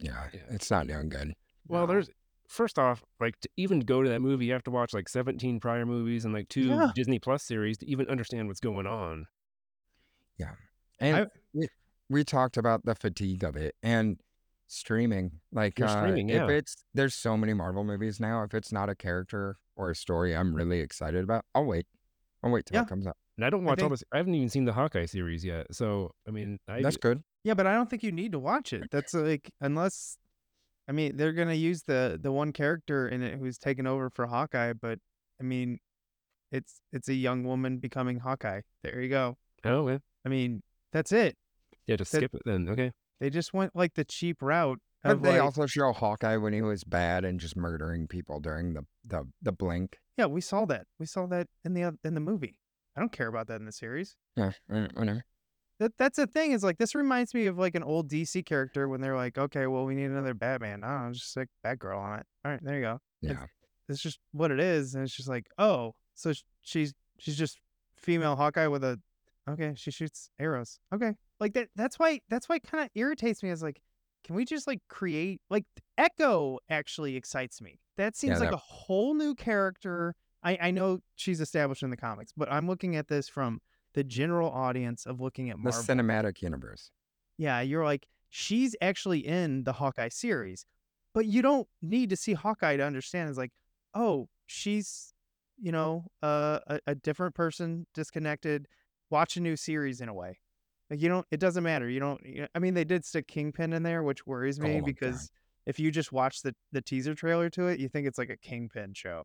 Yeah. 0.00 0.26
Yeah. 0.34 0.40
It's 0.50 0.68
not 0.70 0.88
doing 0.88 1.08
good. 1.08 1.34
Well, 1.68 1.82
No. 1.82 1.92
there's 1.92 2.10
first 2.48 2.76
off, 2.78 3.04
like 3.20 3.38
to 3.40 3.48
even 3.56 3.80
go 3.80 4.02
to 4.02 4.08
that 4.08 4.20
movie, 4.20 4.46
you 4.46 4.52
have 4.52 4.64
to 4.64 4.70
watch 4.72 4.92
like 4.94 5.08
17 5.08 5.60
prior 5.60 5.86
movies 5.86 6.24
and 6.24 6.34
like 6.34 6.48
two 6.48 6.62
Yeah. 6.66 6.90
Disney 6.94 7.18
Plus 7.20 7.44
series 7.44 7.78
to 7.78 7.86
even 7.88 8.08
understand 8.08 8.48
what's 8.48 8.60
going 8.60 8.86
on. 8.88 9.26
Yeah. 10.38 10.54
And 10.98 11.16
I- 11.16 11.26
we, 12.08 12.20
we 12.20 12.24
talked 12.24 12.56
about 12.56 12.84
the 12.84 12.94
fatigue 12.94 13.44
of 13.44 13.56
it 13.56 13.74
and 13.82 14.18
streaming. 14.66 15.32
Like 15.52 15.78
You're 15.78 15.88
uh, 15.88 15.96
streaming, 16.02 16.30
if 16.30 16.48
it's 16.48 16.84
there's 16.94 17.14
so 17.14 17.36
many 17.36 17.54
Marvel 17.54 17.84
movies 17.84 18.20
now. 18.20 18.42
If 18.42 18.54
it's 18.54 18.72
not 18.72 18.88
a 18.88 18.94
character 18.94 19.56
or 19.76 19.90
a 19.90 19.94
story 19.94 20.34
I'm 20.34 20.54
really 20.54 20.80
excited 20.80 21.22
about, 21.22 21.44
I'll 21.54 21.64
wait. 21.66 21.86
I'll 22.42 22.50
wait 22.50 22.66
till 22.66 22.76
Yeah. 22.76 22.82
it 22.82 22.88
comes 22.88 23.06
out. 23.06 23.16
And 23.36 23.44
I 23.44 23.50
don't 23.50 23.64
watch 23.64 23.80
all 23.80 23.88
think- 23.88 24.00
this. 24.00 24.04
I 24.12 24.16
haven't 24.18 24.34
even 24.34 24.48
seen 24.48 24.64
the 24.64 24.72
Hawkeye 24.72 25.06
series 25.06 25.44
yet. 25.44 25.74
So 25.74 26.12
I 26.26 26.30
mean, 26.30 26.58
I 26.68 26.82
That's 26.82 26.96
good. 26.96 27.22
Yeah, 27.44 27.54
but 27.54 27.66
I 27.66 27.74
don't 27.74 27.88
think 27.88 28.02
you 28.02 28.12
need 28.12 28.32
to 28.32 28.38
watch 28.38 28.72
it. 28.72 28.90
That's 28.90 29.14
like 29.14 29.50
unless 29.60 30.18
I 30.88 30.92
mean 30.92 31.16
they're 31.16 31.32
gonna 31.32 31.54
use 31.54 31.82
the 31.84 32.18
the 32.20 32.32
one 32.32 32.52
character 32.52 33.08
in 33.08 33.22
it 33.22 33.38
who's 33.38 33.58
taken 33.58 33.86
over 33.86 34.10
for 34.10 34.26
Hawkeye, 34.26 34.72
but 34.72 34.98
I 35.40 35.44
mean 35.44 35.78
it's 36.50 36.80
it's 36.92 37.08
a 37.08 37.14
young 37.14 37.44
woman 37.44 37.78
becoming 37.78 38.20
Hawkeye. 38.20 38.62
There 38.82 39.00
you 39.00 39.08
go. 39.08 39.36
oh 39.64 39.88
yeah, 39.88 39.98
I 40.24 40.28
mean, 40.28 40.62
that's 40.92 41.12
it. 41.12 41.36
Yeah, 41.86 41.96
just 41.96 42.12
That- 42.12 42.18
skip 42.18 42.34
it 42.34 42.42
then. 42.44 42.68
Okay. 42.68 42.92
They 43.20 43.30
just 43.30 43.54
went 43.54 43.74
like 43.74 43.94
the 43.94 44.04
cheap 44.04 44.42
route 44.42 44.78
But 45.02 45.22
they 45.22 45.32
like, 45.32 45.40
also 45.42 45.64
show 45.66 45.92
Hawkeye 45.92 46.36
when 46.36 46.52
he 46.52 46.60
was 46.62 46.84
bad 46.84 47.24
and 47.24 47.40
just 47.40 47.56
murdering 47.56 48.06
people 48.08 48.40
during 48.40 48.74
the 48.74 48.82
the, 49.04 49.24
the 49.40 49.52
blink. 49.52 49.98
yeah, 50.18 50.26
we 50.26 50.40
saw 50.40 50.64
that. 50.66 50.86
We 50.98 51.06
saw 51.06 51.26
that 51.28 51.46
in 51.64 51.74
the 51.74 51.96
in 52.04 52.14
the 52.14 52.20
movie. 52.20 52.58
I 52.96 53.00
don't 53.00 53.12
care 53.12 53.28
about 53.28 53.46
that 53.48 53.56
in 53.60 53.66
the 53.66 53.72
series. 53.72 54.16
Yeah, 54.36 54.52
uh, 54.72 54.88
whatever. 54.94 55.24
That 55.78 55.92
that's 55.98 56.16
the 56.16 56.26
thing 56.26 56.52
is 56.52 56.62
like 56.64 56.78
this 56.78 56.94
reminds 56.94 57.34
me 57.34 57.46
of 57.46 57.58
like 57.58 57.74
an 57.74 57.82
old 57.82 58.10
DC 58.10 58.44
character 58.46 58.88
when 58.88 59.00
they're 59.00 59.16
like, 59.16 59.36
okay, 59.38 59.66
well 59.66 59.84
we 59.84 59.94
need 59.94 60.06
another 60.06 60.34
Batman. 60.34 60.82
I 60.84 61.02
don't 61.04 61.12
just 61.14 61.36
like 61.36 61.48
Batgirl 61.64 61.98
on 61.98 62.18
it. 62.20 62.26
All 62.44 62.52
right, 62.52 62.60
there 62.62 62.76
you 62.76 62.82
go. 62.82 62.98
It's- 63.22 63.38
Yeah. 63.40 63.46
it's 63.88 64.02
just 64.02 64.18
what 64.32 64.50
it 64.50 64.60
is 64.60 64.94
and 64.94 65.04
it's 65.04 65.14
just 65.16 65.28
like 65.28 65.46
oh 65.58 65.94
so 66.14 66.32
she's 66.62 66.92
she's 67.18 67.36
just 67.38 67.58
female 67.96 68.36
hawkeye 68.36 68.66
with 68.66 68.84
a 68.84 69.00
okay 69.48 69.72
she 69.76 69.90
shoots 69.90 70.30
arrows 70.38 70.78
okay 70.94 71.14
like 71.40 71.54
that 71.54 71.68
that's 71.76 71.98
why 71.98 72.20
that's 72.28 72.48
why 72.48 72.56
it 72.56 72.62
kind 72.62 72.84
of 72.84 72.90
irritates 72.94 73.42
me 73.42 73.50
is 73.50 73.62
like 73.62 73.80
can 74.24 74.34
we 74.34 74.44
just 74.44 74.66
like 74.66 74.80
create 74.88 75.40
like 75.50 75.64
echo 75.98 76.58
actually 76.68 77.16
excites 77.16 77.60
me 77.60 77.78
that 77.96 78.16
seems 78.16 78.32
Yeah, 78.34 78.38
like 78.40 78.50
that- 78.50 78.56
a 78.56 78.58
whole 78.58 79.14
new 79.14 79.34
character 79.34 80.14
i 80.42 80.58
i 80.60 80.70
know 80.70 81.00
she's 81.14 81.40
established 81.40 81.82
in 81.82 81.90
the 81.90 81.96
comics 81.96 82.32
but 82.36 82.50
i'm 82.50 82.66
looking 82.66 82.96
at 82.96 83.08
this 83.08 83.28
from 83.28 83.60
the 83.94 84.04
general 84.04 84.50
audience 84.50 85.06
of 85.06 85.20
looking 85.20 85.48
at 85.50 85.56
The 85.62 85.70
cinematic 85.70 86.42
universe. 86.42 86.90
yeah, 87.38 87.62
you're 87.62 87.82
like, 87.84 88.06
she's 88.28 88.76
actually 88.82 89.20
in 89.26 89.64
the 89.64 89.72
Hawkeye 89.72 90.10
series, 90.10 90.66
but 91.14 91.24
you 91.24 91.40
don't 91.40 91.66
need 91.80 92.10
to 92.10 92.16
see 92.16 92.34
Hawkeye 92.34 92.76
to 92.76 92.82
understand. 92.84 93.30
It's 93.30 93.38
like, 93.38 93.52
oh, 93.94 94.28
she's, 94.44 95.14
you 95.58 95.72
know, 95.72 96.04
uh, 96.22 96.58
a, 96.66 96.80
a 96.88 96.94
different 96.94 97.34
person, 97.34 97.86
disconnected. 97.94 98.68
Watch 99.10 99.36
a 99.36 99.40
new 99.40 99.56
series 99.56 100.00
in 100.00 100.08
a 100.08 100.14
way. 100.14 100.38
Like 100.90 101.00
you 101.00 101.08
don't. 101.08 101.26
It 101.30 101.40
doesn't 101.40 101.62
matter. 101.64 101.88
You 101.88 102.00
don't. 102.00 102.20
you- 102.24 102.46
I 102.54 102.58
mean, 102.58 102.74
they 102.74 102.84
did 102.84 103.04
stick 103.04 103.26
Kingpin 103.28 103.72
in 103.72 103.82
there, 103.82 104.02
which 104.02 104.26
worries 104.26 104.60
me 104.60 104.80
Oh, 104.80 104.84
because 104.84 105.30
if 105.66 105.78
you 105.80 105.90
just 105.90 106.12
watch 106.12 106.42
the 106.42 106.54
the 106.72 106.80
teaser 106.80 107.14
trailer 107.14 107.50
to 107.50 107.66
it, 107.66 107.80
you 107.80 107.88
think 107.88 108.06
it's 108.06 108.18
like 108.18 108.30
a 108.30 108.36
Kingpin 108.36 108.94
show. 108.94 109.24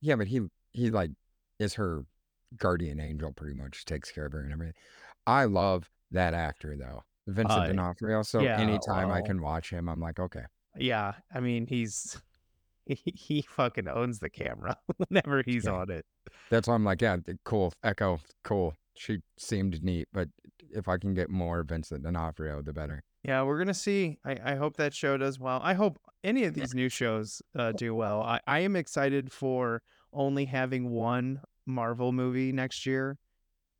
Yeah, 0.00 0.16
but 0.16 0.28
he 0.28 0.40
he 0.72 0.90
like 0.90 1.10
is 1.58 1.74
her 1.74 2.04
guardian 2.56 3.00
angel 3.00 3.32
pretty 3.32 3.54
much 3.54 3.84
takes 3.84 4.10
care 4.10 4.26
of 4.26 4.32
her 4.32 4.40
and 4.40 4.52
everything. 4.52 4.74
I 5.26 5.44
love 5.44 5.90
that 6.10 6.32
actor 6.34 6.76
though. 6.78 7.02
Vincent 7.26 7.58
Uh, 7.64 7.66
D'Onofrio. 7.68 8.22
So 8.22 8.40
yeah, 8.40 8.60
anytime 8.60 9.10
I 9.10 9.22
can 9.22 9.40
watch 9.42 9.70
him, 9.70 9.88
I'm 9.88 10.00
like, 10.00 10.18
okay. 10.20 10.44
Yeah, 10.76 11.12
I 11.34 11.40
mean, 11.40 11.66
he's 11.66 12.20
he, 12.86 12.98
he 13.14 13.42
fucking 13.42 13.88
owns 13.88 14.18
the 14.18 14.28
camera 14.30 14.76
whenever 14.96 15.42
he's 15.44 15.64
Yeah. 15.66 15.72
on 15.72 15.90
it. 15.90 16.04
That's 16.50 16.68
why 16.68 16.74
I'm 16.74 16.84
like, 16.84 17.00
yeah, 17.02 17.16
cool. 17.44 17.72
Echo, 17.82 18.20
cool. 18.42 18.74
She 18.96 19.18
seemed 19.36 19.82
neat, 19.82 20.08
but 20.12 20.28
if 20.70 20.88
I 20.88 20.98
can 20.98 21.14
get 21.14 21.30
more 21.30 21.62
Vincent 21.62 22.02
D'Onofrio, 22.02 22.62
the 22.62 22.72
better. 22.72 23.02
Yeah, 23.22 23.42
we're 23.42 23.58
gonna 23.58 23.74
see. 23.74 24.18
I, 24.24 24.36
I 24.44 24.54
hope 24.56 24.76
that 24.76 24.92
show 24.94 25.16
does 25.16 25.38
well. 25.40 25.60
I 25.62 25.74
hope 25.74 25.98
any 26.22 26.44
of 26.44 26.54
these 26.54 26.74
new 26.74 26.88
shows 26.88 27.42
uh, 27.56 27.72
do 27.72 27.94
well. 27.94 28.22
I, 28.22 28.40
I 28.46 28.60
am 28.60 28.76
excited 28.76 29.32
for 29.32 29.82
only 30.12 30.44
having 30.44 30.90
one 30.90 31.40
Marvel 31.66 32.12
movie 32.12 32.52
next 32.52 32.86
year 32.86 33.18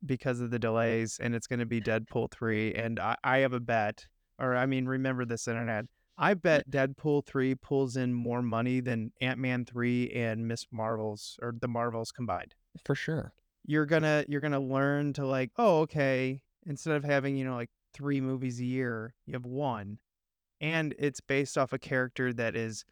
because 0.05 0.39
of 0.41 0.51
the 0.51 0.59
delays, 0.59 1.19
and 1.21 1.35
it's 1.35 1.47
gonna 1.47 1.65
be 1.65 1.79
Deadpool 1.79 2.31
three. 2.31 2.73
And 2.73 2.99
I, 2.99 3.15
I 3.23 3.37
have 3.39 3.53
a 3.53 3.59
bet, 3.59 4.07
or 4.39 4.55
I 4.55 4.65
mean, 4.65 4.85
remember 4.85 5.25
this 5.25 5.47
internet. 5.47 5.85
I 6.17 6.33
bet 6.33 6.69
Deadpool 6.69 7.25
three 7.25 7.55
pulls 7.55 7.97
in 7.97 8.13
more 8.13 8.41
money 8.41 8.79
than 8.79 9.11
Ant 9.21 9.37
Man 9.37 9.65
three 9.65 10.09
and 10.11 10.47
Miss 10.47 10.65
Marvels 10.71 11.37
or 11.41 11.53
the 11.59 11.67
Marvels 11.67 12.11
combined 12.11 12.55
For 12.85 12.95
sure. 12.95 13.33
You're 13.65 13.85
gonna 13.85 14.25
you're 14.27 14.41
gonna 14.41 14.59
learn 14.59 15.13
to 15.13 15.25
like 15.25 15.51
oh 15.57 15.81
okay 15.81 16.41
instead 16.65 16.95
of 16.95 17.03
having 17.03 17.35
you 17.35 17.45
know 17.45 17.55
like 17.55 17.69
three 17.93 18.21
movies 18.21 18.59
a 18.59 18.65
year 18.65 19.13
you 19.25 19.33
have 19.33 19.45
one 19.45 19.97
and 20.61 20.93
it's 20.99 21.21
based 21.21 21.57
off 21.57 21.73
a 21.73 21.79
character 21.79 22.33
that 22.33 22.55
is 22.55 22.85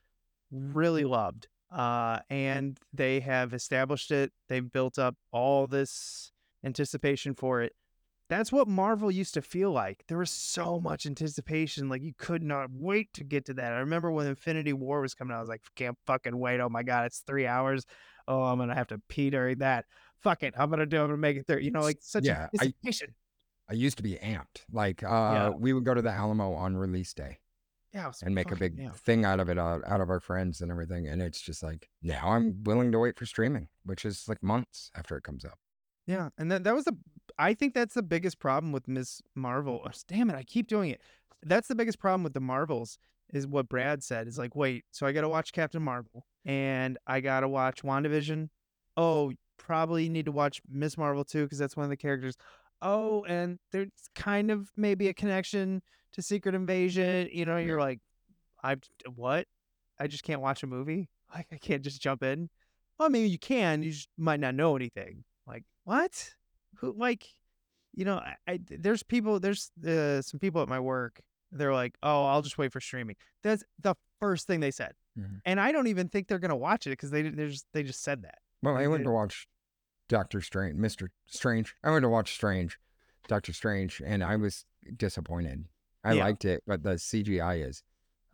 really 0.51 1.03
loved 1.03 1.47
uh 1.71 2.19
and 2.29 2.79
they 2.93 3.19
have 3.19 3.53
established 3.53 4.11
it 4.11 4.31
they've 4.47 4.71
built 4.71 4.97
up 4.97 5.15
all 5.31 5.67
this 5.67 6.31
anticipation 6.63 7.33
for 7.35 7.61
it. 7.61 7.73
That's 8.29 8.51
what 8.51 8.67
marvel 8.67 9.11
used 9.11 9.33
to 9.35 9.41
feel 9.41 9.71
like. 9.71 10.03
There 10.07 10.17
was 10.17 10.31
so 10.31 10.79
much 10.79 11.05
anticipation 11.05 11.89
like 11.89 12.01
you 12.01 12.13
could 12.17 12.41
not 12.41 12.69
wait 12.71 13.13
to 13.13 13.23
get 13.23 13.45
to 13.45 13.53
that. 13.55 13.73
I 13.73 13.79
remember 13.79 14.11
when 14.11 14.27
infinity 14.27 14.73
war 14.73 15.01
was 15.01 15.13
coming 15.13 15.33
out 15.33 15.37
i 15.37 15.41
was 15.41 15.49
like 15.49 15.61
can't 15.75 15.97
fucking 16.07 16.37
wait. 16.37 16.59
Oh 16.59 16.69
my 16.69 16.83
god 16.83 17.05
it's 17.05 17.19
three 17.19 17.45
hours. 17.45 17.85
Oh 18.27 18.43
i'm 18.43 18.57
gonna 18.57 18.75
have 18.75 18.87
to 18.87 19.01
pee 19.09 19.29
during 19.29 19.59
that 19.59 19.85
fuck 20.23 20.41
it 20.43 20.53
i'm 20.57 20.69
gonna 20.69 20.85
do 20.85 21.01
i'm 21.01 21.07
gonna 21.07 21.17
make 21.17 21.37
it 21.37 21.45
there 21.47 21.59
you 21.59 21.71
know 21.71 21.81
like 21.81 21.97
such 22.01 22.23
Yeah, 22.25 22.47
I- 22.59 22.65
anticipation 22.65 23.13
I 23.69 23.75
used 23.75 23.95
to 23.95 24.03
be 24.03 24.15
amped. 24.15 24.65
Like, 24.73 25.03
uh, 25.03 25.07
Yeah. 25.07 25.49
we 25.51 25.71
would 25.71 25.85
go 25.85 25.93
to 25.93 26.01
the 26.01 26.11
Alamo 26.11 26.51
on 26.53 26.75
release 26.75 27.13
day. 27.13 27.39
Yeah, 27.93 28.11
and 28.21 28.35
make 28.35 28.51
a 28.51 28.57
big 28.57 28.77
yeah. 28.77 28.91
thing 28.91 29.23
out 29.23 29.39
of 29.39 29.49
it 29.49 29.57
out, 29.57 29.83
out 29.87 30.01
of 30.01 30.09
our 30.09 30.19
friends 30.19 30.59
and 30.59 30.69
everything. 30.69 31.07
And 31.07 31.21
it's 31.21 31.39
just 31.39 31.63
like 31.63 31.89
now 32.01 32.31
I'm 32.31 32.61
willing 32.65 32.91
to 32.91 32.99
wait 32.99 33.17
for 33.17 33.25
streaming, 33.25 33.69
which 33.85 34.03
is 34.03 34.27
like 34.27 34.43
months 34.43 34.91
after 34.95 35.15
it 35.15 35.23
comes 35.23 35.45
out. 35.45 35.57
Yeah, 36.05 36.29
and 36.37 36.51
that 36.51 36.65
that 36.65 36.75
was 36.75 36.83
the 36.83 36.97
I 37.39 37.53
think 37.53 37.73
that's 37.73 37.93
the 37.93 38.03
biggest 38.03 38.37
problem 38.39 38.73
with 38.73 38.87
Miss 38.87 39.21
Marvel. 39.33 39.81
Oh, 39.85 39.91
Damn 40.09 40.29
it, 40.29 40.35
I 40.35 40.43
keep 40.43 40.67
doing 40.67 40.89
it. 40.89 41.01
That's 41.41 41.69
the 41.69 41.75
biggest 41.75 41.99
problem 41.99 42.23
with 42.23 42.33
the 42.33 42.41
Marvels 42.41 42.97
is 43.31 43.47
what 43.47 43.69
Brad 43.69 44.03
said. 44.03 44.27
Is 44.27 44.37
like, 44.37 44.55
wait, 44.57 44.83
so 44.91 45.05
I 45.07 45.13
got 45.13 45.21
to 45.21 45.29
watch 45.29 45.53
Captain 45.53 45.81
Marvel 45.81 46.25
and 46.43 46.97
I 47.07 47.21
got 47.21 47.41
to 47.41 47.47
watch 47.47 47.81
WandaVision. 47.83 48.49
Oh, 48.97 49.31
probably 49.57 50.09
need 50.09 50.25
to 50.25 50.31
watch 50.31 50.61
Miss 50.69 50.97
Marvel 50.97 51.23
too 51.23 51.43
because 51.43 51.57
that's 51.57 51.75
one 51.77 51.83
of 51.85 51.89
the 51.89 51.97
characters. 51.97 52.35
Oh, 52.81 53.23
and 53.25 53.59
there's 53.71 53.89
kind 54.15 54.51
of 54.51 54.69
maybe 54.75 55.07
a 55.07 55.13
connection 55.13 55.81
to 56.13 56.21
Secret 56.21 56.53
Invasion. 56.55 57.29
You 57.31 57.45
know, 57.45 57.57
you're 57.57 57.79
like, 57.79 57.99
I 58.63 58.75
what? 59.15 59.47
I 59.99 60.07
just 60.07 60.23
can't 60.23 60.41
watch 60.41 60.63
a 60.63 60.67
movie. 60.67 61.09
Like 61.35 61.47
I 61.51 61.57
can't 61.57 61.81
just 61.81 61.99
jump 61.99 62.21
in. 62.21 62.47
Well, 62.99 63.09
maybe 63.09 63.27
you 63.27 63.39
can. 63.39 63.81
You 63.81 63.89
just 63.89 64.07
might 64.19 64.39
not 64.39 64.53
know 64.53 64.75
anything. 64.75 65.23
Like 65.47 65.63
what? 65.83 66.35
Who 66.75 66.93
like? 66.95 67.25
You 67.95 68.05
know, 68.05 68.17
I, 68.17 68.35
I 68.47 68.59
there's 68.69 69.01
people. 69.01 69.39
There's 69.39 69.71
uh, 69.83 70.21
some 70.21 70.39
people 70.39 70.61
at 70.61 70.67
my 70.67 70.79
work. 70.79 71.19
They're 71.51 71.73
like, 71.73 71.95
oh, 72.03 72.25
I'll 72.25 72.43
just 72.43 72.59
wait 72.59 72.71
for 72.71 72.79
streaming. 72.79 73.15
That's 73.41 73.63
the 73.81 73.95
first 74.19 74.45
thing 74.45 74.59
they 74.59 74.69
said, 74.69 74.93
Mhm. 75.19 75.39
and 75.43 75.59
I 75.59 75.71
don't 75.71 75.87
even 75.87 76.07
think 76.07 76.27
they're 76.27 76.37
gonna 76.37 76.55
watch 76.55 76.85
it 76.85 76.91
because 76.91 77.09
they 77.09 77.23
they 77.23 77.47
just 77.49 77.65
they 77.73 77.81
just 77.81 78.03
said 78.03 78.21
that. 78.21 78.37
Well, 78.63 78.77
I 78.77 78.87
went 78.87 79.03
to 79.03 79.11
watch 79.11 79.47
Doctor 80.07 80.39
Strange, 80.41 80.75
Mister 80.77 81.11
Strange. 81.27 81.75
I 81.83 81.91
went 81.91 82.03
to 82.03 82.09
watch 82.09 82.33
Strange, 82.33 82.79
Doctor 83.27 83.51
Strange, 83.53 84.01
and 84.03 84.23
I 84.23 84.37
was 84.37 84.65
disappointed. 84.95 85.65
I 86.03 86.13
Yeah. 86.13 86.23
liked 86.23 86.45
it, 86.45 86.63
but 86.65 86.81
the 86.83 86.97
CGI 86.97 87.55
is 87.61 87.83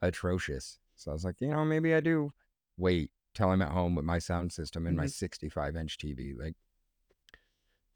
atrocious. 0.02 0.80
So 0.96 1.12
I 1.12 1.14
was 1.14 1.26
like, 1.26 1.42
you 1.42 1.48
know, 1.50 1.66
maybe 1.66 1.94
I 1.96 2.00
do 2.00 2.32
wait 2.78 3.12
till 3.34 3.50
I'm 3.50 3.62
at 3.62 3.72
home 3.72 3.96
with 3.96 4.06
my 4.06 4.20
sound 4.20 4.52
system 4.54 4.86
and 4.86 4.96
my 4.96 5.06
Mhm. 5.06 5.12
65 5.12 5.76
inch 5.76 5.98
TV. 5.98 6.34
Like, 6.34 6.56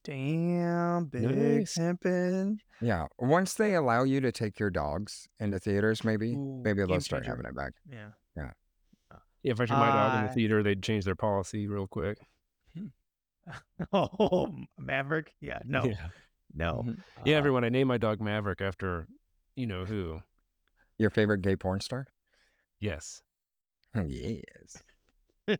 Damn, 0.03 1.05
big 1.05 1.23
Nice. 1.23 1.77
pimpin'. 1.77 2.59
yeah, 2.81 3.07
once 3.17 3.53
they 3.53 3.73
allow 3.73 4.03
you 4.03 4.19
to 4.19 4.33
take 4.33 4.59
your 4.59 4.69
dogs 4.69 5.29
into 5.39 5.59
theaters, 5.59 6.03
maybe, 6.03 6.33
Ooh, 6.35 6.61
maybe 6.61 6.79
they'll 6.85 6.99
start 6.99 7.23
changer. 7.23 7.37
having 7.37 7.45
it 7.45 7.55
back. 7.55 7.73
Yeah. 7.89 8.11
Yeah, 9.43 9.51
if 9.51 9.59
I 9.61 9.65
took 9.65 9.77
my 9.77 9.89
dog 9.91 10.19
in 10.21 10.27
the 10.27 10.33
theater, 10.33 10.63
they'd 10.63 10.81
change 10.81 11.05
their 11.05 11.15
policy 11.15 11.67
real 11.67 11.87
quick. 11.87 12.17
Oh, 13.91 14.55
Maverick. 14.77 15.33
Yeah. 15.41 15.59
No. 15.65 15.83
Yeah. 15.85 16.07
No. 16.55 16.83
Mhm. 16.87 16.97
Yeah, 17.25 17.35
Uh, 17.35 17.37
everyone. 17.39 17.63
I 17.65 17.69
named 17.69 17.87
my 17.89 17.97
dog 17.97 18.21
Maverick 18.21 18.61
after, 18.61 19.07
you 19.55 19.67
know 19.67 19.85
who. 19.85 20.21
Your 20.97 21.09
favorite 21.09 21.41
gay 21.41 21.55
porn 21.55 21.81
star? 21.81 22.07
Yes. 22.79 23.21
yes. 23.95 24.83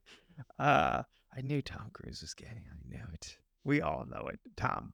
Uh, 0.58 1.04
I 1.36 1.42
knew 1.42 1.62
Tom 1.62 1.90
Cruise 1.94 2.22
was 2.22 2.34
gay. 2.34 2.48
I 2.48 2.88
knew 2.90 3.04
it. 3.14 3.38
We 3.64 3.82
all 3.82 4.06
know 4.10 4.28
it, 4.34 4.40
Tom. 4.58 4.94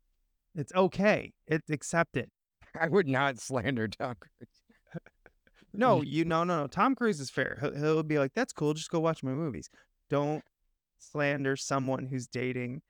It's 0.53 0.73
okay. 0.75 1.31
It's 1.47 1.69
accepted. 1.69 2.29
I 2.77 2.87
would 2.89 3.07
not 3.07 3.39
slander 3.39 3.87
Tom 3.87 4.15
Cruise. 4.19 4.58
No, 5.79 6.01
you 6.01 6.25
no 6.25 6.43
no 6.43 6.61
no. 6.61 6.67
Tom 6.67 6.95
Cruise 6.95 7.19
is 7.19 7.29
fair. 7.29 7.57
He'll, 7.61 7.75
he'll 7.75 8.03
be 8.03 8.19
like, 8.19 8.33
"That's 8.33 8.53
cool. 8.53 8.73
Just 8.73 8.89
go 8.89 8.99
watch 8.99 9.23
my 9.23 9.31
movies." 9.31 9.69
Don't 10.09 10.43
slander 10.97 11.55
someone 11.55 12.07
who's 12.07 12.27
dating 12.27 12.81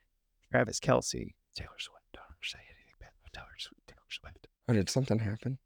Travis 0.51 0.79
Kelce. 0.79 1.33
Taylor 1.55 1.69
Swift. 1.77 2.03
Don't 2.13 2.25
say 2.41 2.59
anything 2.59 2.95
bad 2.99 3.09
about 3.21 3.33
Taylor 3.33 3.55
Swift. 3.57 3.87
Taylor 3.87 3.99
Swift. 4.09 4.47
Oh, 4.67 4.73
did 4.73 4.89
something 4.89 5.19
happen? 5.19 5.57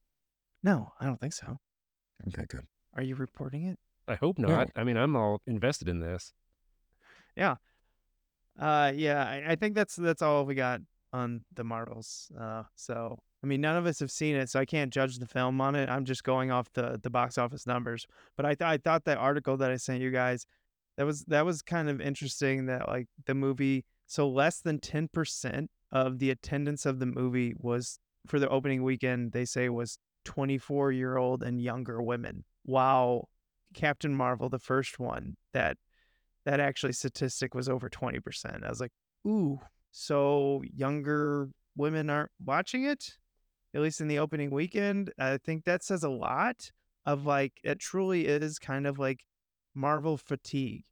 No, 0.64 0.94
I 1.00 1.06
don't 1.06 1.20
think 1.20 1.34
so. 1.34 1.60
Okay, 2.28 2.46
good. 2.48 2.66
Are 2.96 3.04
you 3.04 3.16
reporting 3.16 3.66
it? 3.66 3.80
I 4.08 4.16
hope 4.16 4.38
No. 4.40 4.48
not. 4.48 4.70
I 4.76 4.84
mean, 4.84 4.98
I'm 4.98 5.16
all 5.16 5.42
invested 5.48 5.88
in 5.90 6.00
this. 6.00 6.34
Yeah. 7.36 7.56
Uh, 8.60 8.92
yeah, 8.96 9.24
I, 9.24 9.52
I 9.52 9.56
think 9.56 9.76
that's 9.76 9.96
that's 9.96 10.22
all 10.22 10.46
we 10.46 10.56
got 10.56 10.82
on 11.12 11.44
the 11.54 11.64
Marvels. 11.64 12.32
Uh, 12.40 12.64
so 12.76 13.20
I 13.44 13.48
mean, 13.48 13.60
none 13.60 13.76
of 13.76 13.86
us 13.86 14.00
have 14.00 14.12
seen 14.12 14.36
it, 14.36 14.50
so 14.50 14.60
I 14.60 14.66
can't 14.66 14.94
judge 14.94 15.20
the 15.20 15.26
film 15.26 15.60
on 15.60 15.76
it. 15.76 15.90
I'm 15.90 16.06
just 16.06 16.24
going 16.24 16.52
off 16.52 16.72
the 16.74 17.00
the 17.02 17.10
box 17.10 17.38
office 17.38 17.68
numbers. 17.68 18.08
But 18.38 18.46
I 18.46 18.56
th- 18.56 18.68
I 18.68 18.78
thought 18.78 19.04
that 19.06 19.18
article 19.18 19.58
that 19.58 19.70
I 19.70 19.76
sent 19.76 20.02
you 20.02 20.12
guys, 20.12 20.46
that 20.98 21.06
was 21.06 21.26
that 21.26 21.46
was 21.46 21.62
kind 21.62 21.90
of 21.90 22.00
interesting. 22.00 22.68
That 22.68 22.88
like 22.88 23.08
the 23.26 23.36
movie, 23.36 23.86
so 24.08 24.30
less 24.30 24.62
than 24.62 24.80
ten 24.80 25.10
percent 25.10 25.70
of 25.92 26.20
the 26.20 26.30
attendance 26.30 26.86
of 26.86 27.00
the 27.00 27.06
movie 27.06 27.54
was 27.58 28.00
for 28.28 28.40
the 28.40 28.50
opening 28.50 28.82
weekend. 28.82 29.34
They 29.34 29.46
say 29.46 29.68
was 29.70 29.98
24 30.26 30.92
year 30.92 31.18
old 31.18 31.44
and 31.44 31.62
younger 31.62 32.02
women. 32.02 32.46
Wow, 32.66 33.28
Captain 33.74 34.16
Marvel, 34.16 34.50
the 34.50 34.60
first 34.60 35.00
one, 35.00 35.36
that 35.54 35.78
that 36.46 36.60
actually 36.60 36.94
statistic 36.94 37.54
was 37.54 37.70
over 37.70 37.90
20%. 37.90 38.64
I 38.66 38.70
was 38.70 38.82
like, 38.82 38.92
ooh, 39.26 39.60
so 39.92 40.62
younger 40.76 41.50
women 41.76 42.10
aren't 42.10 42.32
watching 42.44 42.84
it, 42.84 43.18
at 43.74 43.82
least 43.82 44.02
in 44.02 44.08
the 44.08 44.20
opening 44.20 44.52
weekend. 44.52 45.12
I 45.18 45.38
think 45.38 45.66
that 45.66 45.84
says 45.84 46.04
a 46.04 46.10
lot 46.10 46.72
of 47.06 47.26
like, 47.26 47.54
it 47.64 47.80
truly 47.80 48.28
is 48.28 48.60
kind 48.60 48.88
of 48.88 49.00
like 49.00 49.26
Marvel 49.76 50.18
fatigue 50.18 50.86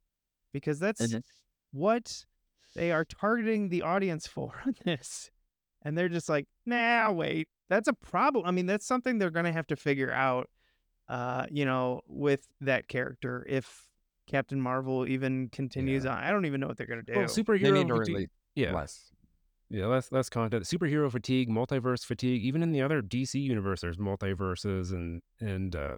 because 0.52 0.78
that's 0.78 1.00
Mhm. 1.06 1.22
what 1.72 2.24
they 2.74 2.90
are 2.90 3.04
targeting 3.04 3.68
the 3.68 3.82
audience 3.82 4.26
for 4.26 4.52
in 4.66 4.74
this. 4.84 5.30
And 5.82 5.96
they're 5.96 6.08
just 6.08 6.28
like, 6.28 6.46
nah, 6.66 7.10
wait, 7.10 7.48
that's 7.68 7.88
a 7.88 7.92
problem. 7.92 8.44
I 8.46 8.50
mean, 8.50 8.66
that's 8.66 8.86
something 8.86 9.18
they're 9.18 9.30
going 9.30 9.46
to 9.46 9.52
have 9.52 9.66
to 9.68 9.76
figure 9.76 10.12
out, 10.12 10.48
uh, 11.08 11.46
you 11.50 11.64
know, 11.64 12.02
with 12.06 12.46
that 12.60 12.88
character 12.88 13.44
if 13.48 13.86
Captain 14.28 14.60
Marvel 14.60 15.06
even 15.08 15.48
continues 15.48 16.06
on. 16.06 16.18
I 16.18 16.30
don't 16.30 16.46
even 16.46 16.60
know 16.60 16.68
what 16.68 16.76
they're 16.76 16.86
going 16.86 17.04
to 17.04 17.12
do. 17.12 17.18
Well, 17.18 17.26
They 17.26 17.42
superhero 17.42 17.72
need 17.72 17.88
to 17.88 17.94
fatigue- 17.96 18.14
release 18.14 18.28
Yeah. 18.54 18.72
less. 18.74 19.10
Yeah, 19.72 19.86
less 19.86 20.12
less 20.12 20.28
content. 20.28 20.64
Superhero 20.64 21.10
fatigue, 21.10 21.48
multiverse 21.48 22.04
fatigue. 22.04 22.42
Even 22.44 22.62
in 22.62 22.72
the 22.72 22.82
other 22.82 23.00
DC 23.00 23.40
universe, 23.40 23.80
there's 23.80 23.96
multiverses 23.96 24.92
and 24.92 25.22
and 25.40 25.74
uh, 25.74 25.96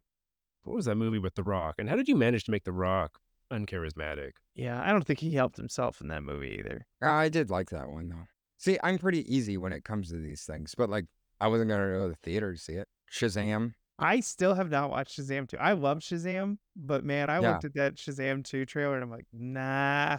what 0.62 0.76
was 0.76 0.84
that 0.84 0.94
movie 0.94 1.18
with 1.18 1.34
The 1.34 1.42
Rock? 1.42 1.74
And 1.78 1.88
how 1.88 1.96
did 1.96 2.06
you 2.08 2.14
manage 2.16 2.44
to 2.44 2.52
make 2.52 2.62
The 2.64 2.72
Rock 2.72 3.18
uncharismatic? 3.52 4.32
yeah, 4.54 4.80
I 4.82 4.92
don't 4.92 5.04
think 5.04 5.18
he 5.18 5.32
helped 5.32 5.56
himself 5.56 6.00
in 6.00 6.06
that 6.08 6.22
movie 6.22 6.56
either. 6.60 6.86
I 7.02 7.28
did 7.28 7.50
like 7.50 7.70
that 7.70 7.88
one 7.90 8.08
though. 8.10 8.26
See, 8.58 8.78
I'm 8.84 8.98
pretty 8.98 9.22
easy 9.34 9.56
when 9.58 9.72
it 9.72 9.84
comes 9.84 10.10
to 10.10 10.16
these 10.18 10.44
things, 10.44 10.74
but 10.76 10.88
like 10.88 11.06
I 11.40 11.48
wasn't 11.48 11.70
gonna 11.70 11.88
go 11.98 12.02
to 12.04 12.08
the 12.10 12.18
theater 12.22 12.52
to 12.52 12.58
see 12.58 12.74
it. 12.74 12.86
Shazam. 13.12 13.72
I 13.98 14.20
still 14.20 14.54
have 14.54 14.70
not 14.70 14.90
watched 14.90 15.18
Shazam 15.20 15.48
2. 15.48 15.56
I 15.58 15.72
love 15.72 15.98
Shazam, 15.98 16.58
but 16.76 17.04
man, 17.04 17.28
I 17.30 17.40
Yeah. 17.40 17.50
looked 17.52 17.64
at 17.64 17.74
that 17.74 17.94
Shazam 17.96 18.44
2 18.44 18.66
trailer 18.66 18.94
and 18.94 19.02
I'm 19.04 19.10
like, 19.10 19.26
nah. 19.32 20.18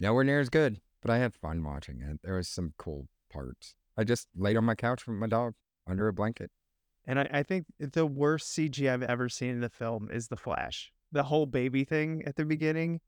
Nowhere 0.00 0.24
near 0.24 0.40
as 0.40 0.48
good, 0.48 0.80
but 1.02 1.10
I 1.10 1.18
had 1.18 1.34
fun 1.34 1.62
watching 1.62 2.00
it. 2.00 2.20
There 2.22 2.36
was 2.36 2.48
some 2.48 2.72
cool 2.78 3.08
parts. 3.30 3.74
I 3.96 4.04
just 4.04 4.28
laid 4.34 4.56
on 4.56 4.64
my 4.64 4.74
couch 4.74 5.06
with 5.06 5.16
my 5.16 5.26
dog 5.26 5.54
under 5.86 6.08
a 6.08 6.12
blanket. 6.12 6.50
And 7.04 7.18
I, 7.18 7.28
I 7.32 7.42
think 7.42 7.66
the 7.78 8.06
worst 8.06 8.56
CG 8.56 8.90
I've 8.90 9.02
ever 9.02 9.28
seen 9.28 9.50
in 9.50 9.60
the 9.60 9.68
film 9.68 10.08
is 10.10 10.28
the 10.28 10.36
Flash. 10.36 10.92
The 11.10 11.24
whole 11.24 11.46
baby 11.46 11.84
thing 11.84 12.22
at 12.24 12.36
the 12.36 12.44
beginning, 12.44 13.00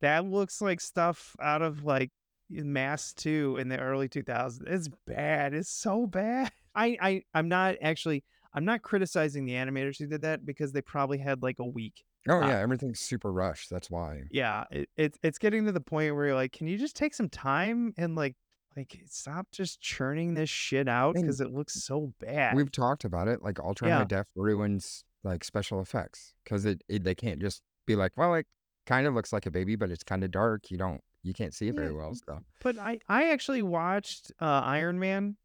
that 0.00 0.24
looks 0.24 0.62
like 0.62 0.80
stuff 0.80 1.36
out 1.42 1.60
of 1.60 1.84
like 1.84 2.10
Mass 2.48 3.12
2 3.14 3.58
in 3.60 3.68
the 3.68 3.78
early 3.78 4.08
2000s. 4.08 4.62
It's 4.66 4.88
bad. 5.06 5.52
It's 5.52 5.70
so 5.70 6.06
bad. 6.06 6.50
I, 6.74 6.96
I 7.00 7.22
I'm 7.34 7.48
not 7.48 7.76
actually 7.82 8.24
I'm 8.54 8.64
not 8.64 8.82
criticizing 8.82 9.44
the 9.44 9.54
animators 9.54 9.98
who 9.98 10.06
did 10.06 10.22
that 10.22 10.46
because 10.46 10.72
they 10.72 10.82
probably 10.82 11.18
had 11.18 11.42
like 11.42 11.58
a 11.58 11.66
week. 11.66 12.04
Oh 12.28 12.40
Ah. 12.42 12.48
yeah, 12.48 12.58
everything's 12.58 13.00
super 13.00 13.32
rushed. 13.32 13.70
That's 13.70 13.90
why. 13.90 14.24
Yeah, 14.30 14.64
it, 14.70 14.88
it's 14.96 15.18
it's 15.22 15.38
getting 15.38 15.64
to 15.66 15.72
the 15.72 15.80
point 15.80 16.14
where 16.14 16.26
you're 16.26 16.34
like, 16.34 16.52
can 16.52 16.66
you 16.66 16.76
just 16.78 16.96
take 16.96 17.14
some 17.14 17.28
time 17.28 17.94
and 17.96 18.14
like 18.14 18.36
like 18.76 19.00
stop 19.06 19.48
just 19.50 19.80
churning 19.80 20.34
this 20.34 20.48
shit 20.50 20.86
out 20.88 21.16
And 21.16 21.24
because 21.24 21.40
it 21.40 21.50
looks 21.50 21.82
so 21.82 22.12
bad. 22.20 22.54
We've 22.54 22.70
talked 22.70 23.04
about 23.04 23.26
it. 23.26 23.42
Like 23.42 23.58
Ultra 23.58 23.88
Yeah. 23.88 23.98
High 23.98 24.04
Def 24.04 24.26
ruins 24.36 25.04
like 25.24 25.44
special 25.44 25.80
effects 25.80 26.34
because 26.44 26.64
it, 26.66 26.82
it 26.88 27.04
they 27.04 27.14
can't 27.14 27.40
just 27.40 27.62
be 27.86 27.96
like, 27.96 28.12
well, 28.16 28.34
it 28.34 28.46
kind 28.86 29.06
of 29.06 29.14
looks 29.14 29.32
like 29.32 29.46
a 29.46 29.50
baby, 29.50 29.74
but 29.76 29.90
it's 29.90 30.04
kind 30.04 30.22
of 30.22 30.30
dark. 30.30 30.70
You 30.70 30.76
don't 30.78 31.00
you 31.22 31.32
can't 31.34 31.52
see 31.54 31.68
it 31.68 31.74
very 31.74 31.88
Yeah, 31.88 31.96
well. 31.96 32.14
So 32.14 32.40
But 32.62 32.78
I 32.78 33.00
I 33.08 33.30
actually 33.30 33.62
watched 33.62 34.30
uh 34.40 34.44
Iron 34.64 34.98
Man, 35.00 35.36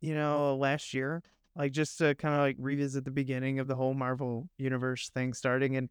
you 0.00 0.14
know, 0.14 0.54
last 0.56 0.94
year, 0.94 1.22
like 1.56 1.72
just 1.72 1.98
to 1.98 2.14
kind 2.14 2.34
of 2.34 2.40
like 2.40 2.56
revisit 2.58 3.04
the 3.04 3.10
beginning 3.10 3.58
of 3.58 3.68
the 3.68 3.74
whole 3.74 3.94
Marvel 3.94 4.48
universe 4.58 5.10
thing 5.10 5.32
starting 5.32 5.76
and 5.76 5.88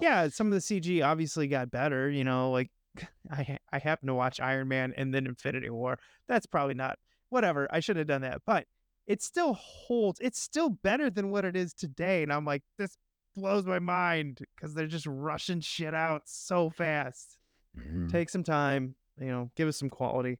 yeah, 0.00 0.28
some 0.28 0.46
of 0.46 0.52
the 0.52 0.58
CG 0.58 1.04
obviously 1.04 1.48
got 1.48 1.70
better, 1.70 2.10
you 2.10 2.24
know, 2.24 2.50
like 2.50 2.70
I 3.30 3.58
I 3.72 3.78
happened 3.78 4.08
to 4.08 4.14
watch 4.14 4.40
Iron 4.40 4.68
Man 4.68 4.92
and 4.96 5.14
then 5.14 5.26
Infinity 5.26 5.70
War. 5.70 5.98
That's 6.28 6.46
probably 6.46 6.74
not 6.74 6.98
whatever. 7.28 7.68
I 7.70 7.80
should 7.80 7.96
have 7.96 8.06
done 8.06 8.22
that, 8.22 8.42
but 8.46 8.66
it 9.06 9.22
still 9.22 9.54
holds. 9.54 10.20
It's 10.20 10.40
still 10.40 10.70
better 10.70 11.10
than 11.10 11.30
what 11.30 11.44
it 11.44 11.56
is 11.56 11.74
today 11.74 12.22
and 12.22 12.32
I'm 12.32 12.44
like 12.44 12.62
this 12.78 12.96
blows 13.34 13.64
my 13.64 13.78
mind 13.78 14.40
cuz 14.60 14.74
they're 14.74 14.86
just 14.86 15.06
rushing 15.06 15.60
shit 15.60 15.94
out 15.94 16.22
so 16.26 16.68
fast 16.68 17.38
mhm. 17.74 18.10
take 18.10 18.28
some 18.28 18.44
time 18.44 18.94
you 19.18 19.28
know 19.28 19.50
give 19.56 19.66
us 19.66 19.78
some 19.78 19.88
quality 19.88 20.38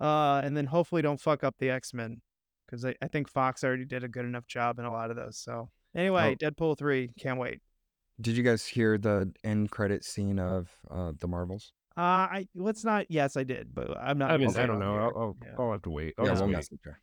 uh 0.00 0.40
and 0.42 0.56
then 0.56 0.64
hopefully 0.64 1.02
don't 1.02 1.20
fuck 1.20 1.44
up 1.44 1.56
the 1.58 1.68
x-men 1.68 2.22
because 2.66 2.84
I, 2.84 2.94
I 3.00 3.08
think 3.08 3.28
fox 3.28 3.62
already 3.64 3.84
did 3.84 4.04
a 4.04 4.08
good 4.08 4.24
enough 4.24 4.46
job 4.46 4.78
in 4.78 4.84
a 4.84 4.92
lot 4.92 5.10
of 5.10 5.16
those 5.16 5.38
so 5.38 5.70
Anyway, 5.96 6.36
Deadpool 6.38 6.76
three, 6.76 7.10
can't 7.18 7.38
wait. 7.38 7.60
Did 8.20 8.36
you 8.36 8.42
guys 8.42 8.66
hear 8.66 8.98
the 8.98 9.32
end 9.42 9.70
credit 9.70 10.04
scene 10.04 10.38
of 10.38 10.70
uh, 10.90 11.12
the 11.18 11.26
Marvels? 11.26 11.72
Uh, 11.96 12.00
I 12.00 12.48
let's 12.54 12.84
not. 12.84 13.06
Yes, 13.08 13.36
I 13.36 13.44
did, 13.44 13.74
but 13.74 13.96
I'm 13.98 14.18
not. 14.18 14.30
I 14.30 14.36
mean, 14.36 14.48
gonna 14.48 14.62
I 14.62 14.66
don't 14.66 14.78
know. 14.78 14.96
I'll, 14.96 15.12
I'll, 15.16 15.36
Yeah. 15.42 15.52
I'll 15.58 15.72
have 15.72 15.82
to 15.82 15.90
wait. 15.90 16.14
I'll 16.18 16.26
yeah, 16.26 16.32
just 16.32 16.42
we'll 16.42 16.48
wait. 16.48 16.56
message 16.56 16.80
her. 16.84 17.00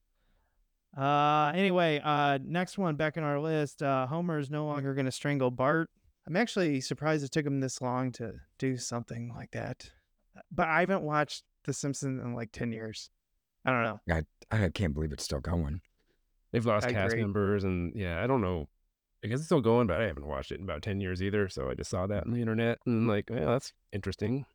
Uh, 0.96 1.52
anyway, 1.56 2.00
uh, 2.04 2.38
next 2.46 2.78
one 2.78 2.96
back 2.96 3.18
in 3.18 3.24
our 3.24 3.40
list. 3.40 3.82
Uh, 3.82 4.06
Homer 4.06 4.38
is 4.38 4.52
no 4.52 4.68
longer 4.68 4.94
going 4.94 5.06
to 5.06 5.12
strangle 5.12 5.50
Bart. 5.50 5.90
I'm 6.28 6.36
actually 6.36 6.80
surprised 6.82 7.24
it 7.24 7.32
took 7.32 7.48
him 7.48 7.60
this 7.62 7.82
long 7.82 8.12
to 8.14 8.34
do 8.60 8.78
something 8.78 9.34
like 9.36 9.52
that. 9.52 9.90
But 10.52 10.68
I 10.68 10.82
haven't 10.82 11.02
watched 11.02 11.44
The 11.64 11.74
Simpsons 11.74 12.22
in 12.24 12.36
like 12.36 12.52
10 12.52 12.72
years. 12.72 13.10
I 13.66 13.72
don't 13.72 13.84
know. 13.84 14.00
I 14.10 14.24
I 14.52 14.70
can't 14.70 14.94
believe 14.94 15.12
it's 15.12 15.24
still 15.24 15.40
going. 15.40 15.82
They've 16.52 16.66
lost 16.66 16.86
I 16.86 16.94
cast 16.94 17.14
agree. 17.14 17.24
members, 17.24 17.64
and 17.64 17.94
yeah, 17.96 18.24
I 18.24 18.28
don't 18.28 18.42
know. 18.42 18.70
I 19.24 19.28
guess 19.28 19.40
it's 19.40 19.46
still 19.46 19.62
going, 19.62 19.88
but 19.88 20.02
I 20.02 20.06
haven't 20.06 20.28
watched 20.28 20.52
it 20.52 20.60
in 20.60 20.64
about 20.64 20.82
ten 20.82 21.00
years 21.00 21.24
either. 21.24 21.50
So 21.50 21.70
I 21.70 21.74
just 21.74 21.90
saw 21.90 22.06
that 22.08 22.26
on 22.26 22.32
the 22.32 22.42
internet, 22.42 22.80
and 22.86 23.08
like, 23.08 23.30
yeah, 23.30 23.46
that's 23.46 23.74
interesting. 23.92 24.46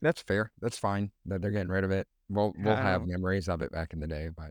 That's 0.00 0.22
fair. 0.22 0.52
That's 0.60 0.78
fine 0.78 1.12
that 1.26 1.40
they're 1.40 1.50
getting 1.50 1.68
rid 1.68 1.84
of 1.84 1.90
it. 1.90 2.06
We'll 2.28 2.52
we'll 2.58 2.74
I 2.74 2.82
have 2.82 3.06
memories 3.06 3.48
of 3.48 3.62
it 3.62 3.70
back 3.72 3.92
in 3.92 4.00
the 4.00 4.06
day, 4.06 4.28
but 4.34 4.50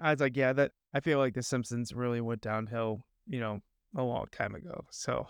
I 0.00 0.10
was 0.10 0.20
like, 0.20 0.36
yeah, 0.36 0.52
that 0.52 0.72
I 0.92 1.00
feel 1.00 1.18
like 1.18 1.34
The 1.34 1.42
Simpsons 1.42 1.92
really 1.94 2.20
went 2.20 2.40
downhill, 2.40 3.04
you 3.26 3.40
know, 3.40 3.60
a 3.96 4.02
long 4.02 4.26
time 4.32 4.54
ago. 4.54 4.84
So, 4.90 5.28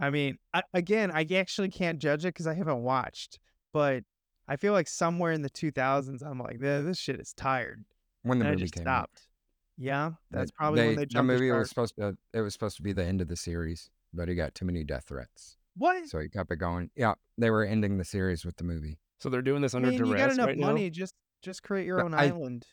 I 0.00 0.10
mean, 0.10 0.38
I, 0.54 0.62
again, 0.72 1.10
I 1.12 1.26
actually 1.34 1.68
can't 1.68 1.98
judge 1.98 2.24
it 2.24 2.34
because 2.34 2.46
I 2.46 2.54
haven't 2.54 2.82
watched, 2.82 3.38
but 3.72 4.02
I 4.48 4.56
feel 4.56 4.72
like 4.72 4.88
somewhere 4.88 5.32
in 5.32 5.42
the 5.42 5.50
2000s, 5.50 6.22
I'm 6.22 6.38
like, 6.40 6.62
"Eh, 6.62 6.80
this 6.80 6.98
shit 6.98 7.20
is 7.20 7.32
tired. 7.34 7.84
when 8.22 8.38
the 8.38 8.44
and 8.44 8.48
I 8.48 8.52
movie 8.52 8.62
just 8.64 8.74
came 8.74 8.82
stopped. 8.82 9.28
Yeah, 9.76 10.06
out, 10.06 10.14
that's 10.30 10.50
they- 10.50 10.54
probably 10.56 10.80
when 10.80 10.88
they- 10.88 10.94
they 10.96 11.02
the 11.02 11.06
jumped 11.06 11.28
the 11.28 11.34
movie 11.34 11.50
was 11.52 11.68
supposed 11.68 11.94
to 11.96 12.18
it 12.32 12.40
was 12.40 12.52
supposed 12.52 12.76
to 12.78 12.82
be 12.82 12.92
the 12.92 13.04
end 13.04 13.20
of 13.20 13.28
the 13.28 13.36
series, 13.36 13.90
but 14.12 14.28
he 14.28 14.34
got 14.34 14.54
too 14.54 14.64
many 14.64 14.82
death 14.82 15.04
threats, 15.06 15.56
What? 15.76 16.08
so 16.08 16.18
he 16.18 16.28
kept 16.28 16.50
it 16.50 16.56
going. 16.56 16.90
Yeah, 16.96 17.14
they 17.38 17.48
were 17.50 17.64
ending 17.64 17.96
the 17.98 18.04
series 18.04 18.44
with 18.44 18.56
the 18.56 18.64
movie. 18.64 18.98
So 19.20 19.28
they're 19.28 19.40
doing 19.42 19.62
this 19.62 19.74
I 19.74 19.78
under 19.78 19.90
mean, 19.90 20.04
you 20.04 20.16
got 20.16 20.32
enough 20.32 20.46
right 20.48 20.58
money, 20.58 20.90
just 20.90 21.14
just 21.42 21.62
create 21.62 21.86
your 21.86 21.98
But 21.98 22.06
own 22.06 22.14
I- 22.14 22.24
island. 22.26 22.66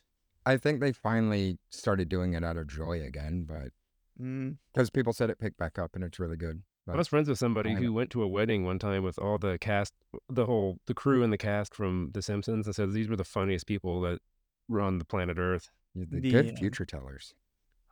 I 0.48 0.58
think 0.58 0.80
they 0.80 0.92
finally 0.92 1.60
started 1.70 2.10
doing 2.10 2.34
it 2.34 2.44
out 2.44 2.58
of 2.58 2.68
joy 2.68 3.02
again, 3.04 3.44
but 3.44 3.72
Mm. 4.20 4.58
because 4.74 4.90
people 4.90 5.14
said 5.14 5.30
it 5.30 5.38
picked 5.40 5.58
back 5.58 5.78
up 5.78 5.94
and 5.96 6.04
it's 6.04 6.20
really 6.20 6.38
good. 6.38 6.64
Now. 6.88 6.94
I 6.94 6.98
was 6.98 7.08
friends 7.08 7.30
with 7.30 7.40
somebody 7.40 7.74
who 7.74 7.94
went 7.94 8.10
to 8.12 8.24
a 8.24 8.28
wedding 8.28 8.64
one 8.66 8.80
time 8.80 9.04
with 9.04 9.18
all 9.20 9.38
the 9.38 9.58
cast, 9.60 9.94
the 10.30 10.46
whole 10.46 10.80
the 10.86 10.94
crew 10.94 11.24
and 11.24 11.32
the 11.32 11.38
cast 11.38 11.76
from 11.76 12.12
The 12.14 12.22
Simpsons, 12.22 12.66
and 12.68 12.76
said 12.76 12.92
these 12.92 13.08
were 13.08 13.16
the 13.16 13.24
funniest 13.24 13.66
people 13.66 14.02
that 14.02 14.20
run 14.68 14.98
the 14.98 15.06
planet 15.06 15.38
Earth. 15.38 15.72
the, 15.96 16.06
the 16.06 16.20
The, 16.22 16.32
good 16.32 16.54
uh, 16.54 16.56
future 16.56 16.86
tellers. 16.86 17.34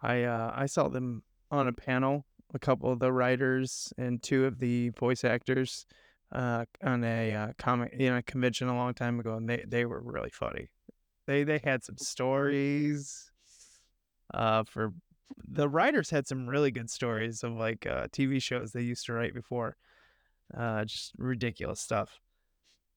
I 0.02 0.24
uh 0.24 0.52
I 0.56 0.66
saw 0.66 0.88
them 0.89 1.24
on 1.50 1.68
a 1.68 1.74
panel, 1.74 2.26
a 2.54 2.60
couple 2.60 2.91
of 2.91 3.00
the 3.00 3.12
writers 3.12 3.94
and 3.98 4.22
two 4.22 4.46
of 4.46 4.60
the 4.60 4.89
voice 4.89 5.24
actors, 5.24 5.86
uh, 6.32 6.66
on 6.84 7.04
a 7.04 7.32
uh, 7.34 7.48
comic 7.58 7.94
you 7.98 8.10
know 8.10 8.22
convention 8.26 8.68
a 8.68 8.76
long 8.76 8.94
time 8.94 9.20
ago, 9.20 9.36
and 9.36 9.50
they 9.50 9.64
they 9.68 9.86
were 9.86 10.02
really 10.02 10.32
funny. 10.32 10.68
They 11.26 11.44
they 11.44 11.62
had 11.64 11.84
some 11.84 11.98
stories. 11.98 13.30
Uh, 14.34 14.64
for 14.64 14.94
the 15.48 15.70
writers 15.70 16.10
had 16.10 16.28
some 16.28 16.48
really 16.48 16.72
good 16.72 16.90
stories 16.90 17.44
of 17.44 17.54
like 17.54 17.86
uh 17.86 18.08
TV 18.08 18.42
shows 18.42 18.72
they 18.72 18.82
used 18.82 19.06
to 19.06 19.14
write 19.14 19.34
before. 19.34 19.76
Uh, 20.56 20.86
just 20.86 21.14
ridiculous 21.18 21.80
stuff. 21.80 22.20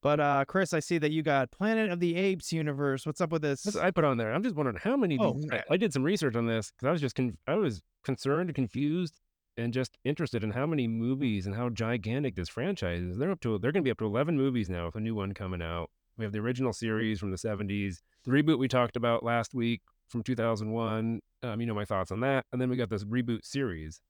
But 0.03 0.19
uh, 0.19 0.45
Chris, 0.47 0.73
I 0.73 0.79
see 0.79 0.99
that 0.99 1.11
you 1.11 1.23
got 1.23 1.49
Planet 1.51 1.91
of 1.91 1.99
the 1.99 2.15
Apes 2.15 2.53
universe. 2.53 3.05
What's 3.05 3.19
up 3.19 3.31
with 3.31 3.41
this? 3.41 3.63
That's 3.63 3.75
I 3.77 3.89
put 3.91 4.03
on 4.03 4.17
there. 4.17 4.31
I'm 4.31 4.43
just 4.43 4.55
wondering 4.55 4.77
how 4.77 4.95
many. 4.95 5.17
Oh, 5.19 5.35
I- 5.51 5.55
okay. 5.55 5.63
I, 5.71 5.77
did 5.77 5.91
some 5.91 6.03
research 6.03 6.35
on 6.35 6.45
this 6.45 6.71
because 6.71 6.87
I 6.87 6.91
was 6.91 7.01
just 7.01 7.15
con- 7.15 7.37
I 7.47 7.55
was 7.55 7.81
concerned 8.03 8.53
confused 8.53 9.19
and 9.57 9.73
just 9.73 9.97
interested 10.03 10.43
in 10.43 10.51
how 10.51 10.67
many 10.67 10.87
movies 10.87 11.47
and 11.47 11.55
how 11.55 11.69
gigantic 11.69 12.35
this 12.35 12.47
franchise 12.47 13.01
is. 13.01 13.17
They're 13.17 13.31
up 13.31 13.41
to 13.41 13.57
they're 13.57 13.71
going 13.71 13.83
to 13.83 13.87
be 13.87 13.91
up 13.91 13.97
to 13.97 14.05
11 14.05 14.37
movies 14.37 14.69
now 14.69 14.85
with 14.85 14.95
a 14.95 14.99
new 14.99 15.15
one 15.15 15.33
coming 15.33 15.63
out. 15.63 15.89
We 16.15 16.25
have 16.25 16.31
the 16.31 16.39
original 16.39 16.73
series 16.73 17.19
from 17.19 17.31
the 17.31 17.37
70s, 17.37 18.01
the 18.23 18.31
reboot 18.31 18.59
we 18.59 18.67
talked 18.67 18.95
about 18.95 19.23
last 19.23 19.53
week 19.53 19.81
from 20.09 20.23
2001. 20.23 21.19
Um, 21.43 21.61
you 21.61 21.67
know 21.67 21.73
my 21.75 21.85
thoughts 21.85 22.11
on 22.11 22.19
that, 22.21 22.45
and 22.51 22.61
then 22.61 22.69
we 22.69 22.75
got 22.75 22.89
this 22.89 23.03
reboot 23.03 23.45
series. 23.45 24.01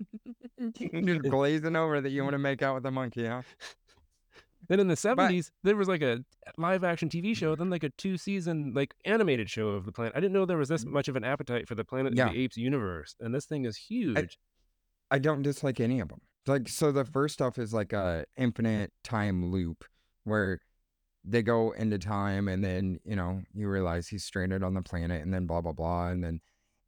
Just 0.78 1.22
glazing 1.22 1.76
over 1.76 2.00
that 2.00 2.10
you 2.10 2.22
want 2.22 2.34
to 2.34 2.38
make 2.38 2.62
out 2.62 2.74
with 2.74 2.86
a 2.86 2.90
monkey, 2.90 3.26
huh? 3.26 3.42
Then 4.68 4.80
in 4.80 4.88
the 4.88 4.94
70s, 4.94 5.50
there 5.62 5.76
was 5.76 5.88
like 5.88 6.00
a 6.00 6.24
live 6.56 6.84
action 6.84 7.10
TV 7.10 7.36
show, 7.36 7.54
then 7.54 7.68
like 7.68 7.84
a 7.84 7.90
two 7.90 8.16
season 8.16 8.72
like 8.74 8.94
animated 9.04 9.50
show 9.50 9.68
of 9.68 9.84
the 9.84 9.92
planet. 9.92 10.14
I 10.16 10.20
didn't 10.20 10.32
know 10.32 10.46
there 10.46 10.56
was 10.56 10.70
this 10.70 10.86
much 10.86 11.08
of 11.08 11.16
an 11.16 11.24
appetite 11.24 11.68
for 11.68 11.74
the 11.74 11.84
Planet 11.84 12.14
Yeah. 12.16 12.28
of 12.28 12.32
the 12.32 12.42
Apes 12.42 12.56
universe, 12.56 13.14
and 13.20 13.34
this 13.34 13.44
thing 13.44 13.66
is 13.66 13.76
huge. 13.76 14.38
I 15.10 15.18
don't 15.18 15.42
dislike 15.42 15.80
any 15.80 16.00
of 16.00 16.08
them. 16.08 16.22
Like, 16.46 16.68
so 16.68 16.92
the 16.92 17.04
first 17.04 17.34
stuff 17.34 17.58
is 17.58 17.74
like 17.74 17.92
a 17.92 18.24
infinite 18.38 18.92
time 19.02 19.50
loop 19.50 19.84
where 20.24 20.60
they 21.24 21.42
go 21.42 21.72
into 21.72 21.98
time 21.98 22.48
and 22.48 22.62
then, 22.62 23.00
you 23.04 23.16
know, 23.16 23.42
you 23.54 23.68
realize 23.68 24.08
he's 24.08 24.24
stranded 24.24 24.62
on 24.62 24.74
the 24.74 24.82
planet 24.82 25.22
and 25.22 25.32
then 25.32 25.46
blah, 25.46 25.60
blah, 25.60 25.72
blah. 25.72 26.08
And 26.08 26.22
then 26.22 26.40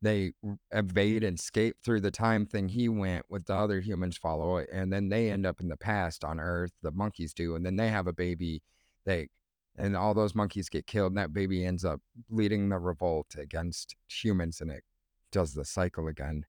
they 0.03 0.33
evade 0.73 1.25
and 1.25 1.39
escape 1.39 1.77
through 1.83 2.01
the 2.01 2.11
time 2.11 2.45
thing 2.45 2.69
he 2.69 2.89
went 2.89 3.25
with 3.31 3.47
the 3.47 3.55
other 3.55 3.81
humans 3.81 4.17
follow 4.17 4.59
it. 4.59 4.69
And 4.73 4.93
then 4.93 5.09
they 5.09 5.31
end 5.31 5.47
up 5.47 5.61
in 5.61 5.69
the 5.69 5.77
past 5.77 6.25
on 6.25 6.39
Earth, 6.39 6.73
the 6.83 6.91
monkeys 6.91 7.33
do. 7.33 7.55
And 7.55 7.65
then 7.65 7.77
they 7.77 7.89
have 7.89 8.07
a 8.07 8.13
baby. 8.13 8.63
They, 9.07 9.29
and 9.77 9.97
all 9.97 10.15
those 10.15 10.35
monkeys 10.35 10.69
get 10.69 10.87
killed 10.87 11.13
and 11.13 11.19
that 11.19 11.33
baby 11.33 11.65
ends 11.65 11.85
up 11.85 12.01
leading 12.29 12.69
the 12.69 12.79
revolt 12.79 13.37
against 13.39 13.97
humans 14.09 14.61
and 14.61 14.71
it 14.71 14.85
does 15.33 15.55
the 15.55 15.65
cycle 15.65 16.09
again. 16.09 16.45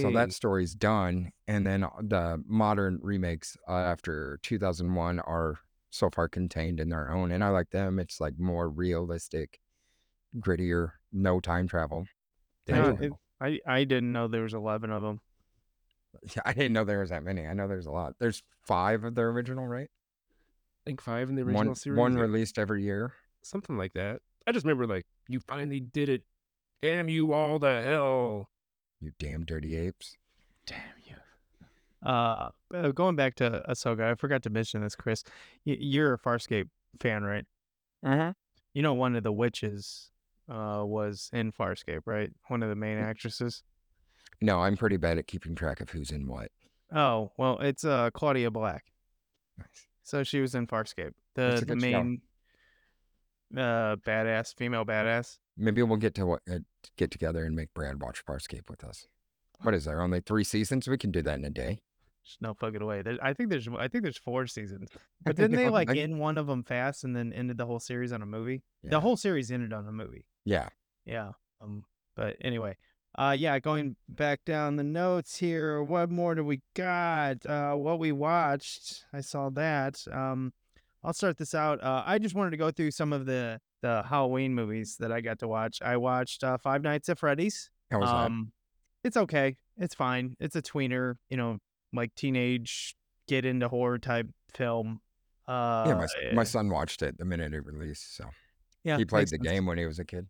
So 0.00 0.10
that 0.12 0.32
story's 0.32 0.74
done, 0.74 1.32
and 1.48 1.66
then 1.66 1.84
uh, 1.84 1.90
the 2.00 2.42
modern 2.46 2.98
remakes 3.02 3.56
uh, 3.68 3.72
after 3.72 4.38
2001 4.42 5.18
are 5.20 5.58
so 5.96 6.10
far 6.10 6.28
contained 6.28 6.78
in 6.80 6.88
their 6.90 7.10
own, 7.10 7.30
and 7.32 7.42
I 7.42 7.48
like 7.48 7.70
them. 7.70 7.98
It's 7.98 8.20
like 8.20 8.38
more 8.38 8.68
realistic, 8.68 9.58
grittier, 10.38 10.92
no 11.12 11.40
time 11.40 11.66
travel. 11.68 12.06
Yeah, 12.66 12.82
Time 12.92 13.02
it- 13.02 13.12
I 13.40 13.60
I 13.66 13.84
didn't 13.84 14.12
know 14.12 14.28
there 14.28 14.42
was 14.42 14.54
eleven 14.54 14.90
of 14.90 15.02
them. 15.02 15.20
Yeah, 16.34 16.42
I 16.46 16.52
didn't 16.52 16.72
know 16.72 16.84
there 16.84 17.00
was 17.00 17.10
that 17.10 17.22
many. 17.22 17.46
I 17.46 17.52
know 17.52 17.68
there's 17.68 17.86
a 17.86 17.90
lot. 17.90 18.14
There's 18.18 18.42
five 18.66 19.04
of 19.04 19.14
the 19.14 19.22
original, 19.22 19.66
right? 19.66 19.90
I 19.90 20.90
think 20.90 21.00
five 21.02 21.28
in 21.28 21.34
the 21.34 21.42
original 21.42 21.66
One 21.66 21.74
series. 21.74 21.98
one 21.98 22.16
or 22.16 22.22
released 22.22 22.58
every 22.58 22.82
year. 22.84 23.12
something 23.42 23.76
like 23.76 23.92
that. 23.94 24.20
I 24.46 24.52
just 24.52 24.64
remember 24.64 24.86
like 24.86 25.04
you 25.28 25.40
finally 25.40 25.80
did 25.80 26.08
it. 26.08 26.22
Damn 26.82 27.08
you 27.08 27.32
all 27.32 27.58
to 27.60 27.82
hell. 27.82 28.48
You 29.00 29.12
damn 29.18 29.44
dirty 29.44 29.76
apes. 29.76 30.16
Damn 30.66 30.78
you. 30.95 30.95
Uh, 32.06 32.50
uh, 32.72 32.92
going 32.92 33.16
back 33.16 33.34
to 33.34 33.62
Ahsoka, 33.68 34.12
I 34.12 34.14
forgot 34.14 34.42
to 34.44 34.50
mention 34.50 34.80
this, 34.80 34.94
Chris. 34.94 35.24
You're 35.64 36.14
a 36.14 36.18
Farscape 36.18 36.68
fan, 37.00 37.24
right? 37.24 37.44
Uh-huh. 38.04 38.32
You 38.74 38.82
know, 38.82 38.94
one 38.94 39.16
of 39.16 39.24
the 39.24 39.32
witches, 39.32 40.10
uh, 40.48 40.82
was 40.84 41.30
in 41.32 41.50
Farscape, 41.50 42.02
right? 42.04 42.30
One 42.46 42.62
of 42.62 42.68
the 42.68 42.76
main 42.76 42.98
actresses. 42.98 43.64
No, 44.40 44.60
I'm 44.60 44.76
pretty 44.76 44.98
bad 44.98 45.18
at 45.18 45.26
keeping 45.26 45.54
track 45.54 45.80
of 45.80 45.90
who's 45.90 46.10
in 46.10 46.28
what. 46.28 46.50
Oh, 46.94 47.32
well, 47.36 47.58
it's 47.58 47.84
uh 47.84 48.10
Claudia 48.10 48.50
Black. 48.50 48.84
Nice. 49.58 49.86
So 50.04 50.22
she 50.22 50.40
was 50.40 50.54
in 50.54 50.66
Farscape. 50.66 51.12
The 51.34 51.64
the 51.66 51.74
show. 51.74 51.74
main 51.74 52.20
uh 53.56 53.96
badass, 54.06 54.54
female 54.54 54.84
badass. 54.84 55.38
Maybe 55.56 55.82
we'll 55.82 55.96
get 55.96 56.14
to 56.16 56.26
what 56.26 56.42
uh, 56.48 56.58
get 56.96 57.10
together 57.10 57.44
and 57.44 57.56
make 57.56 57.74
Brad 57.74 58.00
watch 58.00 58.24
Farscape 58.24 58.68
with 58.68 58.84
us. 58.84 59.08
What 59.62 59.74
is 59.74 59.86
there? 59.86 60.00
Only 60.00 60.20
three 60.20 60.44
seasons? 60.44 60.86
We 60.86 60.98
can 60.98 61.10
do 61.10 61.22
that 61.22 61.38
in 61.38 61.44
a 61.44 61.50
day. 61.50 61.80
There's 62.26 62.38
no 62.40 62.54
fucking 62.54 62.84
way. 62.84 63.02
There, 63.02 63.18
I 63.22 63.32
think 63.34 63.50
there's 63.50 63.68
I 63.78 63.86
think 63.86 64.02
there's 64.02 64.18
four 64.18 64.46
seasons. 64.48 64.88
But 65.24 65.36
didn't 65.36 65.56
they 65.56 65.68
like 65.68 65.94
end 65.94 66.18
one 66.18 66.38
of 66.38 66.48
them 66.48 66.64
fast 66.64 67.04
and 67.04 67.14
then 67.14 67.32
ended 67.32 67.56
the 67.56 67.66
whole 67.66 67.78
series 67.78 68.12
on 68.12 68.20
a 68.20 68.26
movie? 68.26 68.62
Yeah. 68.82 68.90
The 68.90 69.00
whole 69.00 69.16
series 69.16 69.52
ended 69.52 69.72
on 69.72 69.86
a 69.86 69.92
movie. 69.92 70.26
Yeah. 70.44 70.68
Yeah. 71.04 71.32
Um. 71.60 71.84
But 72.16 72.36
anyway, 72.40 72.76
uh, 73.16 73.36
yeah. 73.38 73.58
Going 73.60 73.94
back 74.08 74.44
down 74.44 74.76
the 74.76 74.84
notes 74.84 75.36
here. 75.36 75.82
What 75.82 76.10
more 76.10 76.34
do 76.34 76.42
we 76.42 76.62
got? 76.74 77.46
Uh, 77.46 77.74
what 77.74 78.00
we 78.00 78.10
watched. 78.10 79.04
I 79.12 79.20
saw 79.20 79.50
that. 79.50 80.02
Um, 80.10 80.52
I'll 81.04 81.12
start 81.12 81.38
this 81.38 81.54
out. 81.54 81.80
Uh, 81.82 82.02
I 82.04 82.18
just 82.18 82.34
wanted 82.34 82.50
to 82.50 82.56
go 82.56 82.72
through 82.72 82.90
some 82.90 83.12
of 83.12 83.26
the 83.26 83.60
the 83.82 84.02
Halloween 84.02 84.52
movies 84.52 84.96
that 84.98 85.12
I 85.12 85.20
got 85.20 85.38
to 85.38 85.48
watch. 85.48 85.80
I 85.80 85.96
watched 85.96 86.42
uh, 86.42 86.58
Five 86.58 86.82
Nights 86.82 87.08
at 87.08 87.20
Freddy's. 87.20 87.70
How 87.90 88.00
was 88.00 88.10
um, 88.10 88.50
it's 89.04 89.16
okay. 89.16 89.56
It's 89.78 89.94
fine. 89.94 90.34
It's 90.40 90.56
a 90.56 90.62
tweener. 90.62 91.14
You 91.30 91.36
know, 91.36 91.58
like 91.92 92.14
teenage 92.14 92.96
get 93.28 93.44
into 93.44 93.68
horror 93.68 93.98
type 93.98 94.28
film. 94.54 95.00
Uh. 95.48 95.84
Yeah, 95.86 95.94
my, 95.94 96.06
my 96.34 96.44
son 96.44 96.70
watched 96.70 97.02
it 97.02 97.18
the 97.18 97.24
minute 97.24 97.54
it 97.54 97.64
released. 97.64 98.16
So 98.16 98.24
yeah, 98.84 98.96
he 98.98 99.04
played 99.04 99.26
the 99.26 99.36
sense. 99.36 99.42
game 99.42 99.66
when 99.66 99.78
he 99.78 99.86
was 99.86 99.98
a 99.98 100.04
kid. 100.04 100.26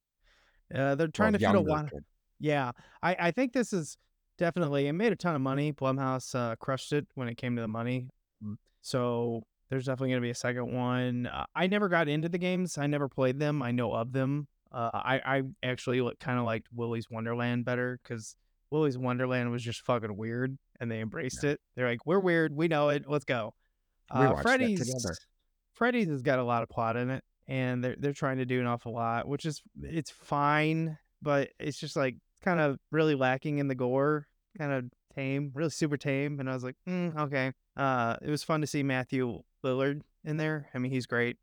Uh, 0.74 0.94
they're 0.94 1.08
trying 1.08 1.32
Well, 1.32 1.40
to 1.40 1.46
fit 1.46 1.54
a 1.56 1.60
lot. 1.60 1.90
Yeah, 2.38 2.72
I, 3.02 3.16
I 3.18 3.30
think 3.30 3.52
this 3.52 3.72
is 3.72 3.96
definitely 4.36 4.88
it 4.88 4.92
made 4.92 5.12
a 5.12 5.16
ton 5.16 5.34
of 5.34 5.40
money. 5.40 5.72
Blumhouse 5.72 6.34
uh, 6.34 6.56
crushed 6.56 6.92
it 6.92 7.06
when 7.14 7.28
it 7.28 7.36
came 7.36 7.56
to 7.56 7.62
the 7.62 7.68
money. 7.68 8.08
Mm, 8.44 8.56
So 8.82 9.42
there's 9.70 9.86
definitely 9.86 10.10
gonna 10.10 10.20
be 10.20 10.30
a 10.30 10.34
second 10.34 10.72
one. 10.74 11.26
Uh, 11.26 11.46
I 11.54 11.66
never 11.66 11.88
got 11.88 12.08
into 12.08 12.28
the 12.28 12.38
games. 12.38 12.76
I 12.78 12.86
never 12.86 13.08
played 13.08 13.38
them. 13.38 13.62
I 13.62 13.70
know 13.70 13.92
of 13.92 14.12
them. 14.12 14.48
Uh, 14.72 14.90
I 14.92 15.20
I 15.24 15.42
actually 15.62 15.98
kind 16.20 16.38
of 16.38 16.44
liked 16.44 16.66
Willy's 16.74 17.08
Wonderland 17.10 17.64
better 17.64 17.98
because 18.02 18.36
Willy's 18.70 18.98
Wonderland 18.98 19.50
was 19.50 19.62
just 19.62 19.80
fucking 19.82 20.16
weird, 20.16 20.58
and 20.80 20.90
they 20.90 21.00
embraced 21.00 21.44
it. 21.44 21.60
They're 21.74 21.88
like, 21.88 22.06
"We're 22.06 22.20
weird, 22.20 22.54
we 22.54 22.68
know 22.68 22.88
it. 22.90 23.04
Let's 23.08 23.24
go." 23.24 23.54
We 24.14 24.26
Uh, 24.26 24.42
Freddy's 24.42 24.80
together. 24.80 25.16
Freddy's 25.74 26.08
has 26.08 26.22
got 26.22 26.38
a 26.38 26.44
lot 26.44 26.62
of 26.62 26.68
plot 26.68 26.96
in 26.96 27.10
it, 27.10 27.24
and 27.46 27.82
they're 27.82 27.96
they're 27.98 28.12
trying 28.12 28.38
to 28.38 28.46
do 28.46 28.60
an 28.60 28.66
awful 28.66 28.92
lot, 28.92 29.28
which 29.28 29.44
is 29.44 29.62
it's 29.82 30.10
fine, 30.10 30.98
but 31.22 31.50
it's 31.58 31.78
just 31.78 31.96
like 31.96 32.16
kind 32.42 32.60
of 32.60 32.78
really 32.90 33.14
lacking 33.14 33.58
in 33.58 33.68
the 33.68 33.74
gore, 33.74 34.26
kind 34.58 34.72
of 34.72 34.84
tame, 35.14 35.50
really 35.54 35.70
super 35.70 35.96
tame. 35.96 36.40
And 36.40 36.48
I 36.48 36.54
was 36.54 36.64
like, 36.64 36.76
mm, 36.88 37.16
okay. 37.16 37.52
Uh, 37.76 38.16
it 38.22 38.30
was 38.30 38.42
fun 38.42 38.60
to 38.60 38.66
see 38.66 38.82
Matthew 38.82 39.42
Lillard 39.64 40.00
in 40.24 40.36
there. 40.36 40.68
I 40.72 40.78
mean, 40.78 40.92
he's 40.92 41.06
great. 41.06 41.36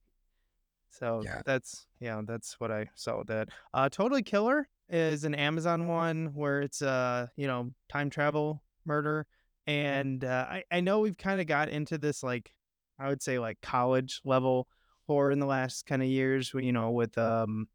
So 0.89 1.21
Yeah. 1.25 1.41
that's 1.45 1.87
yeah, 1.99 2.21
that's 2.25 2.59
what 2.59 2.71
I 2.71 2.89
saw 2.95 3.19
with 3.19 3.27
that. 3.27 3.49
Uh, 3.73 3.89
Totally 3.89 4.23
Killer 4.23 4.67
is 4.89 5.23
an 5.23 5.33
Amazon 5.33 5.87
one 5.87 6.33
where 6.33 6.61
it's 6.61 6.81
uh 6.81 7.27
you 7.35 7.47
know 7.47 7.71
time 7.89 8.09
travel 8.09 8.61
murder, 8.85 9.25
and 9.67 10.23
uh, 10.23 10.45
I 10.49 10.63
I 10.71 10.79
know 10.81 10.99
we've 10.99 11.17
kind 11.17 11.39
of 11.41 11.47
got 11.47 11.69
into 11.69 11.97
this 11.97 12.23
like 12.23 12.53
I 12.99 13.09
would 13.09 13.21
say 13.21 13.39
like 13.39 13.59
college 13.61 14.21
level 14.25 14.67
horror 15.07 15.31
in 15.31 15.39
the 15.39 15.45
last 15.45 15.85
kind 15.85 16.01
of 16.01 16.07
years, 16.07 16.51
you 16.53 16.71
know, 16.71 16.91
with 16.91 17.17
um 17.17 17.67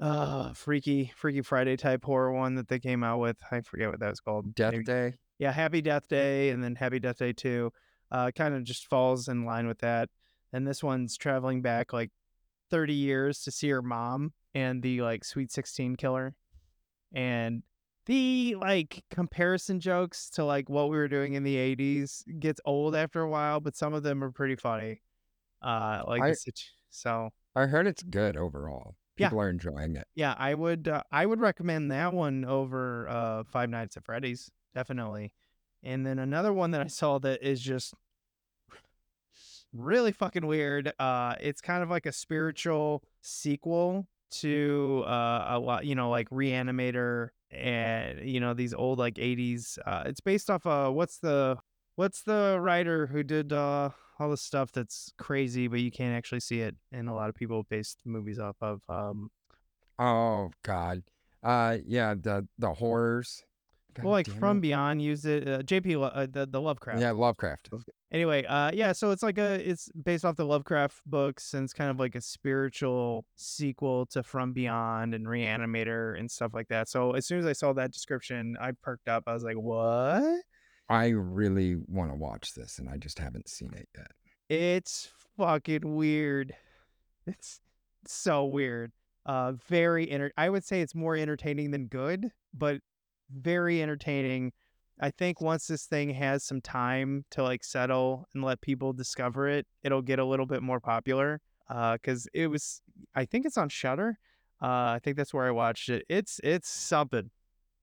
uh 0.00 0.52
freaky 0.54 1.12
freaky 1.16 1.42
Friday 1.42 1.76
type 1.76 2.04
horror 2.04 2.32
one 2.32 2.54
that 2.54 2.68
they 2.68 2.78
came 2.78 3.04
out 3.04 3.18
with. 3.18 3.36
I 3.50 3.60
forget 3.60 3.90
what 3.90 4.00
that 4.00 4.10
was 4.10 4.20
called. 4.20 4.54
Death 4.54 4.72
Maybe- 4.72 4.84
Day. 4.84 5.14
yeah, 5.38 5.52
Happy 5.52 5.80
Death 5.82 6.08
Day 6.08 6.50
and 6.50 6.62
then 6.64 6.74
Happy 6.76 6.98
Death 6.98 7.18
Day 7.18 7.32
2 7.32 7.70
uh, 8.10 8.30
kind 8.34 8.54
of 8.54 8.64
just 8.64 8.86
falls 8.88 9.28
in 9.28 9.44
line 9.44 9.66
with 9.66 9.78
that. 9.80 10.08
And 10.52 10.66
this 10.66 10.82
one's 10.82 11.16
traveling 11.16 11.62
back 11.62 11.92
like 11.92 12.10
30 12.70 12.94
years 12.94 13.40
to 13.42 13.50
see 13.50 13.68
her 13.70 13.82
mom 13.82 14.32
and 14.54 14.82
the 14.82 15.02
like 15.02 15.24
Sweet 15.24 15.50
16 15.52 15.96
killer. 15.96 16.34
And 17.14 17.62
the 18.06 18.56
like 18.60 19.04
comparison 19.10 19.78
jokes 19.80 20.28
to 20.30 20.44
like 20.44 20.68
what 20.68 20.90
we 20.90 20.96
were 20.96 21.08
doing 21.08 21.34
in 21.34 21.42
the 21.44 21.56
80s 21.56 22.24
gets 22.40 22.60
old 22.64 22.94
after 22.96 23.20
a 23.20 23.28
while, 23.28 23.60
but 23.60 23.76
some 23.76 23.94
of 23.94 24.02
them 24.02 24.22
are 24.24 24.30
pretty 24.30 24.56
funny. 24.56 25.00
Uh, 25.62 26.02
like 26.06 26.22
I- 26.22 26.34
so 26.90 27.30
I 27.54 27.66
heard 27.66 27.86
it's 27.86 28.02
good 28.02 28.36
overall. 28.36 28.96
Yeah. 29.16 29.28
People 29.28 29.42
are 29.42 29.50
enjoying 29.50 29.94
it. 29.96 30.06
yeah, 30.14 30.34
I 30.38 30.54
would 30.54 30.88
uh, 30.88 31.02
I 31.12 31.26
would 31.26 31.40
recommend 31.40 31.90
that 31.92 32.12
one 32.14 32.44
over 32.44 33.08
uh 33.08 33.44
Five 33.44 33.70
Nights 33.70 33.96
at 33.96 34.04
Freddy's, 34.04 34.50
definitely. 34.74 35.32
And 35.82 36.04
then 36.06 36.18
another 36.18 36.52
one 36.52 36.70
that 36.72 36.80
I 36.80 36.86
saw 36.86 37.18
that 37.20 37.42
is 37.42 37.60
just 37.60 37.94
really 39.72 40.12
fucking 40.12 40.46
weird. 40.46 40.92
Uh 40.98 41.34
it's 41.40 41.60
kind 41.60 41.82
of 41.82 41.90
like 41.90 42.06
a 42.06 42.12
spiritual 42.12 43.02
sequel 43.20 44.06
to 44.40 45.04
uh 45.06 45.46
a 45.50 45.58
lot, 45.58 45.84
you 45.84 45.94
know, 45.94 46.10
like 46.10 46.28
Reanimator 46.30 47.30
and 47.50 48.28
you 48.28 48.40
know 48.40 48.54
these 48.54 48.72
old 48.72 48.98
like 48.98 49.16
80s 49.16 49.78
uh 49.84 50.04
it's 50.06 50.20
based 50.20 50.48
off 50.48 50.66
uh 50.66 50.88
what's 50.88 51.18
the 51.18 51.58
what's 51.96 52.22
the 52.22 52.58
writer 52.58 53.06
who 53.06 53.22
did 53.22 53.52
uh 53.52 53.90
all 54.18 54.30
the 54.30 54.38
stuff 54.38 54.72
that's 54.72 55.12
crazy 55.18 55.68
but 55.68 55.80
you 55.80 55.90
can't 55.90 56.16
actually 56.16 56.40
see 56.40 56.62
it 56.62 56.74
and 56.92 57.10
a 57.10 57.12
lot 57.12 57.28
of 57.28 57.34
people 57.34 57.66
based 57.68 57.98
movies 58.06 58.38
off 58.38 58.56
of 58.62 58.80
um 58.88 59.30
Oh 59.98 60.50
God. 60.62 61.02
Uh, 61.42 61.78
yeah. 61.86 62.14
The 62.14 62.46
the 62.58 62.72
horrors. 62.74 63.44
God 63.94 64.04
well, 64.04 64.12
like 64.12 64.28
From 64.28 64.58
it. 64.58 64.62
Beyond 64.62 65.02
used 65.02 65.26
it. 65.26 65.48
Uh, 65.48 65.58
JP, 65.62 66.00
Lo- 66.00 66.06
uh, 66.06 66.26
the 66.30 66.46
the 66.46 66.60
Lovecraft. 66.60 67.00
Yeah, 67.00 67.12
Lovecraft. 67.12 67.70
Anyway, 68.12 68.44
uh, 68.44 68.70
yeah. 68.74 68.92
So 68.92 69.10
it's 69.10 69.22
like 69.22 69.38
a 69.38 69.68
it's 69.68 69.88
based 69.90 70.24
off 70.24 70.36
the 70.36 70.44
Lovecraft 70.44 71.00
books, 71.06 71.54
and 71.54 71.64
it's 71.64 71.72
kind 71.72 71.90
of 71.90 71.98
like 71.98 72.14
a 72.14 72.20
spiritual 72.20 73.24
sequel 73.36 74.06
to 74.06 74.22
From 74.22 74.52
Beyond 74.52 75.14
and 75.14 75.26
Reanimator 75.26 76.18
and 76.18 76.30
stuff 76.30 76.52
like 76.54 76.68
that. 76.68 76.88
So 76.88 77.12
as 77.12 77.26
soon 77.26 77.38
as 77.38 77.46
I 77.46 77.52
saw 77.52 77.72
that 77.74 77.92
description, 77.92 78.56
I 78.60 78.72
perked 78.82 79.08
up. 79.08 79.24
I 79.26 79.32
was 79.32 79.44
like, 79.44 79.56
what? 79.56 80.42
I 80.88 81.08
really 81.08 81.76
want 81.88 82.10
to 82.10 82.16
watch 82.16 82.54
this, 82.54 82.78
and 82.78 82.88
I 82.88 82.96
just 82.96 83.18
haven't 83.18 83.48
seen 83.48 83.72
it 83.74 83.88
yet. 83.96 84.10
It's 84.48 85.10
fucking 85.38 85.94
weird. 85.96 86.54
It's 87.26 87.60
so 88.06 88.44
weird. 88.44 88.92
Uh, 89.24 89.52
very 89.68 90.10
enter. 90.10 90.32
I 90.36 90.50
would 90.50 90.64
say 90.64 90.80
it's 90.80 90.94
more 90.94 91.16
entertaining 91.16 91.70
than 91.70 91.86
good, 91.86 92.30
but 92.52 92.80
very 93.34 93.82
entertaining. 93.82 94.52
I 95.00 95.10
think 95.10 95.40
once 95.40 95.66
this 95.66 95.86
thing 95.86 96.10
has 96.10 96.44
some 96.44 96.60
time 96.60 97.24
to 97.30 97.42
like 97.42 97.64
settle 97.64 98.28
and 98.34 98.44
let 98.44 98.60
people 98.60 98.92
discover 98.92 99.48
it, 99.48 99.66
it'll 99.82 100.02
get 100.02 100.18
a 100.18 100.24
little 100.24 100.46
bit 100.46 100.62
more 100.62 100.80
popular. 100.80 101.40
Uh, 101.68 101.94
because 101.94 102.28
it 102.34 102.48
was, 102.48 102.82
I 103.14 103.24
think 103.24 103.46
it's 103.46 103.56
on 103.56 103.68
Shudder. 103.68 104.18
Uh, 104.60 104.94
I 104.94 105.00
think 105.02 105.16
that's 105.16 105.32
where 105.32 105.46
I 105.46 105.50
watched 105.50 105.88
it. 105.88 106.04
It's 106.08 106.40
it's 106.44 106.68
something. 106.68 107.30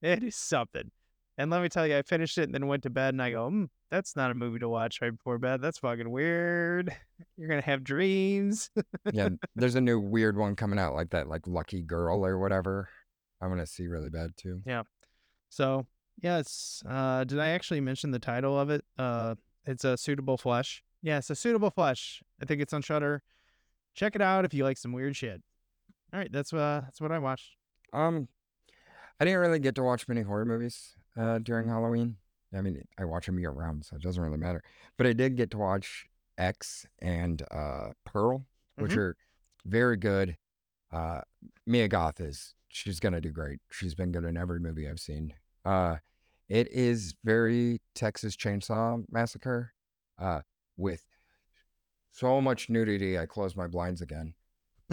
It 0.01 0.23
is 0.23 0.35
something. 0.35 0.91
And 1.37 1.49
let 1.49 1.61
me 1.61 1.69
tell 1.69 1.87
you, 1.87 1.97
I 1.97 2.01
finished 2.01 2.37
it 2.37 2.43
and 2.43 2.53
then 2.53 2.67
went 2.67 2.83
to 2.83 2.89
bed 2.89 3.13
and 3.13 3.21
I 3.21 3.31
go, 3.31 3.49
mm, 3.49 3.67
that's 3.89 4.15
not 4.15 4.29
a 4.29 4.33
movie 4.33 4.59
to 4.59 4.69
watch 4.69 5.01
right 5.01 5.11
before 5.11 5.37
bed. 5.37 5.61
That's 5.61 5.79
fucking 5.79 6.09
weird. 6.09 6.95
You're 7.37 7.49
gonna 7.49 7.61
have 7.61 7.83
dreams. 7.83 8.69
Yeah, 9.11 9.29
there's 9.55 9.75
a 9.75 9.81
new 9.81 9.99
weird 9.99 10.37
one 10.37 10.55
coming 10.55 10.79
out, 10.79 10.93
like 10.93 11.09
that, 11.11 11.27
like 11.27 11.47
Lucky 11.47 11.81
Girl 11.81 12.25
or 12.25 12.37
whatever. 12.37 12.89
I 13.41 13.47
want 13.47 13.61
to 13.61 13.65
see 13.65 13.87
really 13.87 14.09
bad 14.09 14.31
too. 14.37 14.61
So 15.49 15.85
yeah, 16.21 16.37
it's 16.39 16.83
uh 16.87 17.23
did 17.23 17.39
I 17.39 17.49
actually 17.49 17.81
mention 17.81 18.11
the 18.11 18.19
title 18.19 18.59
of 18.59 18.69
it? 18.69 18.85
Uh 18.97 19.35
it's 19.65 19.83
a 19.83 19.97
suitable 19.97 20.37
flesh. 20.37 20.83
Yeah, 21.01 21.17
it's 21.17 21.29
a 21.29 21.35
suitable 21.35 21.69
flesh. 21.71 22.21
I 22.41 22.45
think 22.45 22.61
it's 22.61 22.73
on 22.73 22.81
Shudder. 22.81 23.23
Check 23.93 24.15
it 24.15 24.21
out 24.21 24.45
if 24.45 24.53
you 24.53 24.63
like 24.63 24.77
some 24.77 24.91
weird 24.93 25.15
shit. 25.15 25.41
All 26.13 26.19
right, 26.19 26.31
that's 26.31 26.53
uh 26.53 26.81
that's 26.83 27.01
what 27.01 27.11
I 27.11 27.19
watched. 27.19 27.55
Um, 27.93 28.27
I 29.19 29.25
didn't 29.25 29.39
really 29.39 29.59
get 29.59 29.75
to 29.75 29.83
watch 29.83 30.07
many 30.07 30.21
horror 30.21 30.45
movies 30.45 30.95
uh, 31.17 31.39
during 31.39 31.67
Halloween. 31.67 32.17
I 32.55 32.61
mean, 32.61 32.83
I 32.97 33.05
watch 33.05 33.25
them 33.25 33.37
year 33.39 33.51
round, 33.51 33.83
so 33.85 33.95
it 33.95 34.01
doesn't 34.01 34.21
really 34.23 34.37
matter. 34.37 34.63
But 34.97 35.07
I 35.07 35.13
did 35.13 35.35
get 35.35 35.51
to 35.51 35.57
watch 35.57 36.07
X 36.37 36.85
and 36.99 37.41
uh, 37.51 37.89
Pearl, 38.05 38.45
which 38.77 38.93
Mhm. 38.93 38.97
are 38.97 39.17
very 39.65 39.97
good. 39.97 40.37
Uh, 40.91 41.21
Mia 41.65 41.87
Goth 41.87 42.19
is 42.21 42.55
she's 42.69 42.99
gonna 42.99 43.21
do 43.21 43.31
great. 43.31 43.59
She's 43.71 43.95
been 43.95 44.11
good 44.11 44.23
in 44.23 44.37
every 44.37 44.59
movie 44.59 44.87
I've 44.89 44.99
seen. 44.99 45.33
Uh, 45.65 45.97
it 46.47 46.67
is 46.71 47.13
very 47.23 47.81
Texas 47.93 48.35
Chainsaw 48.35 49.03
Massacre, 49.11 49.73
uh, 50.17 50.41
with 50.77 51.05
so 52.11 52.41
much 52.41 52.69
nudity. 52.69 53.19
I 53.19 53.25
close 53.25 53.55
my 53.55 53.67
blinds 53.67 54.01
again. 54.01 54.33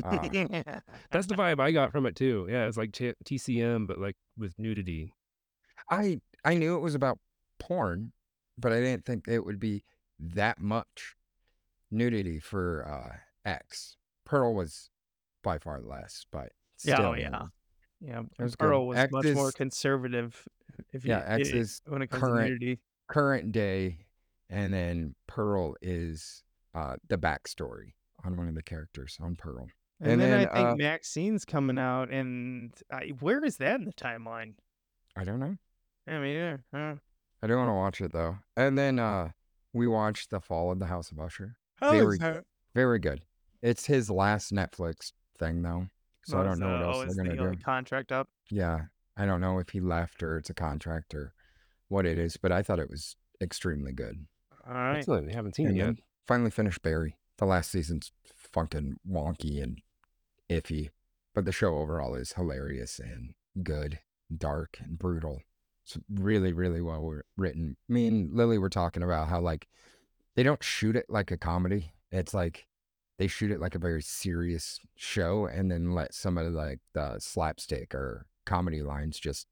Uh, 0.04 0.18
That's 1.10 1.26
the 1.26 1.34
vibe 1.34 1.60
I 1.60 1.72
got 1.72 1.92
from 1.92 2.04
it 2.06 2.16
too. 2.16 2.46
Yeah, 2.50 2.66
it's 2.66 2.76
like 2.76 2.92
t- 2.92 3.14
TCM, 3.24 3.86
but 3.86 3.98
like 3.98 4.16
with 4.36 4.58
nudity. 4.58 5.14
I 5.90 6.20
I 6.44 6.54
knew 6.54 6.76
it 6.76 6.80
was 6.80 6.94
about 6.94 7.18
porn, 7.58 8.12
but 8.58 8.72
I 8.72 8.80
didn't 8.80 9.04
think 9.04 9.26
it 9.28 9.44
would 9.44 9.58
be 9.60 9.84
that 10.18 10.60
much 10.60 11.16
nudity 11.90 12.40
for 12.40 12.86
uh 12.86 13.16
X. 13.48 13.96
Pearl 14.24 14.54
was 14.54 14.90
by 15.42 15.58
far 15.58 15.80
less, 15.80 16.26
but 16.30 16.50
Yeah, 16.84 16.96
still, 16.96 17.06
oh, 17.06 17.14
yeah. 17.14 17.46
Yeah, 18.00 18.20
It 18.38 18.42
was 18.42 18.56
good. 18.56 18.66
Pearl 18.66 18.86
was 18.86 19.10
much 19.10 19.26
more 19.34 19.52
conservative. 19.52 20.46
If 20.92 21.04
you, 21.04 21.10
yeah, 21.10 21.24
X 21.26 21.50
i- 21.52 21.56
is 21.56 21.82
when 21.86 22.02
it 22.02 22.08
comes 22.08 22.22
current- 22.22 22.46
to 22.46 22.52
nudity. 22.52 22.80
current 23.08 23.52
day, 23.52 23.98
and 24.50 24.72
then 24.72 25.14
Pearl 25.26 25.76
is 25.80 26.42
uh 26.74 26.96
the 27.08 27.16
backstory 27.18 27.94
on 28.24 28.36
one 28.36 28.48
of 28.48 28.54
the 28.54 28.62
characters 28.62 29.16
on 29.20 29.36
Pearl. 29.36 29.68
And, 30.00 30.12
And 30.12 30.20
then, 30.20 30.30
then, 30.30 30.48
I 30.48 30.52
think 30.54 30.68
uh, 30.68 30.74
Maxine's 30.76 31.44
coming 31.46 31.78
out, 31.78 32.10
and 32.10 32.74
I, 32.92 33.12
where 33.20 33.42
is 33.44 33.56
that 33.58 33.76
in 33.80 33.86
the 33.86 33.92
timeline? 33.94 34.54
I 35.16 35.24
don't 35.24 35.40
know. 35.40 35.56
I 36.06 36.18
mean, 36.18 36.36
yeah, 36.36 36.56
uh, 36.74 36.96
I 37.42 37.46
don't 37.46 37.56
want 37.58 37.70
to 37.70 37.74
watch 37.74 38.00
it 38.02 38.12
though. 38.12 38.38
And 38.56 38.76
then 38.76 38.98
uh 38.98 39.30
we 39.72 39.86
watched 39.86 40.30
The 40.30 40.40
Fall 40.40 40.70
of 40.70 40.78
the 40.78 40.86
House 40.86 41.10
of 41.10 41.18
Usher. 41.18 41.56
how 41.76 41.92
is 41.94 42.18
Very? 42.18 42.40
Very 42.74 42.98
good. 42.98 43.24
It's 43.62 43.86
his 43.86 44.10
last 44.10 44.52
Netflix 44.52 45.12
thing 45.38 45.62
though. 45.62 45.88
So 46.26 46.40
I 46.40 46.42
don't 46.44 46.52
is 46.54 46.58
know 46.60 46.72
what 46.72 46.82
else 46.82 47.06
is 47.10 47.16
they're 47.16 47.24
gonna 47.26 47.42
uh, 47.48 47.50
do. 47.52 47.58
contract 47.64 48.12
up. 48.12 48.28
Yeah. 48.50 48.80
I 49.16 49.24
don't 49.26 49.40
know 49.40 49.58
if 49.58 49.70
he 49.70 49.80
left 49.80 50.22
or 50.22 50.36
it's 50.36 50.50
a 50.50 50.54
contract 50.54 51.14
or 51.14 51.32
what 51.88 52.04
it 52.04 52.18
is, 52.18 52.36
but 52.36 52.52
I 52.52 52.62
thought 52.62 52.78
it 52.78 52.90
was 52.90 53.16
extremely 53.40 53.92
good. 53.92 54.26
All 54.66 54.74
right. 54.74 54.98
Excellent. 54.98 55.30
I 55.30 55.34
haven't 55.34 55.54
seen 55.56 55.68
And 55.68 55.76
it 55.76 55.84
yet. 55.86 55.94
finally 56.26 56.50
finished 56.50 56.82
Barry. 56.82 57.16
The 57.38 57.46
last 57.46 57.70
season's 57.70 58.12
fucking 58.52 58.96
wonky 59.08 59.62
and 59.62 59.80
iffy, 60.50 60.90
but 61.34 61.44
the 61.44 61.52
show 61.52 61.76
overall 61.78 62.14
is 62.14 62.32
hilarious 62.32 62.98
and 62.98 63.34
good, 63.62 64.00
dark 64.36 64.78
and 64.80 64.98
brutal. 64.98 65.40
It's 65.84 65.96
really, 66.12 66.52
really 66.52 66.80
well 66.80 67.20
written. 67.36 67.76
Me 67.88 68.08
and 68.08 68.34
Lily 68.34 68.58
were 68.58 68.68
talking 68.70 69.02
about 69.02 69.28
how 69.28 69.40
like 69.40 69.68
they 70.34 70.42
don't 70.42 70.62
shoot 70.64 70.96
it 70.96 71.06
like 71.08 71.30
a 71.30 71.36
comedy. 71.36 71.92
It's 72.10 72.34
like 72.34 72.66
they 73.18 73.26
shoot 73.26 73.50
it 73.50 73.60
like 73.60 73.74
a 73.74 73.80
very 73.80 74.02
serious 74.02 74.80
show 74.94 75.46
and 75.46 75.70
then 75.70 75.94
let 75.94 76.14
some 76.14 76.36
of 76.36 76.52
like 76.52 76.80
the 76.92 77.18
slapstick 77.18 77.94
or 77.94 78.26
comedy 78.44 78.82
lines 78.82 79.18
just 79.18 79.46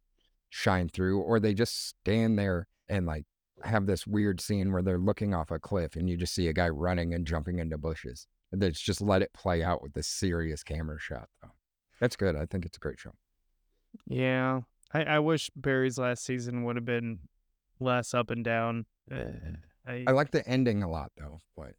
shine 0.51 0.89
through 0.89 1.21
or 1.21 1.41
they 1.41 1.55
just 1.55 1.89
stand 1.89 2.39
there 2.39 2.69
and 2.89 3.07
like 3.07 3.25
have 3.63 3.87
this 3.87 4.07
weird 4.07 4.41
scene 4.41 4.73
where 4.73 4.83
they're 4.83 4.99
looking 4.99 5.35
off 5.35 5.51
a 5.51 5.59
cliff 5.59 5.97
and 5.97 6.09
you 6.09 6.17
just 6.17 6.35
see 6.35 6.49
a 6.49 6.53
guy 6.53 6.69
running 6.69 7.15
and 7.15 7.27
jumping 7.27 7.59
into 7.59 7.79
bushes. 7.79 8.27
And 8.53 8.61
they 8.61 8.71
just 8.71 9.01
let 9.01 9.23
it 9.23 9.33
play 9.33 9.63
out 9.63 9.83
with 9.83 9.95
this 9.95 10.07
serious 10.07 10.63
camera 10.63 10.99
shot 11.01 11.29
though. 11.43 11.53
That's 12.01 12.17
good. 12.17 12.37
I 12.37 12.47
think 12.47 12.67
it's 12.67 12.77
a 12.77 12.81
great 12.81 13.01
show. 13.01 13.13
Yeah. 14.07 14.61
I, 14.93 15.05
I 15.05 15.19
wish 15.21 15.51
Barry's 15.57 15.99
last 15.99 16.25
season 16.25 16.65
would 16.65 16.77
have 16.77 16.85
been 16.85 17.21
less 17.81 18.15
up 18.15 18.31
and 18.31 18.45
down. 18.45 18.87
Uh, 19.11 19.25
I, 19.87 20.05
I 20.07 20.13
like 20.13 20.31
the 20.31 20.47
ending 20.47 20.83
a 20.83 20.91
lot 20.91 21.13
though, 21.17 21.41
but 21.57 21.75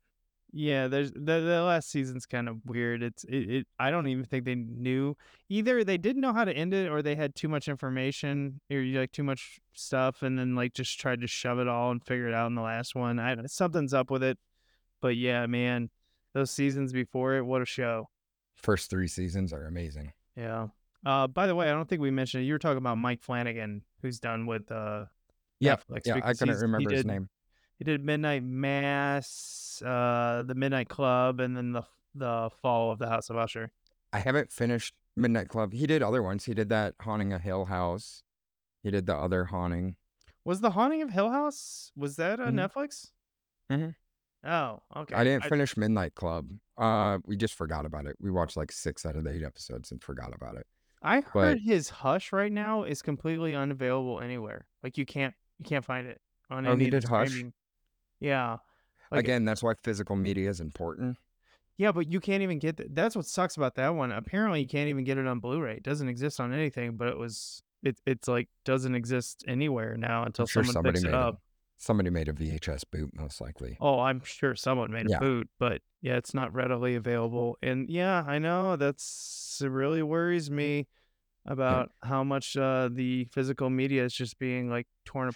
yeah, 0.52 0.88
there's 0.88 1.12
the, 1.12 1.20
the 1.20 1.64
last 1.64 1.89
season's 1.89 2.26
kind 2.26 2.48
of 2.48 2.58
weird. 2.66 3.04
It's 3.04 3.24
it, 3.26 3.50
it. 3.50 3.68
I 3.78 3.91
don't 3.91 4.08
even 4.08 4.24
think 4.26 4.46
they 4.46 4.56
knew 4.56 5.18
either. 5.50 5.84
They 5.84 5.98
didn't 5.98 6.22
know 6.22 6.34
how 6.34 6.46
to 6.46 6.54
end 6.54 6.74
it, 6.74 6.89
or 6.89 7.02
they 7.02 7.16
had 7.16 7.36
too 7.36 7.48
much 7.48 7.68
information, 7.68 8.62
or 8.72 8.82
like 8.82 9.12
too 9.12 9.24
much 9.24 9.60
stuff, 9.74 10.22
and 10.22 10.39
then 10.39 10.56
like 10.56 10.74
just 10.74 11.00
tried 11.00 11.22
to 11.22 11.28
shove 11.28 11.60
it 11.60 11.68
all 11.68 11.91
and 11.91 12.04
figure 12.06 12.28
it 12.28 12.34
out 12.34 12.48
in 12.48 12.56
the 12.56 12.62
last 12.62 12.96
one. 12.96 13.20
I 13.20 13.36
something's 13.48 13.93
up 13.93 14.10
with 14.10 14.24
it, 14.24 14.38
but 15.02 15.18
yeah, 15.18 15.46
man, 15.46 15.89
those 16.34 16.52
seasons 16.52 16.93
before 16.93 17.36
it, 17.36 17.46
what 17.46 17.62
a 17.62 17.66
show. 17.66 18.10
first 18.56 18.89
three 18.89 19.08
seasons 19.08 19.52
are 19.54 19.66
amazing. 19.66 20.14
Yeah. 20.36 20.68
Uh, 21.06 21.28
by 21.28 21.46
the 21.48 21.56
way, 21.56 21.68
I 21.70 21.72
don't 21.72 21.88
think 21.88 22.02
we 22.02 22.12
mentioned 22.12 22.43
it. 22.43 22.48
You 22.48 22.54
were 22.54 22.60
talking 22.60 22.78
about 22.78 22.98
Mike 22.98 23.22
Flanagan, 23.22 23.84
who's 24.02 24.20
done 24.20 24.46
with 24.46 24.72
uh 24.72 25.06
Yeah, 25.60 25.76
Netflix. 25.76 26.02
Yeah, 26.06 26.20
I 26.24 26.34
couldn't 26.34 26.58
remember 26.60 26.89
his 26.91 27.06
name. 27.06 27.30
He 27.78 27.84
did 27.86 28.03
Midnight 28.03 28.43
Mass, 28.43 29.82
uh, 29.86 30.43
the 30.45 30.55
Midnight 30.55 30.89
Club, 30.89 31.39
and 31.39 31.55
then 31.55 31.71
the 31.73 31.84
the 32.17 32.49
Fall 32.61 32.91
of 32.91 32.99
the 32.99 33.09
House 33.09 33.30
of 33.30 33.36
Usher. 33.36 33.71
I 34.13 34.19
haven't 34.19 34.49
finished 34.51 34.93
Midnight 35.17 35.49
Club. 35.49 35.73
He 35.73 35.86
did 35.86 36.01
other 36.01 36.23
ones. 36.23 36.45
He 36.45 36.53
did 36.53 36.69
that 36.69 36.95
Haunting 37.01 37.34
a 37.34 37.39
Hill 37.39 37.65
House. 37.65 38.23
He 38.84 38.89
did 38.91 39.05
the 39.05 39.15
other 39.15 39.45
Haunting. 39.45 39.97
Was 40.45 40.61
the 40.61 40.69
Haunting 40.71 41.01
of 41.01 41.09
Hill 41.09 41.30
House? 41.30 41.91
Was 41.97 42.15
that 42.15 42.39
on 42.39 42.53
Mhm. 42.53 42.69
Netflix? 42.71 43.11
Mhm. 43.69 43.95
Oh, 44.45 44.82
okay. 44.95 45.15
I 45.15 45.23
didn't 45.26 45.43
finish 45.45 45.76
Midnight 45.76 46.15
Club. 46.15 46.51
Uh, 46.78 47.17
we 47.26 47.36
just 47.36 47.55
forgot 47.55 47.86
about 47.86 48.05
it. 48.05 48.15
We 48.21 48.32
watched 48.32 48.55
like 48.55 48.71
six 48.71 49.05
out 49.05 49.15
of 49.17 49.26
the 49.26 49.32
eight 49.34 49.43
episodes 49.43 49.91
and 49.91 50.01
forgot 50.01 50.34
about 50.34 50.55
it. 50.55 50.67
I 51.01 51.19
but- 51.21 51.30
heard 51.34 51.59
his 51.61 51.89
Hush 51.89 52.32
right 52.32 52.51
now 52.51 52.84
is 52.84 53.01
completely 53.01 53.53
unavailable 53.55 54.21
anywhere. 54.21 54.67
Like 54.84 54.97
you 54.97 55.05
can't 55.05 55.34
you 55.59 55.65
can't 55.65 55.84
find 55.84 56.07
it 56.07 56.21
on 56.49 56.65
Oh, 56.65 56.71
any 56.73 56.86
he 56.86 56.89
did 56.89 57.03
Hush? 57.05 57.30
streaming- 57.30 57.53
Yeah. 58.20 58.57
Like, 59.11 59.26
Again, 59.26 59.45
that's 59.45 59.61
why 59.61 59.74
physical 59.84 60.16
media 60.16 60.49
is 60.49 60.59
important. 60.59 61.18
Yeah, 61.78 61.91
but 61.91 62.11
you 62.11 62.20
can't 62.20 62.41
even 62.41 62.59
get 62.59 62.78
th- 62.78 62.89
that's 62.93 63.16
what 63.16 63.26
sucks 63.26 63.57
about 63.57 63.76
that 63.76 63.89
one. 63.95 64.11
Apparently, 64.11 64.61
you 64.61 64.68
can't 64.68 64.89
even 64.89 65.03
get 65.03 65.18
it 65.18 65.28
on 65.28 65.39
Blu-ray. 65.39 65.76
It 65.76 65.84
doesn't 65.84 66.07
exist 66.07 66.39
on 66.39 66.53
anything, 66.53 66.95
but 66.95 67.09
it 67.09 67.18
was 67.18 67.61
it 67.84 67.97
it's 68.05 68.28
like 68.28 68.47
doesn't 68.63 68.95
exist 68.95 69.43
anywhere 69.47 69.97
now 69.97 70.24
until 70.24 70.47
sure 70.47 70.63
someone 70.63 70.74
somebody 70.74 70.93
picks 70.99 71.03
it 71.03 71.11
made 71.11 71.18
up. 71.18 71.36
a 71.36 71.38
somebody 71.78 72.09
made 72.09 72.30
a 72.30 72.34
VHS 72.34 72.84
boot, 72.89 73.11
most 73.13 73.41
likely. 73.41 73.78
Oh, 73.82 73.99
I'm 73.99 74.22
sure 74.24 74.55
someone 74.55 74.91
made 74.91 75.11
a 75.11 75.20
boot, 75.20 75.49
but 75.59 75.82
yeah, 76.01 76.16
it's 76.16 76.34
not 76.34 76.53
readily 76.53 76.95
available. 76.95 77.57
And 77.61 77.89
yeah, 77.89 78.24
I 78.26 78.39
know 78.39 78.78
that's 78.78 79.59
it 79.61 79.68
really 79.68 80.01
worries 80.01 80.49
me 80.49 80.88
about 81.45 81.91
how 82.01 82.24
much 82.24 82.55
uh, 82.57 82.89
the 82.91 83.26
physical 83.26 83.70
media 83.70 84.05
is 84.05 84.13
just 84.13 84.39
being 84.39 84.70
like 84.70 84.88
torn 85.03 85.32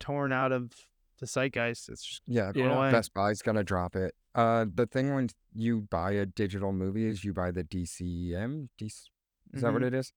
torn 0.00 0.32
out 0.32 0.50
of 0.52 0.72
the 1.18 1.26
zeitgeist. 1.26 1.88
It's 1.88 2.04
just 2.04 2.22
Yeah, 2.26 2.52
going 2.52 2.70
Yeah. 2.70 2.76
away. 2.76 2.90
Best 2.90 3.14
Buy's 3.14 3.42
gonna 3.42 3.64
drop 3.64 3.96
it. 3.96 4.14
Uh, 4.34 4.66
the 4.72 4.86
thing 4.86 5.14
when 5.14 5.28
you 5.54 5.82
buy 5.82 6.12
a 6.12 6.26
digital 6.26 6.72
movie 6.72 7.06
is 7.06 7.24
you 7.24 7.32
buy 7.32 7.50
the 7.50 7.62
DCM. 7.64 8.68
DC, 8.78 9.08
is 9.52 9.62
that 9.62 9.72
what 9.72 9.82
Mhm. 9.82 9.86
it 9.86 9.94
is? 9.94 10.12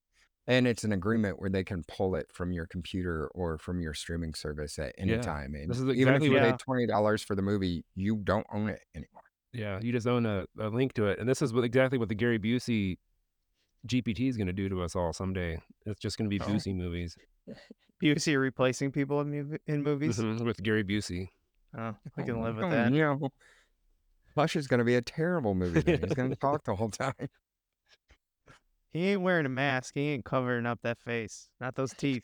And 0.47 0.65
it's 0.65 0.83
an 0.85 0.93
agreement 0.93 1.39
where 1.39 1.49
they 1.49 1.63
can 1.63 1.83
pull 1.83 2.15
it 2.15 2.31
from 2.31 2.51
your 2.53 2.65
computer 2.65 3.27
or 3.29 3.57
from 3.57 3.81
your 3.81 3.93
streaming 3.93 4.33
service 4.33 4.79
at 4.79 4.95
any 4.97 5.11
Yeah, 5.11 5.21
time. 5.21 5.53
And 5.55 5.69
this 5.69 5.77
is 5.77 5.89
even 5.89 6.15
if 6.15 6.23
you 6.23 6.31
pay 6.31 6.53
twenty 6.53 6.87
dollars 6.87 7.21
for 7.21 7.35
the 7.35 7.41
movie, 7.41 7.83
you 7.95 8.15
don't 8.23 8.47
own 8.51 8.69
it 8.69 8.79
anymore. 8.95 9.23
Yeah, 9.51 9.79
you 9.81 9.91
just 9.91 10.07
own 10.07 10.25
a, 10.25 10.45
a 10.59 10.69
link 10.69 10.93
to 10.93 11.07
it, 11.07 11.19
and 11.19 11.27
this 11.27 11.41
is 11.41 11.51
what, 11.53 11.63
exactly 11.63 11.97
what 11.97 12.09
the 12.09 12.15
Gary 12.15 12.39
Busey 12.39 12.97
GPT 13.87 14.27
is 14.29 14.37
going 14.37 14.47
to 14.47 14.53
do 14.53 14.67
to 14.69 14.81
us 14.81 14.95
all 14.95 15.13
someday. 15.13 15.59
It's 15.85 15.99
just 15.99 16.17
going 16.17 16.29
to 16.29 16.39
be 16.39 16.43
Oh. 16.43 16.47
Busey 16.47 16.75
movies 16.75 17.15
Busey 18.01 18.39
replacing 18.39 18.91
people 18.91 19.21
in, 19.21 19.31
mov- 19.31 19.59
in 19.67 19.83
movies. 19.83 20.17
Mhm, 20.19 20.45
with 20.45 20.61
Gary 20.61 20.83
Busey. 20.83 21.29
Oh, 21.77 21.95
I 22.17 22.21
can 22.21 22.35
Oh, 22.37 22.41
live 22.41 22.55
with 22.55 22.65
oh, 22.65 22.69
that. 22.69 22.93
Yeah. 22.93 23.17
Hush 24.35 24.55
is 24.55 24.67
gonna 24.67 24.83
be 24.83 24.95
a 24.95 25.01
terrible 25.01 25.55
movie. 25.55 25.81
Then. 25.81 25.99
He's 26.03 26.13
gonna 26.13 26.35
talk 26.35 26.63
the 26.63 26.75
whole 26.75 26.89
time. 26.89 27.13
He 28.93 29.09
ain't 29.09 29.21
wearing 29.21 29.45
a 29.45 29.49
mask. 29.49 29.93
He 29.95 30.09
ain't 30.09 30.25
covering 30.25 30.65
up 30.65 30.79
that 30.81 30.97
face. 30.99 31.49
Not 31.59 31.75
those 31.75 31.93
teeth. 31.93 32.23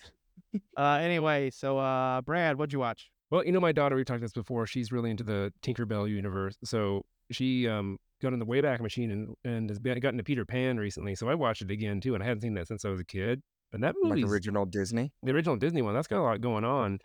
uh 0.77 0.93
anyway, 1.01 1.49
so 1.51 1.77
uh 1.77 2.21
Brad, 2.21 2.57
what'd 2.57 2.73
you 2.73 2.79
watch? 2.79 3.11
Well, 3.29 3.45
you 3.45 3.51
know, 3.51 3.59
my 3.59 3.71
daughter, 3.71 3.95
we've 3.95 4.05
talked 4.05 4.17
about 4.17 4.25
this 4.25 4.33
before. 4.33 4.65
She's 4.65 4.91
really 4.91 5.11
into 5.11 5.23
the 5.23 5.51
Tinkerbell 5.61 6.09
universe. 6.09 6.57
So 6.63 7.03
she 7.31 7.67
um, 7.67 7.97
got 8.21 8.31
in 8.33 8.39
the 8.39 8.45
Wayback 8.45 8.79
Machine 8.79 9.09
and, 9.11 9.35
and 9.43 9.69
has 9.69 9.79
gotten 9.79 10.17
to 10.17 10.23
Peter 10.23 10.45
Pan 10.45 10.77
recently. 10.77 11.15
So 11.15 11.27
I 11.29 11.33
watched 11.35 11.63
it 11.63 11.71
again, 11.71 11.99
too. 11.99 12.13
And 12.13 12.23
I 12.23 12.27
hadn't 12.27 12.41
seen 12.41 12.53
that 12.55 12.67
since 12.67 12.85
I 12.85 12.89
was 12.89 12.99
a 12.99 13.05
kid. 13.05 13.41
And 13.73 13.83
that 13.83 13.95
Like 14.01 14.11
movie's 14.11 14.31
original 14.31 14.65
Disney. 14.65 15.11
the 15.23 15.31
original 15.31 15.55
Disney 15.57 15.81
one, 15.81 15.93
that's 15.93 16.07
got 16.07 16.19
a 16.21 16.23
lot 16.23 16.41
going 16.41 16.63
on. 16.63 16.99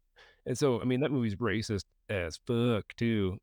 And 0.47 0.57
so, 0.57 0.81
I 0.81 0.85
mean, 0.85 1.01
that 1.01 1.11
movie's 1.11 1.35
racist 1.37 1.85
as 2.09 2.39
fuck 2.47 2.95
too. 2.97 3.39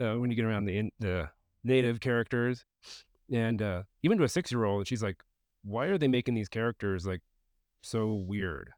Uh, 0.00 0.14
when 0.14 0.30
you 0.30 0.36
get 0.36 0.44
around 0.46 0.64
the 0.64 0.78
in, 0.78 0.90
the 0.98 1.28
native 1.62 2.00
characters, 2.00 2.64
and 3.30 3.60
uh, 3.60 3.82
even 4.02 4.16
to 4.18 4.24
a 4.24 4.28
six 4.28 4.50
year 4.50 4.64
old, 4.64 4.86
she's 4.88 5.02
like, 5.02 5.22
"Why 5.62 5.86
are 5.86 5.98
they 5.98 6.08
making 6.08 6.34
these 6.34 6.48
characters 6.48 7.06
like 7.06 7.20
so 7.82 8.14
weird?" 8.14 8.70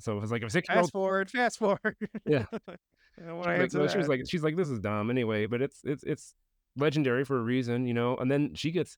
So 0.00 0.20
it's 0.20 0.32
like 0.32 0.42
a 0.42 0.50
six 0.50 0.68
year 0.68 0.78
old. 0.78 0.86
Fast 0.86 0.92
forward, 0.92 1.30
fast 1.30 1.58
forward. 1.58 1.96
Yeah. 2.26 2.46
I 3.26 3.32
Like, 3.32 3.90
she 3.90 3.98
was 3.98 4.08
like, 4.08 4.20
she's 4.28 4.42
like, 4.44 4.56
this 4.56 4.68
is 4.68 4.78
dumb 4.78 5.10
anyway, 5.10 5.46
but 5.46 5.60
it's 5.62 5.80
it's 5.84 6.04
it's 6.04 6.34
legendary 6.76 7.24
for 7.24 7.36
a 7.38 7.42
reason, 7.42 7.86
you 7.86 7.94
know. 7.94 8.16
And 8.16 8.30
then 8.30 8.54
she 8.54 8.70
gets 8.70 8.96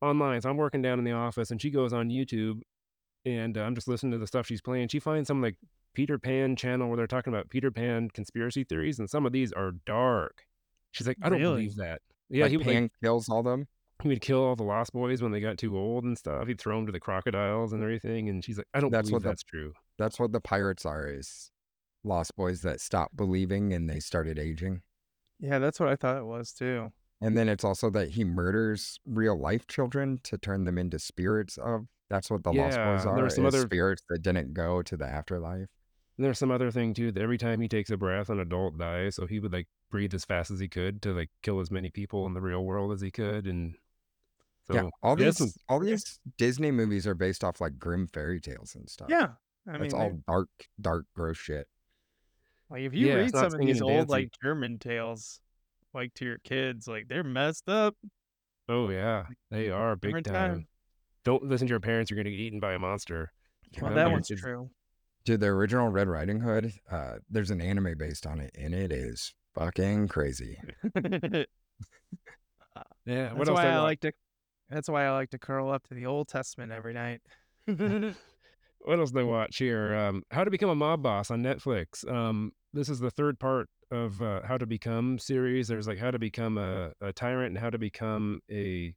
online. 0.00 0.40
So 0.40 0.50
I'm 0.50 0.56
working 0.56 0.82
down 0.82 0.98
in 0.98 1.04
the 1.04 1.12
office, 1.12 1.50
and 1.50 1.60
she 1.60 1.70
goes 1.70 1.92
on 1.92 2.08
YouTube, 2.08 2.60
and 3.36 3.56
uh, 3.58 3.62
I'm 3.62 3.74
just 3.74 3.88
listening 3.88 4.12
to 4.12 4.18
the 4.18 4.26
stuff 4.26 4.46
she's 4.46 4.60
playing. 4.62 4.88
She 4.88 4.98
finds 5.00 5.28
some 5.28 5.42
like 5.42 5.56
Peter 5.94 6.18
Pan 6.18 6.56
channel 6.56 6.88
where 6.88 6.96
they're 6.96 7.06
talking 7.06 7.32
about 7.32 7.48
Peter 7.50 7.70
Pan 7.70 8.08
conspiracy 8.10 8.64
theories, 8.64 8.98
and 8.98 9.08
some 9.10 9.26
of 9.26 9.32
these 9.32 9.52
are 9.52 9.72
dark. 9.86 10.44
She's 10.92 11.06
like, 11.06 11.18
I 11.22 11.28
don't 11.28 11.40
Really? 11.40 11.54
believe 11.62 11.76
that. 11.76 12.00
Yeah, 12.30 12.44
like 12.44 12.50
he 12.50 12.56
would 12.56 12.66
like, 12.66 12.74
Pan 12.76 12.90
kills 13.02 13.28
all 13.28 13.42
them. 13.42 13.66
he 14.02 14.08
would 14.08 14.20
kill 14.20 14.42
all 14.44 14.54
the 14.56 14.62
Lost 14.62 14.92
Boys 14.92 15.22
when 15.22 15.32
they 15.32 15.40
got 15.40 15.58
too 15.58 15.76
old 15.76 16.04
and 16.04 16.16
stuff. 16.16 16.46
He'd 16.46 16.60
throw 16.60 16.76
them 16.76 16.86
to 16.86 16.92
the 16.92 17.00
crocodiles 17.00 17.72
and 17.72 17.82
everything. 17.82 18.28
And 18.28 18.44
she's 18.44 18.58
like, 18.58 18.66
I 18.74 18.80
don't 18.80 18.90
That's 18.90 19.08
believe 19.08 19.14
what 19.14 19.22
the- 19.24 19.28
that's 19.30 19.42
true. 19.42 19.72
That's 19.98 20.18
what 20.20 20.32
the 20.32 20.40
pirates 20.40 20.86
are. 20.86 21.06
Is 21.08 21.50
lost 22.04 22.36
boys 22.36 22.62
that 22.62 22.80
stopped 22.80 23.16
believing 23.16 23.72
and 23.72 23.88
they 23.90 23.98
started 24.00 24.38
aging. 24.38 24.82
Yeah, 25.40 25.58
that's 25.58 25.80
what 25.80 25.88
I 25.88 25.96
thought 25.96 26.16
it 26.18 26.24
was 26.24 26.52
too. 26.52 26.92
And 27.20 27.32
mm. 27.32 27.36
then 27.36 27.48
it's 27.48 27.64
also 27.64 27.90
that 27.90 28.10
he 28.10 28.24
murders 28.24 28.98
real 29.06 29.38
life 29.38 29.66
children 29.66 30.20
to 30.24 30.38
turn 30.38 30.64
them 30.64 30.78
into 30.78 30.98
spirits 30.98 31.56
of. 31.58 31.86
That's 32.10 32.30
what 32.30 32.42
the 32.42 32.52
Lost 32.52 32.76
Yeah, 32.78 32.94
Boys 32.94 33.04
there 33.04 33.12
are. 33.12 33.22
were 33.22 33.30
some 33.30 33.44
other- 33.46 33.60
spirits 33.62 34.02
that 34.08 34.22
didn't 34.22 34.54
go 34.54 34.82
to 34.82 34.96
the 34.96 35.04
afterlife. 35.06 35.68
And 36.16 36.24
there's 36.24 36.38
some 36.38 36.50
other 36.50 36.70
thing 36.70 36.94
too 36.94 37.12
that 37.12 37.22
every 37.22 37.38
time 37.38 37.60
he 37.60 37.68
takes 37.68 37.90
a 37.90 37.96
breath, 37.96 38.28
an 38.28 38.40
adult 38.40 38.78
dies. 38.78 39.14
So 39.16 39.26
he 39.26 39.38
would 39.40 39.52
like 39.52 39.68
breathe 39.90 40.14
as 40.14 40.24
fast 40.24 40.50
as 40.50 40.58
he 40.58 40.68
could 40.68 41.00
to 41.02 41.12
like 41.12 41.30
kill 41.42 41.60
as 41.60 41.70
many 41.70 41.90
people 41.90 42.26
in 42.26 42.34
the 42.34 42.40
real 42.40 42.64
world 42.64 42.92
as 42.92 43.00
he 43.00 43.10
could. 43.10 43.46
And 43.46 43.74
so 44.66 44.74
yeah, 44.74 44.88
all 45.02 45.16
these 45.16 45.36
some- 45.36 45.52
all 45.68 45.80
these 45.80 46.18
Disney 46.36 46.70
movies 46.70 47.06
are 47.06 47.14
based 47.14 47.44
off 47.44 47.60
like 47.60 47.78
grim 47.78 48.06
fairy 48.08 48.40
tales 48.40 48.74
and 48.74 48.88
stuff. 48.88 49.08
Yeah, 49.10 49.28
I 49.66 49.72
mean, 49.72 49.82
it's 49.84 49.94
they- 49.94 50.00
all 50.00 50.18
dark, 50.26 50.48
dark, 50.80 51.06
gross 51.14 51.36
shit. 51.36 51.68
like 52.70 52.82
if 52.82 52.94
you 52.94 53.06
Yeah, 53.08 53.14
read 53.14 53.30
some 53.30 53.46
of 53.54 53.58
these 53.60 53.80
old 53.80 53.92
dancing. 53.92 54.08
like 54.08 54.30
German 54.42 54.78
tales, 54.78 55.40
like 55.94 56.14
to 56.14 56.24
your 56.24 56.38
kids, 56.44 56.86
like 56.88 57.08
they're 57.08 57.24
messed 57.24 57.68
up. 57.68 57.96
oh 58.68 58.88
yeah, 58.90 59.24
they 59.50 59.70
are 59.70 59.96
big 59.96 60.22
time. 60.24 60.34
time. 60.34 60.68
Don't 61.24 61.42
listen 61.44 61.66
to 61.66 61.72
your 61.72 61.80
parents. 61.80 62.10
You're 62.10 62.16
gonna 62.16 62.30
get 62.30 62.40
eaten 62.40 62.60
by 62.60 62.74
a 62.74 62.78
monster. 62.78 63.32
Well, 63.80 63.90
Yeah, 63.90 63.94
that 63.96 64.10
one's 64.10 64.28
kids- 64.28 64.40
true. 64.40 64.70
Dude, 65.24 65.40
the 65.40 65.46
original 65.48 65.88
Red 65.88 66.08
Riding 66.08 66.40
Hood, 66.40 66.72
uh, 66.90 67.16
there's 67.28 67.50
an 67.50 67.60
anime 67.60 67.98
based 67.98 68.26
on 68.26 68.40
it, 68.40 68.50
and 68.58 68.72
it 68.74 68.92
is 68.92 69.34
fucking 69.54 70.08
crazy. 70.08 70.58
Yeah. 73.06 73.28
That's 73.28 73.34
What 73.36 73.48
else? 73.48 73.56
why 73.56 73.66
I 73.68 73.78
like 73.80 74.00
to. 74.00 74.12
That's 74.70 74.88
why 74.88 75.06
I 75.06 75.10
like 75.12 75.30
to 75.30 75.38
curl 75.38 75.70
up 75.70 75.86
to 75.88 75.94
the 75.94 76.06
Old 76.06 76.28
Testament 76.28 76.72
every 76.72 76.92
night. 76.92 77.20
what 77.66 78.98
else 78.98 79.10
did 79.10 79.20
I 79.20 79.22
watch 79.24 79.56
here? 79.56 79.94
Um, 79.94 80.22
How 80.30 80.44
to 80.44 80.50
Become 80.50 80.68
a 80.70 80.74
Mob 80.74 81.02
Boss 81.02 81.30
on 81.30 81.42
Netflix. 81.42 82.06
Um, 82.10 82.52
this 82.72 82.88
is 82.88 83.00
the 83.00 83.10
third 83.10 83.38
part 83.38 83.68
of 83.90 84.20
uh, 84.20 84.42
How 84.44 84.58
to 84.58 84.66
Become 84.66 85.18
series. 85.18 85.68
There's 85.68 85.88
like 85.88 85.98
How 85.98 86.10
to 86.10 86.18
Become 86.18 86.58
a, 86.58 86.92
a 87.00 87.12
Tyrant 87.12 87.48
and 87.48 87.58
How 87.58 87.70
to 87.70 87.78
Become 87.78 88.40
a 88.50 88.94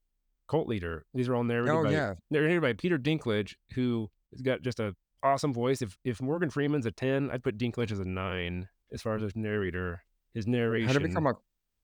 Cult 0.49 0.67
Leader. 0.67 1.05
These 1.13 1.29
are 1.29 1.35
all 1.35 1.43
narrated 1.43 1.73
Oh 1.73 1.83
by 1.83 1.91
yeah, 1.91 2.13
narrated 2.29 2.61
by 2.61 2.73
Peter 2.73 2.97
Dinklage, 2.97 3.55
who 3.73 4.09
has 4.31 4.41
got 4.41 4.61
just 4.61 4.79
a 4.79 4.95
awesome 5.23 5.53
voice. 5.53 5.81
If 5.81 5.97
if 6.03 6.21
Morgan 6.21 6.49
Freeman's 6.49 6.85
a 6.85 6.91
ten, 6.91 7.29
I'd 7.31 7.43
put 7.43 7.57
Dinklage 7.57 7.91
as 7.91 7.99
a 7.99 8.05
nine 8.05 8.67
as 8.91 9.01
far 9.01 9.15
as 9.15 9.21
his 9.21 9.35
narrator, 9.35 10.03
his 10.33 10.47
narration. 10.47 10.87
How 10.87 10.93
to 10.93 10.99
Become 10.99 11.27
a 11.27 11.33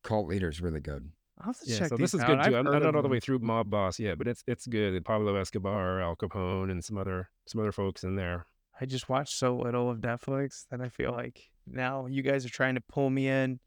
Cult 0.04 0.28
Leader 0.28 0.50
is 0.50 0.62
really 0.62 0.82
good. 0.82 1.12
I'll 1.40 1.48
have 1.48 1.60
to 1.60 1.70
yeah, 1.70 1.78
check 1.80 1.90
so 1.90 1.96
these 1.96 2.12
this 2.12 2.14
is 2.16 2.22
out. 2.22 2.28
good 2.28 2.50
too. 2.50 2.58
I'm, 2.58 2.68
I'm 2.68 2.82
not 2.82 2.96
all 2.96 3.04
the 3.04 3.08
way 3.08 3.20
through 3.20 3.40
Mob 3.40 3.70
Boss 3.70 4.00
yet, 4.00 4.18
but 4.18 4.28
it's 4.28 4.44
it's 4.48 4.66
good. 4.68 5.06
Pablo 5.06 5.36
Escobar, 5.36 6.02
Al 6.02 6.16
Capone, 6.16 6.72
and 6.72 6.84
some 6.84 6.98
other 6.98 7.30
some 7.46 7.62
other 7.62 7.72
folks 7.72 8.04
in 8.04 8.16
there. 8.16 8.48
I 8.82 8.86
just 8.86 9.08
watched 9.08 9.36
so 9.36 9.56
little 9.56 9.90
of 9.90 10.00
Netflix 10.00 10.66
that 10.72 10.82
I 10.82 10.90
feel 10.90 11.12
like 11.12 11.50
now 11.70 12.06
you 12.08 12.22
guys 12.22 12.46
are 12.46 12.50
trying 12.50 12.76
to 12.76 12.82
pull 12.82 13.10
me 13.10 13.28
in. 13.28 13.60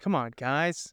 Come 0.00 0.14
on, 0.14 0.32
guys. 0.36 0.92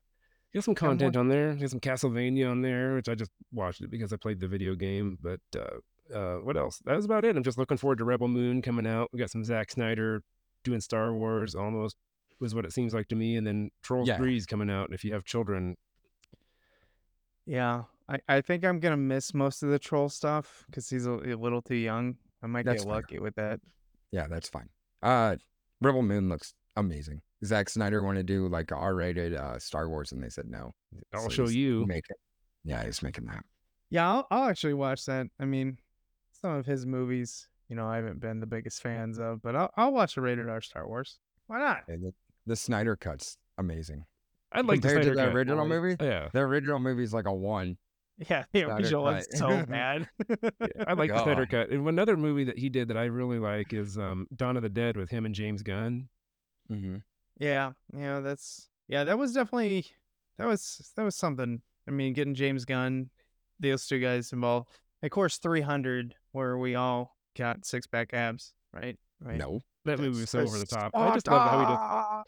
Some 0.59 0.74
Got 0.76 0.82
more- 0.84 0.89
content 0.91 1.17
on 1.17 1.30
there. 1.30 1.55
There's 1.55 1.71
some 1.71 1.80
Castlevania 1.80 2.49
on 2.49 2.61
there, 2.61 2.93
which 2.95 3.09
I 3.09 3.15
just 3.15 3.32
watched 3.51 3.82
it 3.82 3.89
because 3.89 4.13
I 4.13 4.17
played 4.17 4.39
the 4.39 4.47
video 4.47 4.76
game. 4.76 5.17
But 5.21 5.39
uh, 5.57 6.13
uh, 6.15 6.36
what 6.38 6.55
else? 6.57 6.80
That 6.86 6.95
was 6.95 7.05
about 7.05 7.26
it. 7.26 7.36
I'm 7.36 7.43
just 7.43 7.57
looking 7.57 7.78
forward 7.78 7.97
to 7.97 8.05
Rebel 8.05 8.28
Moon 8.28 8.61
coming 8.61 8.86
out. 8.86 9.09
We 9.11 9.19
got 9.19 9.32
some 9.32 9.43
Zack 9.43 9.71
Snyder 9.71 10.21
doing 10.63 10.80
Star 10.80 11.11
Wars 11.13 11.55
almost 11.55 11.97
was 12.39 12.53
what 12.53 12.65
it 12.65 12.74
seems 12.74 12.93
like 12.93 13.07
to 13.07 13.15
me, 13.15 13.36
and 13.36 13.47
then 13.47 13.71
Trolls 13.82 14.07
Yeah. 14.07 14.17
Three 14.17 14.36
is 14.38 14.45
coming 14.45 14.69
out. 14.69 14.86
And 14.86 14.93
if 14.93 15.03
you 15.03 15.13
have 15.13 15.24
children, 15.24 15.76
Yeah, 17.45 17.84
I, 18.07 18.19
I 18.28 18.41
think 18.41 18.63
I'm 18.63 18.80
gonna 18.80 18.97
miss 18.97 19.34
most 19.34 19.63
of 19.63 19.69
the 19.69 19.80
troll 19.80 20.09
stuff 20.09 20.65
because 20.67 20.89
he's 20.89 21.05
a, 21.05 21.11
a 21.13 21.36
little 21.36 21.61
too 21.61 21.76
young. 21.76 22.17
I 22.41 22.47
might 22.47 22.65
That's 22.65 22.84
get 22.84 22.88
fair. 22.89 22.95
lucky 22.95 23.19
with 23.19 23.36
that. 23.36 23.59
Yeah, 24.11 24.28
that's 24.30 24.49
fine. 24.49 24.69
Uh, 25.01 25.38
Rebel 25.84 26.01
Moon 26.01 26.29
looks 26.29 26.53
amazing. 26.75 27.21
Zack 27.45 27.69
Snyder 27.69 28.01
wanted 28.03 28.25
to 28.27 28.34
do 28.34 28.47
like 28.47 28.71
R 28.71 28.95
rated 28.95 29.34
uh, 29.36 29.59
Star 29.59 29.89
Wars, 29.89 30.11
and 30.11 30.23
they 30.23 30.29
said 30.29 30.45
no. 30.47 30.71
I'll 31.13 31.23
So 31.23 31.29
show 31.29 31.43
he's 31.43 31.55
you. 31.55 31.86
Making, 31.86 32.15
yeah, 32.63 32.84
he's 32.86 33.03
making 33.03 33.25
that. 33.25 33.43
Yeah, 33.89 34.09
I'll, 34.09 34.27
I'll 34.31 34.49
actually 34.49 34.73
watch 34.73 35.05
that. 35.05 35.27
I 35.39 35.45
mean, 35.45 35.77
some 36.41 36.51
of 36.51 36.65
his 36.65 36.86
movies, 36.86 37.47
you 37.67 37.75
know, 37.75 37.86
I 37.88 37.97
haven't 37.97 38.19
been 38.19 38.39
the 38.39 38.45
biggest 38.47 38.81
fans 38.81 39.19
of, 39.19 39.41
but 39.41 39.55
I'll, 39.55 39.69
I'll 39.77 39.91
watch 39.91 40.17
a 40.17 40.21
rated 40.21 40.49
R 40.49 40.61
Star 40.61 40.88
Wars. 40.88 41.19
Why 41.47 41.59
not? 41.59 41.81
And 41.88 42.01
the, 42.03 42.13
the 42.45 42.55
Snyder 42.55 42.95
cut's 42.95 43.38
amazing. 43.57 44.05
I'd 44.53 44.65
like 44.65 44.81
the 44.81 44.88
Compared 44.88 45.03
to 45.03 45.13
Snyder 45.13 45.15
the 45.25 45.31
Cut. 45.31 45.36
original 45.36 45.67
movie? 45.67 45.95
Yeah, 45.99 46.29
The 46.31 46.39
original 46.39 46.79
movie's 46.79 47.13
like 47.13 47.25
a 47.25 47.34
one. 47.34 47.77
Yeah, 48.30 48.43
the 48.51 48.59
Snyder 48.59 48.76
original 48.76 49.03
was 49.03 49.28
cut. 49.28 49.38
so 49.38 49.66
bad. 49.66 50.07
yeah, 50.30 50.49
I 50.88 50.93
like 50.93 51.09
the 51.09 51.24
Snyder 51.24 51.45
Cut. 51.45 51.70
And 51.70 51.88
another 51.88 52.16
movie 52.16 52.43
that 52.43 52.57
he 52.57 52.70
did 52.70 52.88
that 52.89 52.97
I 52.97 53.05
really 53.05 53.39
like 53.39 53.74
is 53.74 53.97
um, 53.97 54.28
Dawn 54.36 54.55
of 54.55 54.64
the 54.64 54.70
Dead 54.70 54.97
with 54.97 55.09
him 55.09 55.26
and 55.26 55.34
James 55.34 55.64
Gunn. 55.64 56.09
Mm-hmm. 56.72 56.97
Yeah, 57.39 57.72
yeah, 57.95 58.20
that's 58.20 58.70
yeah, 58.88 59.03
that 59.03 59.18
was 59.18 59.34
definitely 59.34 59.88
that 60.38 60.47
was 60.47 60.91
that 60.95 61.03
was 61.03 61.16
something. 61.16 61.61
I 61.88 61.91
mean, 61.91 62.14
getting 62.14 62.36
James 62.36 62.66
Gunn, 62.66 63.09
those 63.59 63.88
two 63.88 63.99
guys 63.99 64.32
involved. 64.32 64.70
Of 65.01 65.09
course, 65.09 65.38
300, 65.38 66.16
where 66.32 66.57
we 66.57 66.76
all 66.76 67.18
got 67.38 67.66
six 67.66 67.88
pack 67.88 68.14
abs, 68.14 68.53
right? 68.72 68.97
Right. 69.20 69.38
No. 69.38 69.61
That 69.86 69.99
movie 69.99 70.22
was 70.22 70.30
so 70.30 70.39
over 70.39 70.57
the 70.57 70.66
top. 70.66 70.91
I 70.93 71.14
just 71.14 71.28
love 71.28 71.49
how 71.49 71.59
he 71.59 71.66
does. 71.66 72.24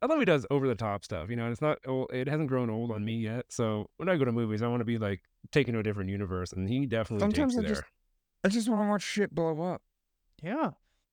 Sparta! 0.00 0.12
I 0.12 0.14
love 0.14 0.20
he 0.20 0.24
does 0.24 0.46
over 0.50 0.66
the 0.68 0.74
top 0.74 1.04
stuff. 1.04 1.30
You 1.30 1.36
know, 1.36 1.44
and 1.44 1.52
it's 1.52 1.60
not. 1.62 1.78
Old, 1.86 2.10
it 2.12 2.28
hasn't 2.28 2.48
grown 2.48 2.70
old 2.70 2.90
on 2.90 3.04
me 3.04 3.16
yet. 3.18 3.46
So 3.50 3.88
when 3.98 4.08
I 4.08 4.16
go 4.16 4.24
to 4.24 4.32
movies, 4.32 4.62
I 4.62 4.68
want 4.68 4.80
to 4.80 4.84
be 4.86 4.98
like 4.98 5.20
taken 5.52 5.74
to 5.74 5.80
a 5.80 5.82
different 5.82 6.10
universe, 6.10 6.52
and 6.52 6.68
he 6.68 6.86
definitely 6.86 7.20
Sometimes 7.24 7.54
takes 7.54 7.58
I 7.58 7.62
you 7.62 7.68
just- 7.68 7.80
there. 7.82 7.90
I 8.42 8.48
just 8.48 8.68
want 8.70 8.82
to 8.82 8.88
watch 8.88 9.02
shit 9.02 9.34
blow 9.34 9.60
up. 9.62 9.82
Yeah, 10.42 10.70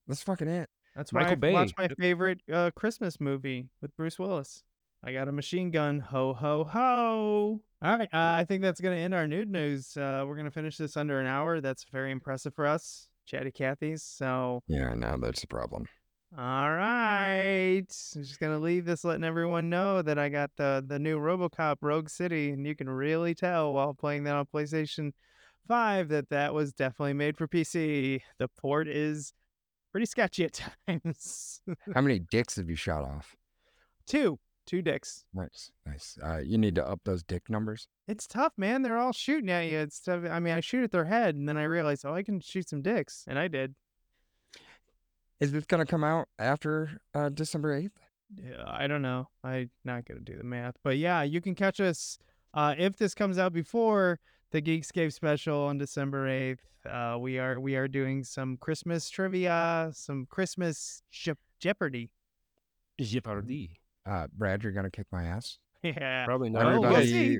That's 0.07 0.23
fucking 0.23 0.47
it. 0.47 0.69
that's 0.95 1.11
why 1.11 1.23
Michael 1.23 1.45
I 1.49 1.51
watched 1.51 1.75
Bay. 1.75 1.88
my 1.89 1.95
favorite 1.95 2.39
uh, 2.51 2.71
Christmas 2.71 3.19
movie 3.19 3.67
with 3.81 3.93
Bruce 3.97 4.17
Willis. 4.17 4.63
I 5.03 5.11
got 5.11 5.27
a 5.27 5.33
machine 5.33 5.69
gun. 5.69 5.99
Ho 5.99 6.33
ho 6.33 6.63
ho! 6.63 7.61
All 7.81 7.97
right, 7.97 8.07
uh, 8.13 8.33
I 8.39 8.45
think 8.45 8.61
that's 8.61 8.79
gonna 8.79 8.95
end 8.95 9.13
our 9.13 9.27
nude 9.27 9.51
news. 9.51 9.97
Uh, 9.97 10.23
we're 10.25 10.38
gonna 10.38 10.49
finish 10.49 10.77
this 10.77 10.95
under 10.95 11.19
an 11.19 11.27
hour. 11.27 11.59
That's 11.59 11.83
very 11.91 12.11
impressive 12.11 12.55
for 12.55 12.65
us, 12.65 13.09
Chatty 13.25 13.51
Cathy's. 13.51 14.01
So 14.03 14.63
Yeah, 14.67 14.93
now 14.95 15.17
that's 15.17 15.41
the 15.41 15.47
problem. 15.47 15.88
All 16.36 16.71
right. 16.71 17.86
I'm 18.15 18.23
just 18.23 18.39
gonna 18.39 18.59
leave 18.59 18.86
this 18.86 19.03
letting 19.03 19.23
everyone 19.23 19.69
know 19.69 20.01
that 20.01 20.19
I 20.19 20.30
got 20.30 20.51
the 20.57 20.84
the 20.86 20.99
new 20.99 21.17
RoboCop 21.19 21.78
Rogue 21.82 22.09
City, 22.09 22.51
and 22.51 22.65
you 22.65 22.75
can 22.75 22.89
really 22.89 23.34
tell 23.34 23.73
while 23.73 23.93
playing 23.93 24.23
that 24.25 24.36
on 24.36 24.45
PlayStation 24.45 25.13
5 25.67 26.09
that 26.09 26.30
that 26.30 26.53
was 26.53 26.73
definitely 26.73 27.13
made 27.13 27.38
for 27.38 27.47
PC. 27.47 28.21
The 28.39 28.49
port 28.49 28.88
is 28.88 29.34
pretty 29.91 30.05
sketchy 30.05 30.45
at 30.45 30.61
times. 30.88 31.61
How 31.93 32.01
many 32.01 32.19
dicks 32.19 32.57
have 32.57 32.69
you 32.69 32.75
shot 32.75 33.03
off? 33.03 33.36
two, 34.05 34.39
two 34.65 34.82
dicks. 34.82 35.25
Nice, 35.34 35.71
nice. 35.86 36.17
Uh, 36.23 36.38
you 36.38 36.57
need 36.57 36.75
to 36.75 36.88
up 36.88 37.01
those 37.03 37.23
dick 37.23 37.49
numbers. 37.49 37.88
It's 38.07 38.28
tough, 38.28 38.53
man. 38.57 38.82
They're 38.82 38.97
all 38.97 39.11
shooting 39.13 39.49
at 39.49 39.69
you. 39.69 39.80
It's 39.80 39.99
tough. 39.99 40.23
I 40.30 40.39
mean, 40.39 40.53
I 40.53 40.59
shoot 40.59 40.84
at 40.84 40.91
their 40.91 41.05
head, 41.05 41.36
and 41.36 41.47
then 41.47 41.57
I 41.57 41.63
realize, 41.63 42.03
oh, 42.05 42.13
I 42.13 42.23
can 42.23 42.39
shoot 42.39 42.69
some 42.69 42.82
dicks, 42.82 43.23
and 43.28 43.38
I 43.39 43.47
did. 43.47 43.75
Is 45.39 45.51
this 45.51 45.65
gonna 45.65 45.85
come 45.85 46.03
out 46.03 46.27
after 46.39 46.99
uh, 47.13 47.29
December 47.29 47.73
eighth? 47.75 47.97
Yeah, 48.35 48.63
I 48.65 48.88
don't 48.88 49.01
know. 49.01 49.27
I'm 49.43 49.69
not 49.85 50.05
gonna 50.05 50.19
do 50.21 50.35
the 50.38 50.43
math, 50.43 50.75
but 50.83 50.97
yeah, 50.97 51.23
you 51.23 51.41
can 51.41 51.55
catch 51.55 51.79
us 51.79 52.17
uh, 52.53 52.73
if 52.77 52.97
this 52.97 53.13
comes 53.13 53.38
out 53.38 53.53
before 53.53 54.19
the 54.51 54.61
Geekscape 54.61 55.13
special 55.13 55.59
on 55.61 55.77
December 55.77 56.27
eighth. 56.27 56.63
Uh, 56.89 57.17
we 57.19 57.38
are 57.38 57.59
we 57.59 57.75
are 57.75 57.88
doing 57.88 58.23
some 58.23 58.57
Christmas 58.57 59.09
trivia, 59.09 59.89
some 59.93 60.25
Christmas 60.29 61.03
Je- 61.11 61.33
Jeopardy. 61.59 62.09
Jeopardy. 62.99 63.79
Uh, 64.05 64.27
Brad, 64.35 64.63
you're 64.63 64.71
gonna 64.71 64.91
kick 64.91 65.07
my 65.11 65.23
ass. 65.25 65.57
Yeah, 65.83 66.25
Probably 66.25 66.49
not. 66.49 66.65
Oh, 66.65 66.79
we'll 66.81 66.85
Everybody 66.95 67.07
see. 67.35 67.39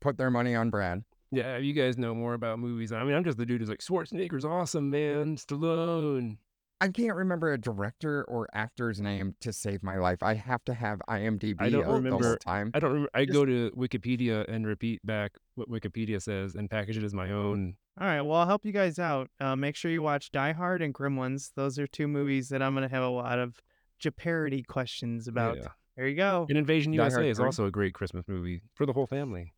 put 0.00 0.18
their 0.18 0.28
money 0.30 0.56
on 0.56 0.70
Brad. 0.70 1.04
Yeah, 1.30 1.56
you 1.56 1.72
guys 1.72 1.96
know 1.96 2.14
more 2.16 2.34
about 2.34 2.58
movies. 2.58 2.90
I 2.92 3.04
mean, 3.04 3.14
I'm 3.14 3.22
just 3.24 3.38
the 3.38 3.46
dude 3.46 3.60
who's 3.60 3.70
like 3.70 3.78
Schwarzenegger's 3.78 4.44
awesome, 4.44 4.90
man. 4.90 5.36
Stallone. 5.36 6.38
I 6.80 6.88
can't 6.88 7.16
remember 7.16 7.52
a 7.52 7.58
director 7.58 8.24
or 8.24 8.48
actor's 8.52 9.00
name 9.00 9.34
to 9.40 9.52
save 9.52 9.82
my 9.82 9.96
life. 9.96 10.22
I 10.22 10.34
have 10.34 10.62
to 10.66 10.74
have 10.74 11.00
IMDb 11.08 11.56
I 11.58 11.70
don't 11.70 11.80
up 11.80 11.84
the 11.86 11.90
whole 11.90 11.94
remember- 11.94 12.36
time. 12.36 12.70
I 12.74 12.80
don't 12.80 12.90
remember. 12.90 13.10
I 13.14 13.24
Just- 13.24 13.32
go 13.34 13.44
to 13.46 13.70
Wikipedia 13.76 14.44
and 14.48 14.66
repeat 14.66 15.04
back 15.04 15.32
what 15.54 15.70
Wikipedia 15.70 16.20
says 16.20 16.54
and 16.54 16.68
package 16.70 16.98
it 16.98 17.02
as 17.04 17.14
my 17.14 17.30
own. 17.30 17.76
All 17.98 18.06
right, 18.06 18.20
well, 18.20 18.40
I'll 18.40 18.46
help 18.46 18.66
you 18.66 18.72
guys 18.72 18.98
out. 18.98 19.30
Uh, 19.40 19.56
make 19.56 19.74
sure 19.74 19.90
you 19.90 20.02
watch 20.02 20.30
Die 20.30 20.52
Hard 20.52 20.82
and 20.82 20.92
Gremlins. 20.92 21.52
Those 21.54 21.78
are 21.78 21.86
two 21.86 22.06
movies 22.08 22.50
that 22.50 22.62
I'm 22.62 22.74
gonna 22.74 22.88
have 22.88 23.02
a 23.02 23.08
lot 23.08 23.38
of 23.38 23.62
Jeopardy 23.98 24.62
questions 24.62 25.28
about. 25.28 25.56
Yeah. 25.56 25.68
There 25.96 26.06
you 26.06 26.14
go. 26.16 26.44
And 26.50 26.58
Invasion 26.58 26.92
Die 26.92 26.96
USA 27.02 27.14
Hard 27.16 27.26
is 27.26 27.36
3. 27.38 27.46
also 27.46 27.64
a 27.64 27.70
great 27.70 27.94
Christmas 27.94 28.28
movie 28.28 28.60
for 28.74 28.84
the 28.84 28.92
whole 28.92 29.06
family. 29.06 29.54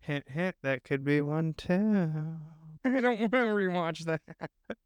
Hint, 0.00 0.26
hint. 0.30 0.56
That 0.62 0.84
could 0.84 1.04
be 1.04 1.20
one 1.20 1.52
too. 1.52 2.38
I 2.84 3.00
don't 3.02 3.20
want 3.20 3.32
to 3.32 3.38
rewatch 3.38 4.04
that. 4.06 4.22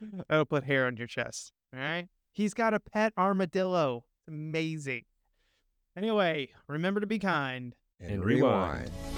That'll 0.00 0.24
oh, 0.30 0.44
put 0.44 0.64
hair 0.64 0.86
on 0.86 0.96
your 0.96 1.06
chest. 1.06 1.52
All 1.74 1.80
right. 1.80 2.08
He's 2.32 2.54
got 2.54 2.74
a 2.74 2.80
pet 2.80 3.12
armadillo. 3.18 4.04
Amazing. 4.28 5.04
Anyway, 5.96 6.50
remember 6.68 7.00
to 7.00 7.06
be 7.06 7.18
kind. 7.18 7.74
And 8.00 8.24
rewind. 8.24 8.90
rewind. 8.90 9.11